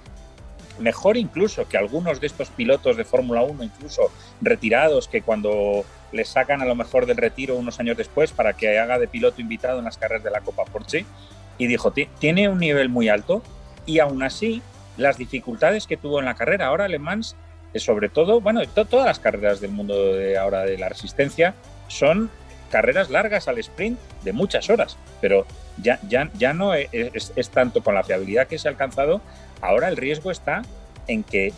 mejor 0.79 1.17
incluso 1.17 1.69
que 1.69 1.77
algunos 1.77 2.21
de 2.21 2.27
estos 2.27 2.51
pilotos 2.51 2.97
de 2.97 3.05
Fórmula 3.05 3.43
1, 3.43 3.63
incluso 3.63 4.11
retirados, 4.41 5.09
que 5.09 5.23
cuando 5.23 5.85
les 6.15 6.29
sacan 6.29 6.63
a 6.63 6.65
lo 6.65 6.75
mejor 6.75 7.07
del 7.07 7.17
retiro 7.17 7.57
unos 7.57 7.81
años 7.81 7.97
después 7.97 8.33
para 8.33 8.55
que 8.55 8.79
haga 8.79 8.99
de 8.99 9.09
piloto 9.09 9.41
invitado 9.41 9.81
en 9.81 9.85
las 9.85 9.99
carreras 9.99 10.25
de 10.25 10.31
la 10.31 10.41
Copa 10.41 10.65
Porsche, 10.65 11.05
y 11.59 11.67
dijo, 11.67 11.93
tiene 11.93 12.49
un 12.49 12.59
nivel 12.59 12.89
muy 12.89 13.09
alto 13.09 13.43
y 13.87 13.99
aún 13.99 14.23
así 14.23 14.63
las 14.97 15.19
dificultades 15.19 15.87
que 15.87 15.97
tuvo 15.97 16.21
en 16.21 16.25
la 16.25 16.35
carrera, 16.35 16.67
ahora 16.67 16.89
Le 16.89 16.99
Mans, 16.99 17.37
eh, 17.73 17.81
sobre 17.81 18.09
todo, 18.09 18.41
bueno, 18.41 18.63
todas 18.67 19.07
las 19.07 19.19
carreras 19.19 19.61
del 19.61 19.73
mundo 19.73 20.15
de 20.15 20.39
ahora 20.39 20.63
de 20.63 20.79
la 20.79 20.89
resistencia 20.89 21.55
son 21.89 22.31
carreras 22.71 23.11
largas 23.11 23.47
al 23.49 23.59
sprint 23.59 23.99
de 24.23 24.33
muchas 24.33 24.71
horas, 24.71 24.97
pero 25.21 25.47
ya, 25.79 25.99
ya, 26.09 26.31
ya 26.35 26.53
no 26.53 26.75
es, 26.75 26.89
es, 26.93 27.51
tanto 27.51 27.83
con 27.83 27.95
la 27.95 28.03
fiabilidad 28.03 28.47
que 28.47 28.59
se 28.59 28.69
ha 28.69 28.71
alcanzado, 28.71 29.21
ahora 29.61 29.89
el 29.89 29.97
riesgo 29.97 30.31
está 30.31 30.63
en 31.07 31.23
que 31.23 31.53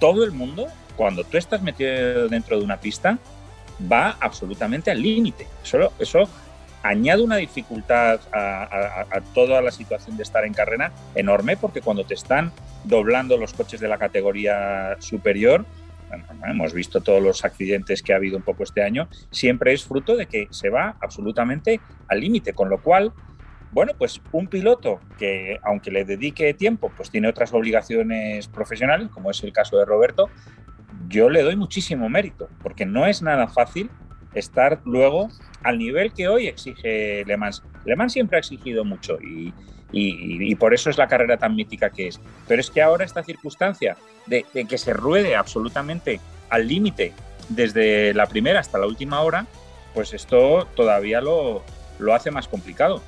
todo 0.00 0.24
el 0.24 0.32
mundo, 0.32 0.68
cuando 0.96 1.24
tú 1.24 1.36
estás 1.36 1.60
metido 1.62 2.28
dentro 2.28 2.58
de 2.58 2.64
una 2.64 2.78
pista, 2.78 3.18
va 3.80 4.16
absolutamente 4.20 4.90
al 4.90 5.02
límite. 5.02 5.46
Eso, 5.62 5.92
eso 5.98 6.28
añade 6.84 7.22
una 7.22 7.36
dificultad 7.36 8.20
a, 8.32 9.20
toda 9.32 9.62
la 9.62 9.70
situación 9.70 10.16
de 10.16 10.22
estar 10.22 10.44
en 10.44 10.52
carrera 10.52 10.92
enorme, 11.14 11.56
porque 11.56 11.80
cuando 11.80 12.04
te 12.04 12.14
están 12.14 12.52
doblando 12.84 13.38
los 13.38 13.54
coches 13.54 13.80
de 13.80 13.88
la 13.88 13.96
categoría 13.96 14.96
superior, 14.98 15.64
hemos 16.46 16.74
visto 16.74 17.00
todos 17.00 17.22
los 17.22 17.44
accidentes 17.44 18.02
que 18.02 18.12
ha 18.12 18.16
habido 18.16 18.36
un 18.36 18.42
poco 18.42 18.62
este 18.62 18.82
año, 18.82 19.08
siempre 19.30 19.72
es 19.72 19.84
fruto 19.84 20.14
de 20.14 20.26
que 20.26 20.46
se 20.50 20.68
va 20.68 20.96
absolutamente 21.00 21.80
al 22.06 22.20
límite, 22.20 22.52
con 22.52 22.68
lo 22.68 22.80
cual, 22.82 23.14
bueno, 23.72 23.92
pues 23.96 24.20
un 24.32 24.46
piloto 24.48 25.00
que 25.18 25.58
aunque 25.62 25.90
le 25.90 26.04
dedique 26.04 26.52
tiempo, 26.52 26.92
pues 26.94 27.10
tiene 27.10 27.28
otras 27.28 27.52
obligaciones 27.54 28.46
profesionales, 28.46 29.08
como 29.08 29.30
es 29.30 29.42
el 29.42 29.54
caso 29.54 29.78
de 29.78 29.86
Roberto, 29.86 30.28
yo 31.08 31.28
le 31.28 31.42
doy 31.42 31.56
muchísimo 31.56 32.08
mérito, 32.08 32.48
porque 32.62 32.86
no 32.86 33.06
es 33.06 33.22
nada 33.22 33.48
fácil 33.48 33.90
estar 34.34 34.80
luego 34.84 35.28
al 35.62 35.78
nivel 35.78 36.12
que 36.12 36.28
hoy 36.28 36.46
exige 36.46 37.24
Le 37.24 37.36
Mans. 37.36 37.62
Le 37.84 37.96
Mans 37.96 38.12
siempre 38.12 38.36
ha 38.36 38.40
exigido 38.40 38.84
mucho 38.84 39.18
y, 39.20 39.52
por 40.56 40.74
eso 40.74 40.90
es 40.90 40.98
la 40.98 41.06
carrera 41.06 41.36
tan 41.36 41.54
mítica 41.54 41.90
que 41.90 42.08
es. 42.08 42.20
Pero 42.48 42.60
es 42.60 42.70
que 42.70 42.82
ahora 42.82 43.04
esta 43.04 43.22
circunstancia 43.22 43.96
de, 44.26 44.44
que 44.68 44.78
se 44.78 44.92
ruede 44.92 45.36
absolutamente 45.36 46.20
al 46.50 46.66
límite 46.66 47.12
desde 47.48 48.12
la 48.12 48.26
primera 48.26 48.60
hasta 48.60 48.78
la 48.78 48.86
última 48.86 49.20
hora, 49.20 49.46
pues 49.94 50.12
esto 50.12 50.66
todavía 50.74 51.20
lo, 51.20 51.62
lo 51.98 52.14
hace 52.14 52.30
más 52.30 52.48
complicado. 52.48 53.02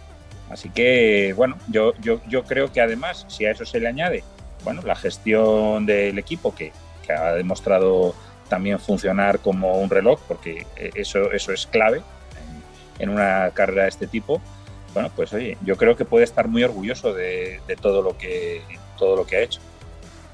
Así 0.49 0.70
que, 0.70 1.34
bueno, 1.36 1.57
yo, 1.68 1.92
yo, 2.01 2.20
yo 2.28 2.44
creo 2.44 2.70
que 2.72 2.80
además, 2.80 3.26
si 3.28 3.47
a 3.47 3.51
eso 3.51 3.64
se 3.64 3.80
le 3.80 3.88
añade, 3.88 4.22
bueno, 4.62 4.82
la 4.82 4.94
gestión 4.94 5.86
del 5.86 6.18
equipo 6.18 6.55
que, 6.55 6.70
que 7.07 7.12
ha 7.12 7.32
demostrado 7.34 8.14
también 8.48 8.78
funcionar 8.78 9.40
como 9.40 9.78
un 9.78 9.90
reloj, 9.90 10.20
porque 10.26 10.66
eh, 10.76 10.90
eso, 10.94 11.32
eso 11.32 11.52
es 11.52 11.66
clave 11.66 12.02
en, 12.98 13.09
una 13.09 13.50
carrera 13.52 13.84
de 13.84 13.88
este 13.88 14.07
tipo. 14.07 14.40
Bueno, 14.94 15.11
pues 15.14 15.32
oye, 15.32 15.59
yo 15.64 15.76
creo 15.76 15.96
que 15.96 16.04
puede 16.04 16.24
estar 16.24 16.48
muy 16.48 16.64
orgulloso 16.64 17.12
de, 17.12 17.61
todo, 17.80 18.02
lo 18.02 18.16
que, 18.16 18.62
todo 18.98 19.16
lo 19.16 19.26
que 19.26 19.36
ha 19.36 19.40
hecho. 19.40 19.61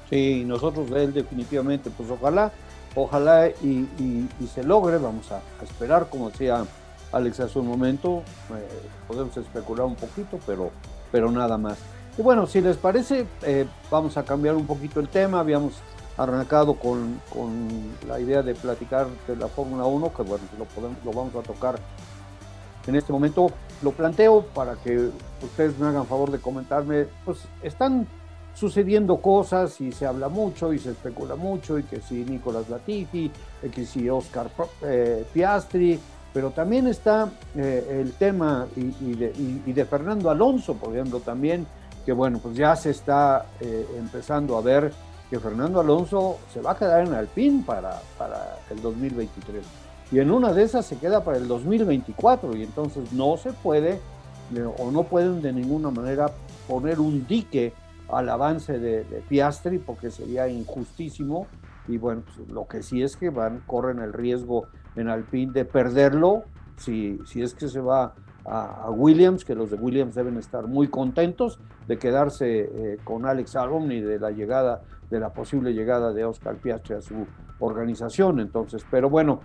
Sí, 0.09 0.43
nosotros 0.45 0.89
de 0.89 1.05
él 1.05 1.13
definitivamente, 1.13 1.89
pues 1.89 2.09
ojalá, 2.09 2.51
ojalá 2.95 3.49
y, 3.49 3.87
se 4.53 4.63
logre, 4.63 4.97
vamos 4.97 5.31
a, 5.31 5.41
esperar, 5.63 6.07
como 6.09 6.29
decía 6.29 6.65
Alex 7.11 7.39
hace 7.41 7.59
un 7.59 7.67
momento, 7.67 8.23
eh, 8.51 8.87
podemos 9.07 9.35
especular 9.35 9.85
un 9.85 9.95
poquito, 9.95 10.39
pero, 10.45 10.71
pero 11.11 11.31
nada 11.31 11.57
más. 11.57 11.77
Y 12.17 12.21
bueno, 12.21 12.45
si 12.45 12.61
les 12.61 12.77
parece, 12.77 13.25
eh, 13.41 13.65
vamos 13.89 14.17
a 14.17 14.23
cambiar 14.23 14.55
un 14.55 14.67
poquito 14.67 14.99
el 14.99 15.07
tema, 15.07 15.39
habíamos 15.39 15.73
arrancado 16.17 16.75
con, 16.75 17.19
la 18.07 18.19
idea 18.19 18.41
de 18.41 18.55
platicar 18.55 19.07
de 19.27 19.35
la 19.35 19.47
Fórmula 19.47 19.85
1, 19.85 20.13
que 20.13 20.23
bueno, 20.23 20.43
lo, 20.57 20.65
podemos, 20.65 20.97
lo 21.03 21.11
vamos 21.11 21.35
a 21.35 21.41
tocar 21.41 21.79
en 22.87 22.95
este 22.95 23.11
momento. 23.11 23.51
Lo 23.81 23.91
planteo 23.91 24.45
para 24.53 24.75
que 24.75 25.09
ustedes 25.41 25.77
me 25.77 25.87
hagan 25.87 26.05
favor 26.05 26.31
de 26.31 26.39
comentarme, 26.39 27.07
pues 27.25 27.39
están 27.61 28.07
sucediendo 28.53 29.17
cosas 29.17 29.81
y 29.81 29.91
se 29.91 30.05
habla 30.05 30.29
mucho 30.29 30.73
y 30.73 30.79
se 30.79 30.91
especula 30.91 31.35
mucho 31.35 31.79
y 31.79 31.83
que 31.83 31.99
si 32.01 32.23
Nicolás 32.23 32.69
Latifi, 32.69 33.31
que 33.73 33.85
si 33.85 34.09
Oscar 34.09 34.49
eh, 34.83 35.25
Piastri, 35.33 35.99
pero 36.33 36.51
también 36.51 36.87
está 36.87 37.31
eh, 37.55 38.01
el 38.01 38.13
tema 38.13 38.67
y, 38.75 39.13
de, 39.13 39.85
Fernando 39.85 40.29
Alonso, 40.29 40.75
por 40.75 40.93
ejemplo, 40.93 41.19
también, 41.19 41.65
que 42.05 42.11
bueno, 42.11 42.39
pues 42.39 42.55
ya 42.55 42.75
se 42.75 42.89
está 42.89 43.45
eh, 43.59 43.85
empezando 43.97 44.57
a 44.57 44.61
ver 44.61 44.91
que 45.33 45.39
Fernando 45.39 45.79
Alonso 45.79 46.37
se 46.53 46.61
va 46.61 46.73
a 46.73 46.77
quedar 46.77 47.07
en 47.07 47.13
Alpine 47.15 47.63
para, 47.65 47.99
para 48.19 48.59
el 48.69 48.79
2023. 48.83 49.65
Y 50.11 50.19
en 50.19 50.29
una 50.29 50.53
de 50.53 50.61
esas 50.61 50.85
se 50.85 50.99
queda 50.99 51.23
para 51.23 51.39
el 51.39 51.47
2024 51.47 52.55
y 52.55 52.61
entonces 52.61 53.11
no 53.13 53.35
se 53.37 53.51
puede 53.51 53.99
o 54.77 54.91
no 54.91 55.05
pueden 55.05 55.41
de 55.41 55.51
ninguna 55.51 55.89
manera 55.89 56.29
poner 56.67 56.99
un 56.99 57.25
dique 57.25 57.73
al 58.11 58.29
avance 58.29 58.77
de, 58.77 59.23
Piastri 59.27 59.79
porque 59.79 60.11
sería 60.11 60.47
injustísimo 60.47 61.47
y 61.87 61.97
bueno, 61.97 62.21
pues, 62.21 62.47
lo 62.49 62.67
que 62.67 62.83
sí 62.83 63.01
es 63.01 63.17
que 63.17 63.31
van, 63.31 63.63
corren 63.65 63.97
el 64.01 64.13
riesgo 64.13 64.67
en 64.95 65.09
Alpine 65.09 65.51
de 65.51 65.65
perderlo 65.65 66.43
si, 66.77 67.17
si 67.25 67.41
es 67.41 67.55
que 67.55 67.67
se 67.69 67.79
va 67.79 68.13
a, 68.45 68.89
Williams, 68.89 69.45
que 69.45 69.55
los 69.55 69.71
de 69.71 69.77
Williams 69.77 70.15
deben 70.15 70.37
estar 70.37 70.67
muy 70.67 70.87
contentos 70.87 71.59
de 71.87 71.97
quedarse 71.97 72.61
eh, 72.61 72.97
con 73.03 73.25
Alex 73.25 73.55
Albon 73.55 73.91
y 73.91 74.01
de 74.01 74.19
la 74.19 74.31
llegada 74.31 74.81
de 75.09 75.19
la 75.19 75.31
posible 75.31 75.73
llegada 75.73 76.11
de 76.11 76.25
Oscar 76.25 76.55
Piastri 76.55 76.95
a 76.95 77.01
su 77.01 77.25
organización. 77.59 78.39
Entonces, 78.39 78.83
pero 78.89 79.09
bueno, 79.09 79.41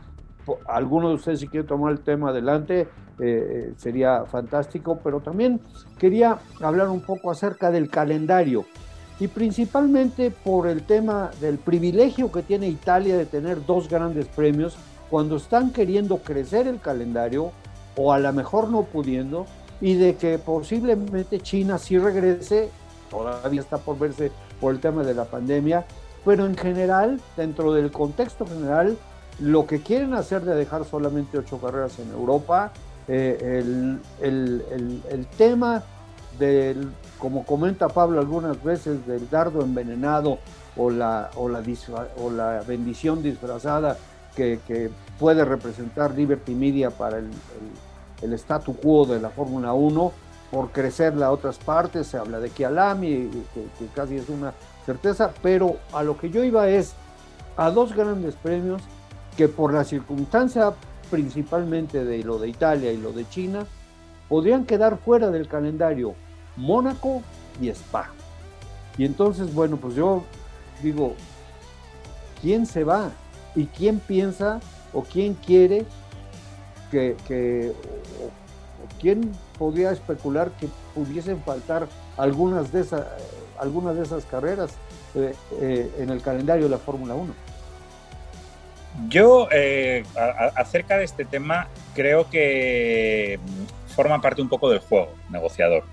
alguno 0.66 1.08
de 1.10 1.14
ustedes 1.16 1.40
si 1.40 1.48
quiere 1.48 1.66
tomar 1.66 1.92
el 1.92 2.00
tema 2.00 2.30
adelante, 2.30 2.80
eh, 2.80 2.86
eh, 3.18 3.72
sería 3.76 4.24
fantástico, 4.24 4.98
pero 5.02 5.20
también 5.20 5.60
quería 5.98 6.38
hablar 6.60 6.88
un 6.88 7.00
poco 7.00 7.30
acerca 7.30 7.70
del 7.70 7.90
calendario 7.90 8.64
y 9.20 9.28
principalmente 9.28 10.30
por 10.30 10.68
el 10.68 10.84
tema 10.84 11.30
del 11.40 11.58
privilegio 11.58 12.30
que 12.30 12.42
tiene 12.42 12.68
Italia 12.68 13.16
de 13.16 13.26
tener 13.26 13.64
dos 13.66 13.88
grandes 13.88 14.26
premios 14.26 14.76
cuando 15.10 15.36
están 15.36 15.72
queriendo 15.72 16.18
crecer 16.18 16.68
el 16.68 16.80
calendario 16.80 17.52
o 17.98 18.12
a 18.12 18.18
lo 18.18 18.32
mejor 18.32 18.70
no 18.70 18.84
pudiendo 18.84 19.44
y 19.80 19.94
de 19.94 20.16
que 20.16 20.38
posiblemente 20.38 21.40
China 21.40 21.78
sí 21.78 21.98
regrese, 21.98 22.70
todavía 23.10 23.60
está 23.60 23.78
por 23.78 23.98
verse 23.98 24.30
por 24.60 24.72
el 24.72 24.80
tema 24.80 25.02
de 25.02 25.14
la 25.14 25.24
pandemia, 25.24 25.84
pero 26.24 26.46
en 26.46 26.56
general, 26.56 27.20
dentro 27.36 27.72
del 27.72 27.90
contexto 27.90 28.46
general, 28.46 28.96
lo 29.40 29.66
que 29.66 29.82
quieren 29.82 30.14
hacer 30.14 30.42
de 30.42 30.54
dejar 30.54 30.84
solamente 30.84 31.38
ocho 31.38 31.58
carreras 31.58 31.98
en 31.98 32.10
Europa, 32.10 32.72
eh, 33.06 33.62
el, 34.20 35.26
tema 35.36 35.82
del, 36.38 36.90
como 37.18 37.44
comenta 37.44 37.88
Pablo 37.88 38.20
algunas 38.20 38.62
veces, 38.62 39.06
del 39.06 39.28
dardo 39.30 39.62
envenenado 39.62 40.38
o 40.76 40.90
la, 40.90 41.30
o 41.36 41.48
la, 41.48 41.62
o 42.20 42.30
la 42.30 42.62
bendición 42.66 43.22
disfrazada 43.22 43.96
que, 44.34 44.90
puede 45.18 45.44
representar 45.44 46.14
Liberty 46.14 46.54
Media 46.54 46.90
para 46.90 47.18
el, 47.18 47.28
el 48.22 48.32
statu 48.34 48.74
quo 48.76 49.06
de 49.06 49.20
la 49.20 49.30
Fórmula 49.30 49.72
1, 49.72 50.12
por 50.50 50.70
crecer 50.70 51.22
a 51.22 51.30
otras 51.30 51.58
partes, 51.58 52.06
se 52.06 52.16
habla 52.16 52.40
de 52.40 52.50
Kialami, 52.50 53.28
que, 53.54 53.66
que 53.78 53.86
casi 53.94 54.16
es 54.16 54.28
una 54.28 54.54
certeza, 54.86 55.32
pero 55.42 55.76
a 55.92 56.02
lo 56.02 56.16
que 56.16 56.30
yo 56.30 56.42
iba 56.42 56.68
es 56.68 56.94
a 57.56 57.70
dos 57.70 57.94
grandes 57.94 58.34
premios 58.34 58.82
que 59.36 59.48
por 59.48 59.74
la 59.74 59.84
circunstancia 59.84 60.72
principalmente 61.08 62.04
de 62.04 62.22
lo 62.22 62.38
de 62.38 62.48
Italia 62.48 62.92
y 62.92 62.96
lo 62.96 63.12
de 63.12 63.28
China, 63.28 63.66
podrían 64.28 64.64
quedar 64.64 64.98
fuera 64.98 65.30
del 65.30 65.48
calendario 65.48 66.14
Mónaco 66.56 67.22
y 67.60 67.68
Spa. 67.68 68.10
Y 68.96 69.04
entonces, 69.04 69.52
bueno, 69.54 69.76
pues 69.76 69.94
yo 69.94 70.24
digo, 70.82 71.14
¿quién 72.40 72.66
se 72.66 72.84
va? 72.84 73.10
¿Y 73.54 73.66
quién 73.66 74.00
piensa 74.00 74.60
o 74.92 75.02
quién 75.02 75.34
quiere 75.34 75.86
que, 76.90 77.16
que 77.26 77.72
¿quién 79.00 79.32
podría 79.58 79.92
especular 79.92 80.50
que 80.52 80.68
pudiesen 80.94 81.42
faltar 81.42 81.88
algunas 82.16 82.72
de 82.72 82.80
esas, 82.80 83.06
algunas 83.58 83.96
de 83.96 84.02
esas 84.02 84.24
carreras 84.24 84.72
eh, 85.14 85.34
eh, 85.60 85.90
en 85.98 86.10
el 86.10 86.22
calendario 86.22 86.64
de 86.64 86.70
la 86.70 86.78
Fórmula 86.78 87.14
1? 87.14 87.34
Yo, 89.08 89.48
eh, 89.52 90.02
acerca 90.56 90.98
de 90.98 91.04
este 91.04 91.24
tema, 91.24 91.68
creo 91.94 92.28
que 92.28 93.38
forma 93.94 94.20
parte 94.20 94.42
un 94.42 94.48
poco 94.48 94.70
del 94.70 94.80
juego 94.80 95.14
negociador. 95.30 95.84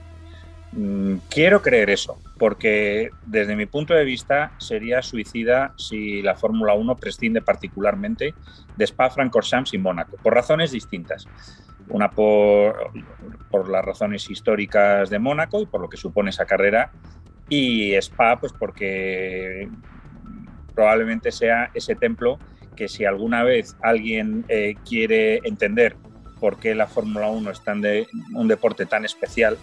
Mm, 0.76 1.20
quiero 1.30 1.62
creer 1.62 1.90
eso, 1.90 2.20
porque 2.38 3.10
desde 3.26 3.56
mi 3.56 3.66
punto 3.66 3.94
de 3.94 4.04
vista 4.04 4.52
sería 4.58 5.02
suicida 5.02 5.74
si 5.78 6.22
la 6.22 6.36
Fórmula 6.36 6.74
1 6.74 6.98
prescinde 6.98 7.42
particularmente 7.42 8.34
de 8.76 8.84
Spa, 8.84 9.10
Francorchamps 9.10 9.74
y 9.74 9.78
Mónaco, 9.78 10.18
por 10.22 10.34
razones 10.34 10.72
distintas. 10.72 11.28
Una 11.88 12.12
por, 12.12 12.92
por 13.50 13.70
las 13.70 13.86
razones 13.86 14.30
históricas 14.30 15.10
de 15.10 15.20
Mónaco 15.20 15.62
y 15.62 15.66
por 15.66 15.80
lo 15.80 15.88
que 15.88 15.98
supone 15.98 16.32
esa 16.32 16.46
carrera, 16.46 16.92
y 17.48 17.94
Spa, 17.94 18.38
pues 18.40 18.52
porque 18.52 19.70
probablemente 20.74 21.32
sea 21.32 21.72
ese 21.74 21.96
templo 21.96 22.38
que 22.76 22.90
si 22.90 23.06
alguna 23.06 23.44
vez 23.44 23.78
alguien 23.82 24.44
eh, 24.50 24.76
quiere 24.88 25.40
entender 25.46 25.96
por 26.42 26.60
qué 26.60 26.76
la 26.76 26.88
Fórmula 26.88 27.30
1 27.30 27.50
es 27.50 27.64
tan 27.64 27.82
un 28.34 28.48
deporte 28.50 28.86
tan 28.86 29.06
especial, 29.06 29.58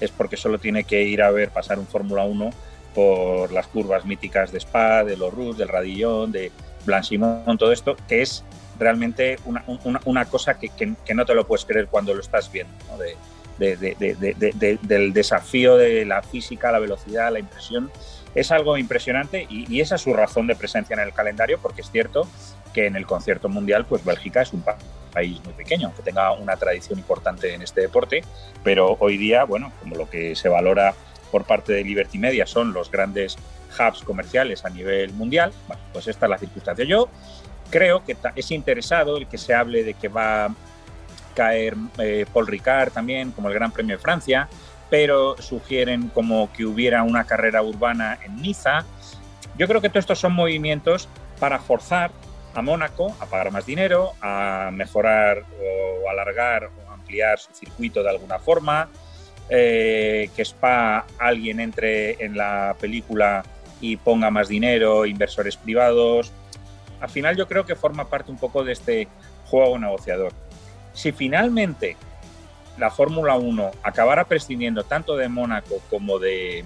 es 0.00 0.10
porque 0.10 0.36
solo 0.36 0.58
tiene 0.58 0.84
que 0.84 1.02
ir 1.02 1.22
a 1.22 1.30
ver 1.30 1.50
pasar 1.50 1.78
un 1.78 1.86
Fórmula 1.86 2.24
1 2.24 2.50
por 2.94 3.52
las 3.52 3.66
curvas 3.66 4.04
míticas 4.04 4.52
de 4.52 4.58
Spa, 4.58 5.04
de 5.04 5.16
los 5.16 5.56
del 5.56 5.68
Radillón, 5.68 6.32
de 6.32 6.50
Blanchimont, 6.84 7.58
todo 7.58 7.72
esto, 7.72 7.96
que 8.08 8.22
es 8.22 8.44
realmente 8.78 9.38
una, 9.44 10.24
cosa 10.24 10.58
que, 10.58 10.94
no 11.14 11.26
te 11.26 11.34
lo 11.34 11.46
puedes 11.46 11.64
creer 11.64 11.88
cuando 11.88 12.14
lo 12.14 12.20
estás 12.20 12.50
viendo, 12.50 12.72
de, 12.98 13.16
del 14.82 15.12
desafío 15.12 15.76
de 15.76 16.04
la 16.04 16.22
física, 16.22 16.72
la 16.72 16.78
velocidad, 16.78 17.32
la 17.32 17.40
impresión. 17.40 17.90
Es 18.34 18.52
algo 18.52 18.76
impresionante 18.76 19.46
y, 19.48 19.80
esa 19.80 19.96
es 19.96 20.02
su 20.02 20.12
razón 20.12 20.46
de 20.46 20.54
presencia 20.54 20.94
en 20.94 21.00
el 21.00 21.12
calendario, 21.12 21.58
porque 21.60 21.80
es 21.80 21.90
cierto 21.90 22.28
que 22.72 22.86
en 22.86 22.96
el 22.96 23.06
concierto 23.06 23.48
mundial, 23.48 23.84
pues 23.86 24.04
Bélgica 24.04 24.42
es 24.42 24.52
un 24.52 24.62
país 25.08 25.40
muy 25.44 25.54
pequeño, 25.54 25.88
aunque 25.88 26.02
tenga 26.02 26.32
una 26.32 26.56
tradición 26.56 26.98
importante 26.98 27.54
en 27.54 27.62
este 27.62 27.80
deporte, 27.80 28.22
pero 28.62 28.96
hoy 29.00 29.16
día, 29.16 29.44
bueno, 29.44 29.72
como 29.80 29.96
lo 29.96 30.08
que 30.08 30.34
se 30.36 30.48
valora 30.48 30.94
por 31.30 31.44
parte 31.44 31.72
de 31.72 31.84
Liberty 31.84 32.18
Media 32.18 32.46
son 32.46 32.72
los 32.72 32.90
grandes 32.90 33.36
hubs 33.78 34.02
comerciales 34.02 34.64
a 34.64 34.70
nivel 34.70 35.12
mundial, 35.12 35.52
bueno, 35.66 35.82
pues 35.92 36.08
esta 36.08 36.26
es 36.26 36.30
la 36.30 36.38
circunstancia. 36.38 36.84
Yo 36.84 37.08
creo 37.70 38.04
que 38.04 38.16
es 38.34 38.50
interesado 38.50 39.16
el 39.16 39.26
que 39.26 39.38
se 39.38 39.54
hable 39.54 39.84
de 39.84 39.94
que 39.94 40.08
va 40.08 40.46
a 40.46 40.54
caer 41.34 41.74
eh, 41.98 42.26
Paul 42.32 42.46
Ricard 42.46 42.92
también 42.92 43.30
como 43.32 43.48
el 43.48 43.54
Gran 43.54 43.70
Premio 43.70 43.96
de 43.96 44.02
Francia, 44.02 44.48
pero 44.90 45.36
sugieren 45.40 46.08
como 46.08 46.50
que 46.52 46.64
hubiera 46.64 47.02
una 47.02 47.24
carrera 47.24 47.62
urbana 47.62 48.18
en 48.24 48.40
Niza. 48.40 48.84
Yo 49.56 49.68
creo 49.68 49.80
que 49.80 49.88
todos 49.88 50.04
estos 50.04 50.18
son 50.18 50.32
movimientos 50.32 51.08
para 51.38 51.58
forzar 51.58 52.10
a 52.58 52.62
Mónaco 52.62 53.14
a 53.20 53.26
pagar 53.26 53.52
más 53.52 53.66
dinero, 53.66 54.14
a 54.20 54.70
mejorar 54.72 55.44
o 55.62 56.10
alargar 56.10 56.64
o 56.64 56.90
ampliar 56.90 57.38
su 57.38 57.52
circuito 57.52 58.02
de 58.02 58.10
alguna 58.10 58.38
forma, 58.38 58.88
eh, 59.48 60.28
que 60.34 60.42
Spa 60.42 61.06
alguien 61.18 61.60
entre 61.60 62.22
en 62.24 62.36
la 62.36 62.76
película 62.80 63.44
y 63.80 63.96
ponga 63.96 64.30
más 64.30 64.48
dinero, 64.48 65.06
inversores 65.06 65.56
privados. 65.56 66.32
Al 67.00 67.08
final 67.08 67.36
yo 67.36 67.46
creo 67.46 67.64
que 67.64 67.76
forma 67.76 68.08
parte 68.08 68.32
un 68.32 68.38
poco 68.38 68.64
de 68.64 68.72
este 68.72 69.08
juego 69.46 69.78
negociador. 69.78 70.32
Si 70.92 71.12
finalmente 71.12 71.96
la 72.76 72.90
Fórmula 72.90 73.36
1 73.36 73.70
acabara 73.84 74.24
prescindiendo 74.24 74.82
tanto 74.82 75.16
de 75.16 75.28
Mónaco 75.28 75.80
como 75.88 76.18
de 76.18 76.64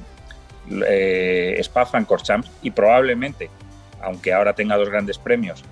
eh, 0.88 1.57
Spa-Francorchamps 1.59 2.51
y 2.62 2.70
probablemente, 2.70 3.51
aunque 4.01 4.32
ahora 4.32 4.55
tenga 4.55 4.76
dos 4.76 4.88
grandes 4.88 5.18
premios, 5.18 5.62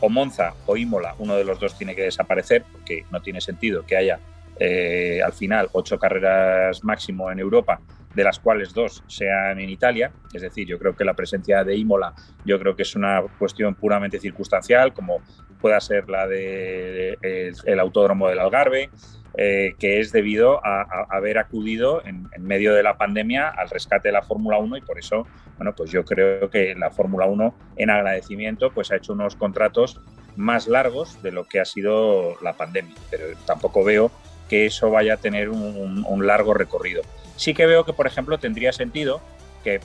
o 0.00 0.08
Monza 0.08 0.54
o 0.66 0.76
Imola, 0.76 1.14
uno 1.18 1.36
de 1.36 1.44
los 1.44 1.60
dos 1.60 1.76
tiene 1.76 1.94
que 1.94 2.02
desaparecer 2.02 2.64
porque 2.72 3.04
no 3.10 3.20
tiene 3.20 3.40
sentido 3.40 3.84
que 3.84 3.96
haya 3.96 4.20
eh, 4.58 5.20
al 5.24 5.32
final 5.32 5.68
ocho 5.72 5.98
carreras 5.98 6.84
máximo 6.84 7.30
en 7.30 7.38
Europa 7.38 7.80
de 8.14 8.24
las 8.24 8.40
cuales 8.40 8.74
dos 8.74 9.04
sean 9.06 9.60
en 9.60 9.70
Italia. 9.70 10.12
Es 10.34 10.42
decir, 10.42 10.66
yo 10.66 10.78
creo 10.78 10.96
que 10.96 11.04
la 11.04 11.14
presencia 11.14 11.64
de 11.64 11.76
Imola, 11.76 12.12
yo 12.44 12.58
creo 12.58 12.74
que 12.74 12.82
es 12.82 12.94
una 12.96 13.22
cuestión 13.38 13.74
puramente 13.74 14.18
circunstancial, 14.18 14.92
como 14.92 15.20
pueda 15.60 15.80
ser 15.80 16.08
la 16.08 16.26
del 16.26 17.18
de, 17.20 17.52
el 17.64 17.80
Autódromo 17.80 18.28
del 18.28 18.40
Algarve, 18.40 18.90
eh, 19.34 19.74
que 19.78 20.00
es 20.00 20.10
debido 20.12 20.64
a, 20.64 21.06
haber 21.08 21.38
acudido 21.38 22.02
en, 22.04 22.28
medio 22.38 22.74
de 22.74 22.82
la 22.82 22.96
pandemia 22.96 23.48
al 23.48 23.70
rescate 23.70 24.08
de 24.08 24.12
la 24.12 24.22
Fórmula 24.22 24.58
1 24.58 24.78
y 24.78 24.80
por 24.80 24.98
eso, 24.98 25.26
bueno, 25.56 25.74
pues 25.74 25.90
yo 25.90 26.04
creo 26.04 26.50
que 26.50 26.74
la 26.74 26.90
Fórmula 26.90 27.26
1 27.26 27.54
en 27.76 27.90
agradecimiento 27.90 28.70
pues 28.70 28.90
ha 28.90 28.96
hecho 28.96 29.12
unos 29.12 29.36
contratos 29.36 30.00
más 30.36 30.66
largos 30.66 31.22
de 31.22 31.32
lo 31.32 31.44
que 31.44 31.60
ha 31.60 31.64
sido 31.64 32.40
la 32.42 32.54
pandemia, 32.54 32.94
pero 33.10 33.24
tampoco 33.46 33.84
veo 33.84 34.10
que 34.48 34.66
eso 34.66 34.90
vaya 34.90 35.14
a 35.14 35.16
tener 35.16 35.48
un, 35.48 36.26
largo 36.26 36.54
recorrido. 36.54 37.02
Sí 37.36 37.54
que 37.54 37.66
veo 37.66 37.84
que, 37.84 37.92
por 37.92 38.06
ejemplo, 38.06 38.38
tendría 38.38 38.72
sentido 38.72 39.20
que, 39.62 39.80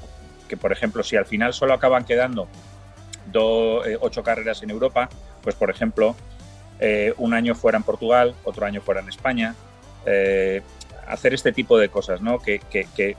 que 0.49 0.57
por 0.57 0.71
ejemplo, 0.71 1.03
si 1.03 1.15
al 1.17 1.25
final 1.25 1.53
solo 1.53 1.73
acaban 1.73 2.03
quedando 2.03 2.47
do, 3.31 3.85
eh, 3.85 3.97
ocho 4.01 4.23
carreras 4.23 4.63
en 4.63 4.71
Europa, 4.71 5.09
pues, 5.43 5.55
por 5.55 5.69
ejemplo, 5.69 6.15
eh, 6.79 7.13
un 7.17 7.33
año 7.33 7.55
fuera 7.55 7.77
en 7.77 7.83
Portugal, 7.83 8.35
otro 8.43 8.65
año 8.65 8.81
fuera 8.81 9.01
en 9.01 9.09
España, 9.09 9.55
eh, 10.05 10.61
hacer 11.07 11.33
este 11.33 11.51
tipo 11.51 11.77
de 11.77 11.89
cosas, 11.89 12.21
¿no? 12.21 12.39
Que, 12.39 12.59
que, 12.59 12.87
que, 12.95 13.15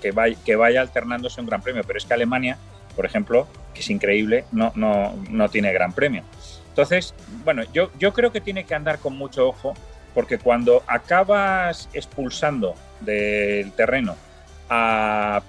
que, 0.00 0.10
vaya, 0.12 0.36
que 0.44 0.56
vaya 0.56 0.80
alternándose 0.80 1.40
un 1.40 1.46
gran 1.46 1.62
premio. 1.62 1.82
Pero 1.86 1.98
es 1.98 2.04
que 2.04 2.14
Alemania, 2.14 2.58
por 2.94 3.06
ejemplo, 3.06 3.46
que 3.72 3.80
es 3.80 3.90
increíble, 3.90 4.44
no, 4.52 4.72
no, 4.74 5.14
no 5.30 5.48
tiene 5.48 5.72
gran 5.72 5.92
premio. 5.92 6.22
Entonces, 6.68 7.14
bueno, 7.44 7.62
yo, 7.72 7.90
yo 7.98 8.12
creo 8.12 8.32
que 8.32 8.40
tiene 8.40 8.64
que 8.64 8.74
andar 8.74 8.98
con 8.98 9.16
mucho 9.16 9.48
ojo 9.48 9.74
porque 10.14 10.38
cuando 10.38 10.82
acabas 10.86 11.88
expulsando 11.92 12.74
del 13.00 13.72
terreno 13.72 14.16
a, 14.70 15.42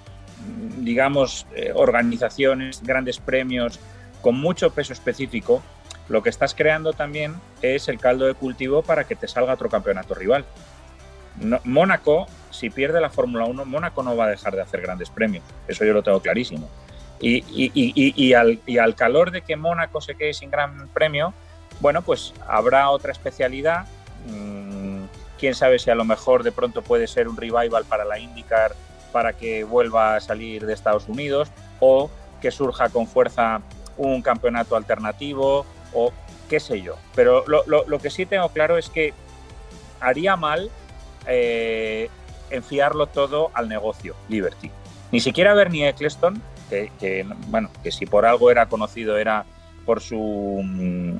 digamos, 0.78 1.46
eh, 1.54 1.72
organizaciones, 1.74 2.82
grandes 2.82 3.18
premios 3.18 3.78
con 4.20 4.38
mucho 4.40 4.70
peso 4.70 4.92
específico, 4.92 5.62
lo 6.08 6.22
que 6.22 6.30
estás 6.30 6.54
creando 6.54 6.92
también 6.92 7.34
es 7.62 7.88
el 7.88 7.98
caldo 7.98 8.26
de 8.26 8.34
cultivo 8.34 8.82
para 8.82 9.04
que 9.04 9.16
te 9.16 9.28
salga 9.28 9.54
otro 9.54 9.68
campeonato 9.68 10.14
rival. 10.14 10.44
Mónaco, 11.64 12.26
si 12.50 12.70
pierde 12.70 13.00
la 13.00 13.10
Fórmula 13.10 13.44
1, 13.44 13.64
Mónaco 13.66 14.02
no 14.02 14.16
va 14.16 14.24
a 14.24 14.28
dejar 14.28 14.54
de 14.54 14.62
hacer 14.62 14.80
grandes 14.80 15.10
premios, 15.10 15.44
eso 15.68 15.84
yo 15.84 15.92
lo 15.92 16.02
tengo 16.02 16.20
clarísimo. 16.20 16.68
Y, 17.20 17.36
y, 17.48 17.70
y, 17.74 18.12
y 18.16 18.34
al, 18.34 18.60
al 18.80 18.94
calor 18.94 19.30
de 19.30 19.42
que 19.42 19.56
Mónaco 19.56 20.00
se 20.00 20.14
quede 20.14 20.34
sin 20.34 20.50
gran 20.50 20.88
premio, 20.88 21.34
bueno, 21.80 22.02
pues 22.02 22.32
habrá 22.46 22.88
otra 22.90 23.12
especialidad 23.12 23.86
quién 25.38 25.54
sabe 25.54 25.78
si 25.78 25.90
a 25.90 25.94
lo 25.94 26.04
mejor 26.04 26.42
de 26.42 26.52
pronto 26.52 26.82
puede 26.82 27.06
ser 27.06 27.28
un 27.28 27.36
revival 27.36 27.84
para 27.84 28.04
la 28.04 28.18
IndyCar 28.18 28.74
para 29.12 29.32
que 29.32 29.64
vuelva 29.64 30.16
a 30.16 30.20
salir 30.20 30.66
de 30.66 30.72
Estados 30.72 31.08
Unidos 31.08 31.50
o 31.80 32.10
que 32.40 32.50
surja 32.50 32.88
con 32.88 33.06
fuerza 33.06 33.60
un 33.96 34.22
campeonato 34.22 34.76
alternativo 34.76 35.64
o 35.96 36.12
qué 36.48 36.60
sé 36.60 36.82
yo. 36.82 36.96
Pero 37.14 37.44
lo, 37.46 37.98
que 37.98 38.10
sí 38.10 38.26
tengo 38.26 38.50
claro 38.50 38.76
es 38.76 38.90
que 38.90 39.14
haría 39.98 40.36
mal 40.36 40.70
eh, 41.26 42.10
enfiarlo 42.50 43.06
todo 43.06 43.50
al 43.54 43.68
negocio 43.68 44.14
Liberty. 44.28 44.70
Ni 45.10 45.20
siquiera 45.20 45.54
Bernie 45.54 45.88
Eccleston, 45.88 46.40
que, 46.68 47.26
bueno, 47.48 47.70
que 47.82 47.90
si 47.90 48.06
por 48.06 48.26
algo 48.26 48.50
era 48.50 48.66
conocido 48.66 49.16
era 49.16 49.46
por 49.86 50.00
su 50.00 51.18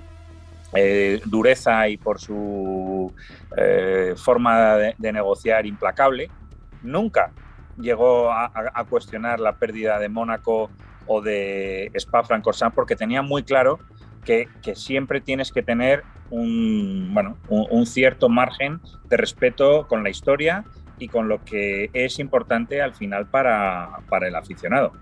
eh, 0.74 1.20
dureza 1.24 1.89
y 1.89 1.97
por 1.97 2.20
su 2.20 3.12
eh, 3.57 4.14
forma 4.16 4.77
de, 4.77 4.95
de, 4.99 5.12
negociar 5.12 5.64
implacable, 5.64 6.31
nunca 6.83 7.31
llegó 7.79 8.31
a, 8.31 8.51
a, 8.74 8.85
cuestionar 8.85 9.39
la 9.39 9.53
pérdida 9.53 9.99
de 10.01 10.09
Mónaco 10.09 10.68
o 11.07 11.22
de 11.22 11.93
Spa-Francorchamps 11.95 12.74
porque 12.74 12.97
tenía 12.97 13.22
muy 13.22 13.45
claro 13.45 13.79
que, 14.27 14.49
que, 14.62 14.74
siempre 14.74 15.22
tienes 15.22 15.53
que 15.53 15.62
tener 15.62 16.03
un, 16.31 17.11
bueno, 17.14 17.39
un, 17.49 17.66
un 17.70 17.87
cierto 17.87 18.29
margen 18.29 18.81
de 19.09 19.16
respeto 19.16 19.87
con 19.89 20.03
la 20.03 20.11
historia 20.11 20.64
y 20.99 21.09
con 21.09 21.29
lo 21.29 21.43
que 21.45 21.91
es 21.93 22.18
importante 22.18 22.83
al 22.83 22.95
final 22.95 23.27
para, 23.27 24.01
para 24.09 24.29
el 24.29 24.35
aficionado. 24.35 24.93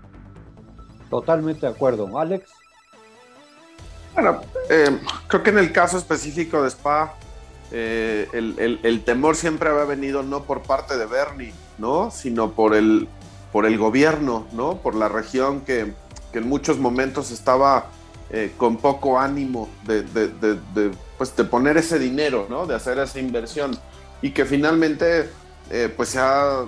Totalmente 1.09 1.65
de 1.65 1.71
acuerdo. 1.71 2.17
Alex. 2.17 2.49
Bueno, 4.13 4.41
eh, 4.69 4.97
creo 5.27 5.43
que 5.43 5.49
en 5.49 5.57
el 5.57 5.71
caso 5.71 5.97
específico 5.97 6.61
de 6.63 6.69
Spa, 6.69 7.15
eh, 7.71 8.27
el, 8.33 8.55
el, 8.57 8.79
el, 8.83 9.03
temor 9.03 9.35
siempre 9.35 9.69
había 9.69 9.83
venido 9.83 10.23
no 10.23 10.43
por 10.43 10.61
parte 10.61 10.97
de 10.97 11.05
Bernie, 11.05 11.53
¿no? 11.77 12.11
Sino 12.11 12.51
por 12.51 12.75
el, 12.75 13.09
por 13.51 13.65
el 13.65 13.77
gobierno, 13.77 14.47
¿no? 14.53 14.77
Por 14.77 14.95
la 14.95 15.09
región 15.09 15.61
que, 15.61 15.93
que 16.31 16.39
en 16.39 16.47
muchos 16.47 16.79
momentos 16.79 17.31
estaba 17.31 17.87
eh, 18.29 18.53
con 18.57 18.77
poco 18.77 19.19
ánimo 19.19 19.69
de, 19.85 20.03
de, 20.03 20.27
de, 20.27 20.91
pues 21.17 21.35
de 21.35 21.43
poner 21.43 21.77
ese 21.77 21.99
dinero, 21.99 22.47
¿no? 22.49 22.65
De 22.65 22.75
hacer 22.75 22.97
esa 22.99 23.19
inversión. 23.19 23.77
Y 24.21 24.31
que 24.31 24.45
finalmente, 24.45 25.29
eh, 25.69 25.93
pues 25.95 26.09
se 26.09 26.19
ha 26.19 26.65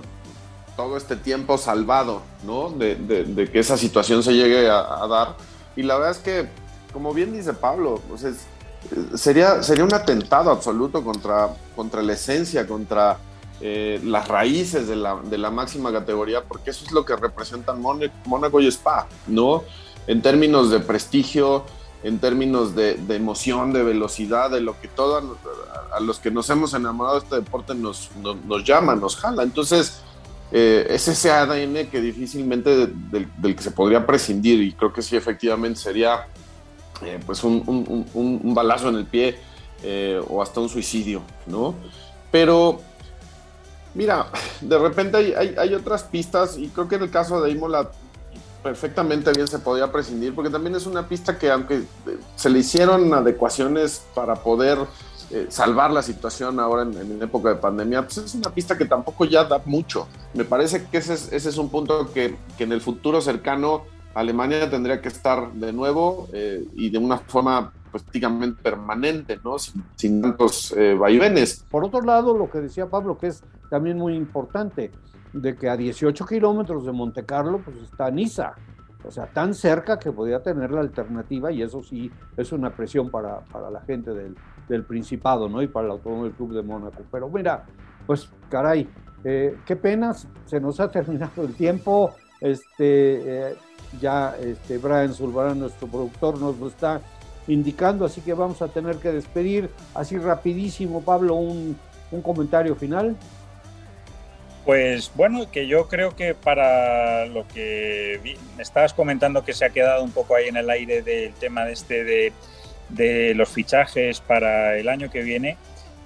todo 0.76 0.96
este 0.96 1.16
tiempo 1.16 1.58
salvado, 1.58 2.22
¿no? 2.46 2.70
De, 2.70 3.50
que 3.52 3.60
esa 3.60 3.78
situación 3.78 4.22
se 4.22 4.34
llegue 4.34 4.70
a, 4.70 5.08
dar. 5.10 5.36
Y 5.76 5.84
la 5.84 5.96
verdad 5.96 6.12
es 6.12 6.20
que 6.20 6.48
como 6.94 7.14
bien 7.14 7.34
dice 7.34 7.54
Pablo, 7.54 8.02
pues 8.08 8.24
es, 8.24 8.46
sería, 9.20 9.62
sería 9.64 9.84
un 9.84 9.94
atentado 9.94 10.52
absoluto 10.52 11.04
contra, 11.04 11.50
contra 11.76 12.02
la 12.02 12.14
esencia, 12.14 12.68
contra 12.68 13.18
eh, 13.60 14.00
las 14.04 14.28
raíces 14.28 14.88
de 14.88 14.96
la, 14.96 15.16
de 15.16 15.38
la, 15.38 15.50
máxima 15.50 15.92
categoría, 15.92 16.44
porque 16.44 16.70
eso 16.70 16.86
es 16.86 16.92
lo 16.92 17.04
que 17.04 17.16
representan 17.16 17.82
Mónaco 17.82 18.60
y 18.62 18.68
Spa, 18.68 19.08
¿no? 19.28 19.64
En 20.08 20.22
términos 20.22 20.72
de 20.72 20.80
prestigio, 20.80 21.66
en 22.04 22.20
términos 22.20 22.76
de, 22.76 22.98
emoción, 23.10 23.74
de 23.74 23.84
velocidad, 23.84 24.50
de 24.52 24.62
lo 24.62 24.80
que 24.80 24.88
todos 24.88 25.24
a, 25.92 26.00
los 26.00 26.20
que 26.20 26.32
nos 26.32 26.50
hemos 26.50 26.74
enamorado 26.74 27.20
de 27.20 27.26
este 27.26 27.36
deporte 27.36 27.76
nos, 27.76 28.10
nos, 28.46 28.64
llama, 28.64 28.96
nos 28.96 29.18
jala. 29.18 29.44
Entonces, 29.44 30.02
eh, 30.52 30.88
es 30.90 31.08
ese 31.08 31.32
ADN 31.32 31.88
que 31.88 32.00
difícilmente 32.00 32.70
de, 32.70 32.88
de, 32.88 33.28
del 33.38 33.56
que 33.56 33.64
se 33.64 33.72
podría 33.72 34.06
prescindir 34.06 34.62
y 34.62 34.74
creo 34.74 34.94
que 34.94 35.02
sí, 35.02 35.16
efectivamente 35.16 35.80
sería 35.80 36.28
eh, 37.04 37.20
pues 37.26 37.44
un, 37.44 38.08
un, 38.14 38.54
balazo 38.56 38.90
en 38.90 38.96
el 38.96 39.06
pie 39.06 39.38
eh, 39.84 40.20
o 40.30 40.42
hasta 40.42 40.60
un 40.60 40.70
suicidio, 40.70 41.22
¿no? 41.46 41.76
Pero, 42.32 42.82
mira, 43.94 44.28
de 44.62 44.80
repente 44.80 45.18
hay, 45.18 45.34
hay, 45.34 45.56
hay, 45.58 45.74
otras 45.76 46.04
pistas 46.04 46.58
y 46.58 46.70
creo 46.70 46.88
que 46.88 46.96
en 46.96 47.04
el 47.04 47.12
caso 47.12 47.40
de 47.42 47.52
Imola 47.52 47.92
perfectamente 48.68 49.32
bien 49.32 49.48
se 49.48 49.60
podía 49.60 49.90
prescindir 49.90 50.36
porque 50.36 50.50
también 50.50 50.76
es 50.76 50.86
una 50.86 51.08
pista 51.08 51.40
que 51.40 51.50
aunque 51.50 51.84
se 52.36 52.50
le 52.50 52.60
hicieron 52.60 53.14
adecuaciones 53.14 54.06
para 54.14 54.36
poder 54.36 54.78
eh, 55.32 55.46
salvar 55.48 55.92
la 55.92 56.02
situación 56.02 56.60
ahora 56.60 56.82
en, 56.82 57.22
época 57.22 57.48
de 57.48 57.56
pandemia, 57.56 58.02
pues 58.02 58.18
es 58.18 58.36
una 58.36 58.50
pista 58.50 58.78
que 58.78 58.84
tampoco 58.84 59.24
ya 59.24 59.46
da 59.46 59.62
mucho. 59.64 60.10
Me 60.34 60.44
parece 60.44 60.86
que 60.92 60.98
ese 60.98 61.14
es, 61.14 61.32
ese 61.32 61.48
es 61.48 61.58
un 61.58 61.70
punto 61.70 62.12
que, 62.12 62.36
que 62.58 62.66
en 62.66 62.74
el 62.74 62.82
futuro 62.82 63.22
cercano 63.22 63.84
Alemania 64.14 64.70
tendría 64.70 65.02
que 65.02 65.08
estar 65.08 65.54
de 65.54 65.72
nuevo 65.72 66.28
eh, 66.34 66.66
y 66.76 66.90
de 66.90 66.98
una 66.98 67.20
forma 67.20 67.72
pues, 67.90 68.04
prácticamente 68.04 68.62
permanente, 68.62 69.40
¿no? 69.46 69.56
Sin, 69.96 70.22
tantos 70.22 70.76
eh, 70.76 70.94
vaivenes. 70.94 71.64
Por 71.72 71.86
otro 71.86 72.02
lado, 72.02 72.38
lo 72.38 72.50
que 72.50 72.60
decía 72.60 72.88
Pablo, 72.88 73.18
que 73.18 73.28
es 73.28 73.44
también 73.70 73.98
muy 73.98 74.14
importante, 74.14 74.92
de 75.34 75.56
que 75.56 75.70
a 75.70 75.78
18 75.78 76.26
kilómetros 76.26 76.86
de 76.86 76.92
Monte 76.92 77.26
Carlo, 77.26 77.62
pues 77.64 77.78
está 77.78 78.10
Niza. 78.12 78.54
O 79.04 79.12
sea, 79.12 79.28
tan 79.28 79.54
cerca 79.54 80.00
que 80.00 80.12
podía 80.12 80.42
tener 80.42 80.72
la 80.72 80.82
alternativa 80.82 81.52
y 81.52 81.62
eso 81.62 81.82
sí 81.84 82.12
es 82.36 82.52
una 82.52 82.72
presión 82.72 83.10
para, 83.10 83.40
para 83.40 83.70
la 83.70 83.82
gente 83.82 84.12
del, 84.12 84.36
del, 84.68 84.84
Principado, 84.84 85.48
¿no? 85.48 85.62
Y 85.62 85.68
para 85.68 85.86
el 85.86 85.92
Automóvil 85.92 86.34
Club 86.34 86.54
de 86.54 86.64
Mónaco. 86.64 87.04
Pero 87.12 87.30
mira, 87.30 87.66
pues 88.06 88.30
caray, 88.50 88.90
eh, 89.24 89.58
qué 89.66 89.76
penas, 89.76 90.28
se 90.46 90.60
nos 90.60 90.80
ha 90.80 90.90
terminado 90.90 91.44
el 91.44 91.54
tiempo. 91.54 92.12
Este, 92.42 93.52
eh, 93.52 93.56
ya 94.02 94.36
este, 94.38 94.78
Brian 94.78 95.14
Zulbarán, 95.14 95.60
nuestro 95.60 95.88
productor, 95.88 96.40
nos 96.40 96.58
lo 96.60 96.68
está 96.68 97.02
indicando, 97.48 98.04
así 98.06 98.22
que 98.22 98.34
vamos 98.34 98.62
a 98.62 98.68
tener 98.68 98.98
que 98.98 99.12
despedir 99.12 99.70
así 99.94 100.18
rapidísimo. 100.18 101.02
Pablo, 101.02 101.36
un, 101.36 101.78
un 102.12 102.22
comentario 102.22 102.76
final. 102.76 103.16
Pues 104.68 105.14
bueno, 105.16 105.50
que 105.50 105.66
yo 105.66 105.88
creo 105.88 106.14
que 106.18 106.34
para 106.34 107.26
lo 107.26 107.48
que 107.48 108.20
estabas 108.60 108.94
comentando 108.94 109.46
que 109.46 109.54
se 109.54 109.64
ha 109.64 109.70
quedado 109.70 110.04
un 110.04 110.12
poco 110.12 110.36
ahí 110.36 110.50
en 110.50 110.58
el 110.58 110.70
aire 110.70 111.02
del 111.02 111.32
tema 111.36 111.64
de 111.64 111.72
este 111.72 112.04
de, 112.04 112.34
de 112.90 113.34
los 113.34 113.48
fichajes 113.48 114.20
para 114.20 114.76
el 114.78 114.90
año 114.90 115.10
que 115.10 115.22
viene, 115.22 115.56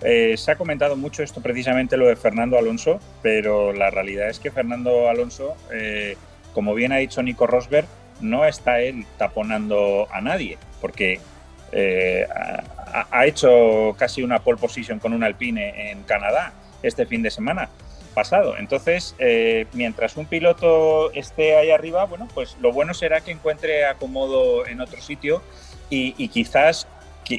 eh, 0.03 0.35
se 0.37 0.51
ha 0.51 0.57
comentado 0.57 0.95
mucho 0.95 1.23
esto 1.23 1.41
precisamente 1.41 1.97
lo 1.97 2.07
de 2.07 2.15
Fernando 2.15 2.55
Alonso, 2.55 2.99
pero 3.23 3.73
la 3.73 3.89
realidad 3.89 4.29
es 4.29 4.39
que 4.39 4.51
Fernando 4.51 5.09
Alonso, 5.09 5.55
eh, 5.73 6.15
como 6.53 6.75
bien 6.75 6.91
ha 6.91 6.97
dicho 6.97 7.23
Nico 7.23 7.47
Rosberg, 7.47 7.87
no 8.19 8.45
está 8.45 8.79
él 8.79 9.07
taponando 9.17 10.07
a 10.11 10.21
nadie, 10.21 10.59
porque 10.81 11.19
eh, 11.71 12.27
ha, 12.29 13.07
ha, 13.09 13.25
hecho 13.25 13.95
casi 13.97 14.21
una 14.21 14.37
pole 14.37 14.59
position 14.59 14.99
con 14.99 15.13
un 15.13 15.23
Alpine 15.23 15.89
en 15.89 16.03
Canadá 16.03 16.53
este 16.83 17.07
fin 17.07 17.23
de 17.23 17.31
semana 17.31 17.67
pasado. 18.11 18.57
Entonces, 18.57 19.15
eh, 19.19 19.65
mientras 19.73 20.17
un 20.17 20.25
piloto 20.25 21.11
esté 21.13 21.55
ahí 21.57 21.71
arriba, 21.71 22.05
bueno, 22.05 22.27
pues 22.33 22.57
lo 22.61 22.71
bueno 22.71 22.93
será 22.93 23.21
que 23.21 23.31
encuentre 23.31 23.85
acomodo 23.85 24.67
en 24.67 24.81
otro 24.81 25.01
sitio 25.01 25.41
y, 25.89 26.27
quizás 26.29 26.87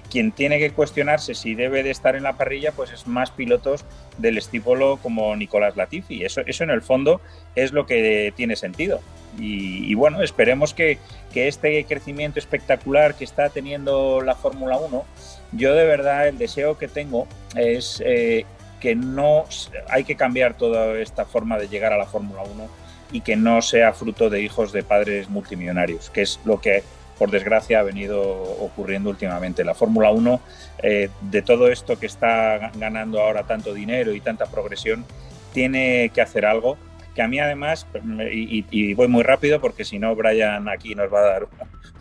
quien 0.09 0.33
tiene 0.33 0.59
que 0.59 0.71
cuestionarse 0.71 1.35
si 1.35 1.55
debe 1.55 1.83
de 1.83 1.91
estar 1.91 2.17
en 2.17 2.23
la 2.23 2.35
parrilla, 2.35 2.73
pues 2.73 2.93
es 2.93 3.07
más 3.07 3.31
pilotos 3.31 3.85
del 4.17 4.39
estípulo 4.39 4.99
como 5.03 5.35
Nicolás 5.37 5.77
Latifi. 5.77 6.25
Eso, 6.25 6.43
eso 6.47 6.65
en 6.65 6.71
el 6.71 6.83
fondo 6.83 7.21
es 7.55 7.73
lo 7.73 7.85
que 7.87 8.33
tiene 8.37 8.57
sentido. 8.57 9.01
Y, 9.39 9.91
y 9.91 9.95
bueno, 9.95 10.23
esperemos 10.23 10.75
que, 10.75 10.99
que, 11.33 11.49
este 11.49 11.85
crecimiento 11.85 12.39
espectacular 12.39 13.15
que 13.15 13.25
está 13.25 13.49
teniendo 13.49 14.21
la 14.21 14.35
Fórmula 14.35 14.77
1, 14.79 15.05
yo 15.53 15.75
de 15.75 15.87
verdad 15.87 16.29
el 16.29 16.39
deseo 16.39 16.79
que 16.79 16.89
tengo 16.89 17.27
es 17.57 18.03
eh, 18.05 18.45
que 18.83 18.97
no 18.97 19.45
hay 19.89 20.03
que 20.03 20.17
cambiar 20.17 20.57
toda 20.57 20.99
esta 20.99 21.25
forma 21.25 21.57
de 21.57 21.69
llegar 21.69 21.93
a 21.93 21.97
la 21.97 22.05
Fórmula 22.05 22.43
1 22.43 22.69
y 23.13 23.21
que 23.21 23.37
no 23.37 23.63
sea 23.63 23.93
fruto 23.93 24.29
de 24.29 24.43
hijos 24.43 24.73
de 24.73 24.83
padres 24.83 25.31
multimillonarios, 25.31 26.11
que 26.11 26.23
es 26.23 26.41
lo 26.45 26.61
que 26.61 26.83
por 27.17 27.31
desgracia 27.31 27.79
ha 27.79 27.85
venido 27.85 28.21
ocurriendo 28.21 29.09
últimamente. 29.09 29.63
La 29.63 29.75
Fórmula 29.75 30.11
1, 30.11 30.41
eh, 30.83 31.11
de 31.21 31.43
todo 31.43 31.69
esto 31.69 31.97
que 32.01 32.07
está 32.07 32.73
ganando 32.75 33.21
ahora 33.21 33.45
tanto 33.45 33.73
dinero 33.73 34.15
y 34.15 34.21
tanta 34.21 34.47
progresión, 34.47 35.05
tiene 35.53 36.11
que 36.13 36.21
hacer 36.21 36.45
algo 36.45 36.77
que 37.15 37.23
a 37.23 37.29
mí 37.29 37.39
además, 37.39 37.87
y, 38.33 38.65
y 38.71 38.95
voy 38.95 39.07
muy 39.07 39.23
rápido 39.23 39.61
porque 39.61 39.85
si 39.85 40.01
no 40.01 40.17
Brian 40.17 40.69
aquí 40.69 40.97
nos 40.97 41.13
va 41.13 41.21
a 41.21 41.29
dar 41.35 41.45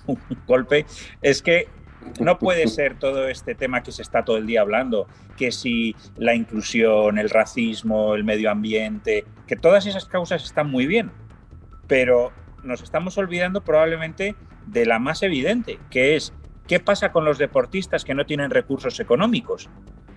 un, 0.08 0.18
un 0.30 0.38
golpe, 0.48 0.88
es 1.22 1.44
que 1.44 1.68
no 2.20 2.38
puede 2.40 2.68
ser 2.68 2.98
todo 2.98 3.28
este 3.28 3.56
tema 3.56 3.84
que 3.84 3.92
se 3.92 4.02
está 4.02 4.24
todo 4.24 4.38
el 4.38 4.46
día 4.46 4.62
hablando, 4.62 5.08
que 5.38 5.52
si 5.52 5.96
la 6.18 6.36
inclusión, 6.36 7.18
el 7.18 7.30
racismo, 7.30 8.16
el 8.16 8.24
medio 8.24 8.52
ambiente, 8.52 9.26
que 9.48 9.56
todas 9.56 9.86
esas 9.86 10.06
causas 10.06 10.44
están 10.44 10.70
muy 10.70 10.86
bien, 10.86 11.12
pero 11.88 12.32
nos 12.64 12.82
estamos 12.82 13.18
olvidando 13.18 13.62
probablemente 13.62 14.36
de 14.68 14.86
la 14.86 15.00
más 15.00 15.24
evidente, 15.24 15.80
que 15.90 16.16
es 16.16 16.34
qué 16.68 16.80
pasa 16.80 17.12
con 17.12 17.26
los 17.26 17.38
deportistas 17.38 18.06
que 18.06 18.14
no 18.14 18.26
tienen 18.26 18.52
recursos 18.52 19.00
económicos. 19.00 19.70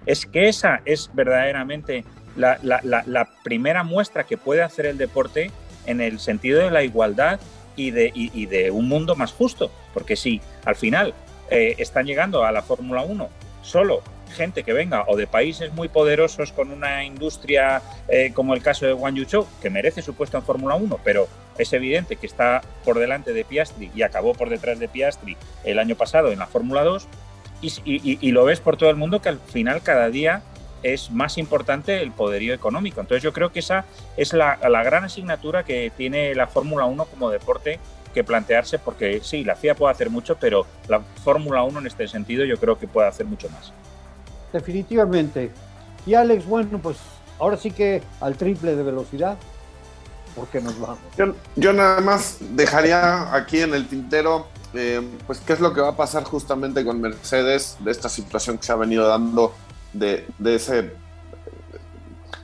Es 0.07 0.27
que 0.27 0.49
esa 0.49 0.83
es 0.85 1.11
verdaderamente 1.15 2.05
la, 2.37 3.29
primera 3.43 3.83
muestra 3.83 4.25
que 4.25 4.37
puede 4.37 4.63
hacer 4.63 4.87
el 4.87 4.99
deporte 4.99 5.51
en 5.87 6.01
el 6.01 6.19
sentido 6.19 6.61
de 6.61 6.71
la 6.71 6.83
igualdad 6.83 7.41
y 7.77 7.91
de, 7.91 8.13
y 8.15 8.47
de 8.47 8.71
un 8.71 8.87
mundo 8.87 9.17
más 9.17 9.33
justo. 9.33 9.71
Porque 9.95 10.15
si 10.15 10.43
al 10.65 10.77
final 10.77 11.15
eh, 11.51 11.75
están 11.79 12.07
llegando 12.07 12.45
a 12.45 12.53
la 12.53 12.63
Fórmula 12.63 13.03
1 13.03 13.29
solo 13.63 14.03
gente 14.35 14.65
que 14.65 14.73
venga 14.73 15.05
o 15.07 15.17
de 15.17 15.27
países 15.27 15.73
muy 15.73 15.89
poderosos 15.89 16.53
con 16.53 16.71
una 16.71 17.05
industria 17.05 17.81
eh, 18.09 18.33
como 18.35 18.55
el 18.55 18.63
caso 18.63 18.85
de 18.85 18.93
Wang 18.93 19.15
Yuchou, 19.15 19.47
que 19.63 19.71
merece 19.71 20.03
su 20.03 20.15
puesto 20.15 20.37
en 20.37 20.43
Fórmula 20.43 20.75
1, 20.75 21.01
pero 21.05 21.29
es 21.57 21.73
evidente 21.73 22.17
que 22.17 22.27
está 22.27 22.61
por 22.85 22.99
delante 22.99 23.33
de 23.33 23.45
Piastri 23.45 23.91
y 23.95 24.03
acabó 24.03 24.35
por 24.35 24.51
detrás 24.51 24.79
de 24.79 24.89
Piastri 24.89 25.37
el 25.63 25.79
año 25.79 25.95
pasado 25.95 26.33
en 26.33 26.41
la 26.41 26.47
Fórmula 26.47 26.83
2, 26.83 27.09
y, 27.63 28.31
lo 28.33 28.45
ves 28.45 28.61
por 28.61 28.77
todo 28.77 28.91
el 28.91 28.97
mundo 28.97 29.23
que 29.23 29.31
al 29.31 29.39
final 29.39 29.83
cada 29.83 30.11
día 30.11 30.43
es 30.83 31.11
más 31.11 31.39
importante 31.39 32.03
el 32.03 32.13
poderío 32.13 32.53
económico. 32.53 33.01
Entonces 33.01 33.23
yo 33.23 33.33
creo 33.33 33.53
que 33.53 33.61
esa 33.61 33.87
es 34.19 34.35
la, 34.35 34.59
la 34.69 34.83
gran 34.83 35.05
asignatura 35.05 35.65
que 35.65 35.91
tiene 35.97 36.35
la 36.35 36.47
Fórmula 36.47 36.85
1 36.85 37.07
como 37.07 37.31
deporte 37.31 37.79
que 38.15 38.25
plantearse 38.25 38.79
porque 38.79 39.21
sí, 39.23 39.45
la 39.45 39.57
FIA 39.57 39.75
puede 39.75 39.93
hacer 39.93 40.09
mucho, 40.09 40.37
pero 40.37 40.67
la 40.89 41.01
Fórmula 41.23 41.63
1 41.65 41.81
en 41.81 41.87
este 41.87 42.09
sentido 42.09 42.45
yo 42.47 42.57
creo 42.57 42.79
que 42.79 42.89
puede 42.89 43.09
hacer 43.09 43.27
mucho 43.27 43.51
más. 43.51 43.73
Definitivamente. 44.53 45.51
Y 46.07 46.15
Alex, 46.15 46.47
bueno, 46.47 46.79
pues 46.79 46.97
ahora 47.39 47.57
sí 47.57 47.71
que 47.71 48.03
al 48.21 48.37
triple 48.37 48.77
de 48.77 48.83
velocidad, 48.83 49.37
porque 50.35 50.61
nos 50.61 50.79
vamos. 50.79 50.99
Yo, 51.19 51.35
yo 51.57 51.73
nada 51.73 52.01
más 52.01 52.39
dejaría 52.41 53.35
aquí 53.35 53.61
en 53.61 53.75
el 53.75 53.87
tintero, 53.87 54.47
eh, 54.73 55.03
pues 55.27 55.41
qué 55.41 55.53
es 55.53 55.61
lo 55.61 55.75
que 55.75 55.81
va 55.81 55.91
a 55.91 55.97
pasar 55.97 56.25
justamente 56.25 56.85
con 56.85 57.01
Mercedes, 57.01 57.77
de 57.81 57.91
esta 57.91 58.09
situación 58.09 58.57
que 58.57 58.65
se 58.65 58.73
ha 58.73 58.77
venido 58.77 59.07
dando, 59.07 59.55
de, 59.93 60.27
de 60.39 60.55
ese 60.55 61.05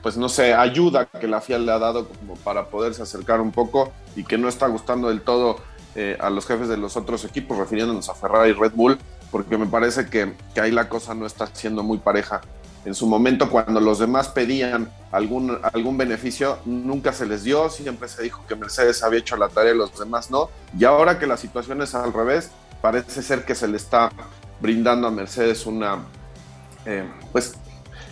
pues 0.01 0.17
no 0.17 0.29
sé, 0.29 0.53
ayuda 0.53 1.05
que 1.05 1.27
la 1.27 1.41
FIA 1.41 1.59
le 1.59 1.71
ha 1.71 1.79
dado 1.79 2.07
como 2.07 2.35
para 2.35 2.65
poderse 2.65 3.03
acercar 3.03 3.39
un 3.39 3.51
poco 3.51 3.91
y 4.15 4.23
que 4.23 4.37
no 4.37 4.47
está 4.47 4.67
gustando 4.67 5.09
del 5.09 5.21
todo 5.21 5.57
eh, 5.95 6.17
a 6.19 6.29
los 6.29 6.45
jefes 6.45 6.67
de 6.69 6.77
los 6.77 6.95
otros 6.95 7.25
equipos, 7.25 7.57
refiriéndonos 7.57 8.07
a 8.09 8.13
Ferrari 8.13 8.51
y 8.51 8.53
Red 8.53 8.71
Bull, 8.73 8.97
porque 9.29 9.57
me 9.57 9.65
parece 9.65 10.07
que, 10.07 10.33
que, 10.53 10.61
ahí 10.61 10.71
la 10.71 10.89
cosa 10.89 11.13
no 11.13 11.25
está 11.25 11.47
siendo 11.47 11.83
muy 11.83 11.97
pareja. 11.97 12.41
En 12.85 12.95
su 12.95 13.05
momento, 13.07 13.49
cuando 13.49 13.79
los 13.79 13.99
demás 13.99 14.29
pedían 14.29 14.89
algún, 15.11 15.59
algún 15.61 15.97
beneficio, 15.97 16.57
nunca 16.65 17.13
se 17.13 17.25
les 17.25 17.43
dio, 17.43 17.69
siempre 17.69 18.07
se 18.07 18.23
dijo 18.23 18.45
que 18.47 18.55
Mercedes 18.55 19.03
había 19.03 19.19
hecho 19.19 19.37
la 19.37 19.49
tarea 19.49 19.73
y 19.73 19.77
los 19.77 19.97
demás 19.97 20.31
no. 20.31 20.49
Y 20.77 20.85
ahora 20.85 21.19
que 21.19 21.27
la 21.27 21.37
situación 21.37 21.81
es 21.81 21.93
al 21.93 22.11
revés, 22.11 22.51
parece 22.81 23.21
ser 23.21 23.45
que 23.45 23.53
se 23.53 23.67
le 23.67 23.77
está 23.77 24.11
brindando 24.61 25.07
a 25.07 25.11
Mercedes 25.11 25.65
una, 25.65 25.99
eh, 26.85 27.05
pues 27.31 27.55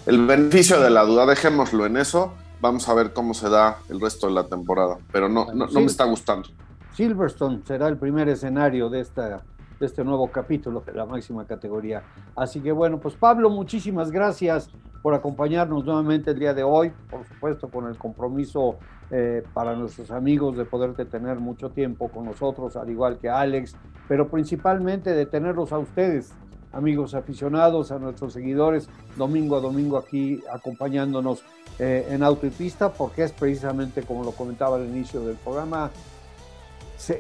el 0.06 0.26
beneficio 0.26 0.80
de 0.80 0.90
la 0.90 1.04
duda, 1.04 1.26
dejémoslo 1.26 1.86
en 1.86 1.98
eso. 1.98 2.34
Vamos 2.62 2.90
a 2.90 2.94
ver 2.94 3.14
cómo 3.14 3.34
se 3.34 3.50
da 3.50 3.78
el 3.90 4.02
resto 4.02 4.28
de 4.28 4.34
la 4.34 4.44
temporada, 4.46 4.98
pero 5.12 5.30
no, 5.30 5.48
no, 5.54 5.68
no 5.68 5.80
me 5.80 5.86
está 5.86 6.04
gustando. 6.04 6.50
Silverstone 6.94 7.62
será 7.66 7.88
el 7.88 7.98
primer 7.98 8.28
escenario 8.28 8.90
de, 8.90 9.00
esta, 9.00 9.44
de 9.80 9.86
este 9.86 10.04
nuevo 10.04 10.30
capítulo 10.30 10.82
de 10.86 10.94
la 10.94 11.06
máxima 11.06 11.46
categoría. 11.46 12.04
Así 12.36 12.60
que 12.60 12.74
bueno, 12.74 13.00
pues 13.00 13.16
Pablo, 13.16 13.50
muchísimas 13.50 14.12
gracias 14.12 14.70
por 15.02 15.14
acompañarnos 15.14 15.86
nuevamente 15.86 16.32
el 16.32 16.40
día 16.40 16.54
de 16.54 16.64
hoy, 16.64 16.92
por 17.10 17.26
supuesto 17.26 17.70
con 17.70 17.88
el 17.88 17.98
compromiso 17.98 18.76
eh, 19.12 19.44
para 19.54 19.76
nuestros 19.76 20.12
amigos 20.12 20.58
de 20.58 20.66
poderte 20.66 21.06
tener 21.06 21.40
mucho 21.40 21.70
tiempo 21.70 22.10
con 22.10 22.26
nosotros, 22.26 22.76
al 22.76 22.90
igual 22.90 23.18
que 23.18 23.30
Alex, 23.30 23.76
pero 24.10 24.28
principalmente 24.28 25.14
de 25.14 25.26
tenerlos 25.26 25.72
a 25.72 25.78
ustedes 25.78 26.34
amigos 26.72 27.14
aficionados, 27.14 27.92
a 27.92 28.00
nuestros 28.00 28.34
seguidores, 28.34 28.88
domingo 29.16 29.58
a 29.58 29.60
domingo 29.60 29.98
aquí 29.98 30.42
acompañándonos 30.52 31.44
eh, 31.80 32.08
en 32.10 32.24
auto 32.24 32.46
y 32.46 32.50
pista, 32.50 32.92
porque 32.92 33.24
es 33.24 33.32
precisamente 33.32 34.04
como 34.04 34.24
lo 34.24 34.32
comentaba 34.32 34.78
al 34.78 34.86
inicio 34.86 35.22
del 35.22 35.36
programa, 35.38 35.92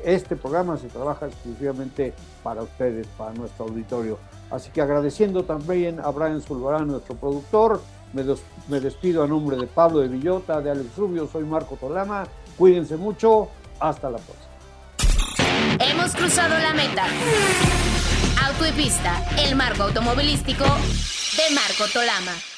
este 0.03 0.35
programa 0.35 0.77
se 0.77 0.87
trabaja 0.87 1.27
exclusivamente 1.27 2.13
para 2.43 2.61
ustedes, 2.61 3.07
para 3.17 3.33
nuestro 3.33 3.65
auditorio. 3.65 4.19
Así 4.51 4.71
que 4.71 4.81
agradeciendo 4.81 5.43
también 5.43 5.99
a 5.99 6.09
Brian 6.09 6.41
Zulbarán, 6.41 6.87
nuestro 6.87 7.15
productor, 7.15 7.81
me, 8.13 8.23
des, 8.23 8.41
me 8.67 8.79
despido 8.79 9.23
a 9.23 9.27
nombre 9.27 9.57
de 9.57 9.67
Pablo 9.67 9.99
de 9.99 10.07
Villota, 10.07 10.61
de 10.61 10.71
Alex 10.71 10.97
Rubio, 10.97 11.27
soy 11.27 11.43
Marco 11.43 11.75
Tolama, 11.75 12.25
cuídense 12.57 12.97
mucho, 12.97 13.49
hasta 13.79 14.09
la 14.09 14.17
próxima. 14.17 14.49
Hemos 15.79 16.15
cruzado 16.15 16.57
la 16.57 16.73
meta. 16.73 17.05
Auto 18.45 18.65
el 19.37 19.55
marco 19.55 19.83
automovilístico 19.83 20.63
de 20.63 21.55
Marco 21.55 21.87
Tolama. 21.93 22.48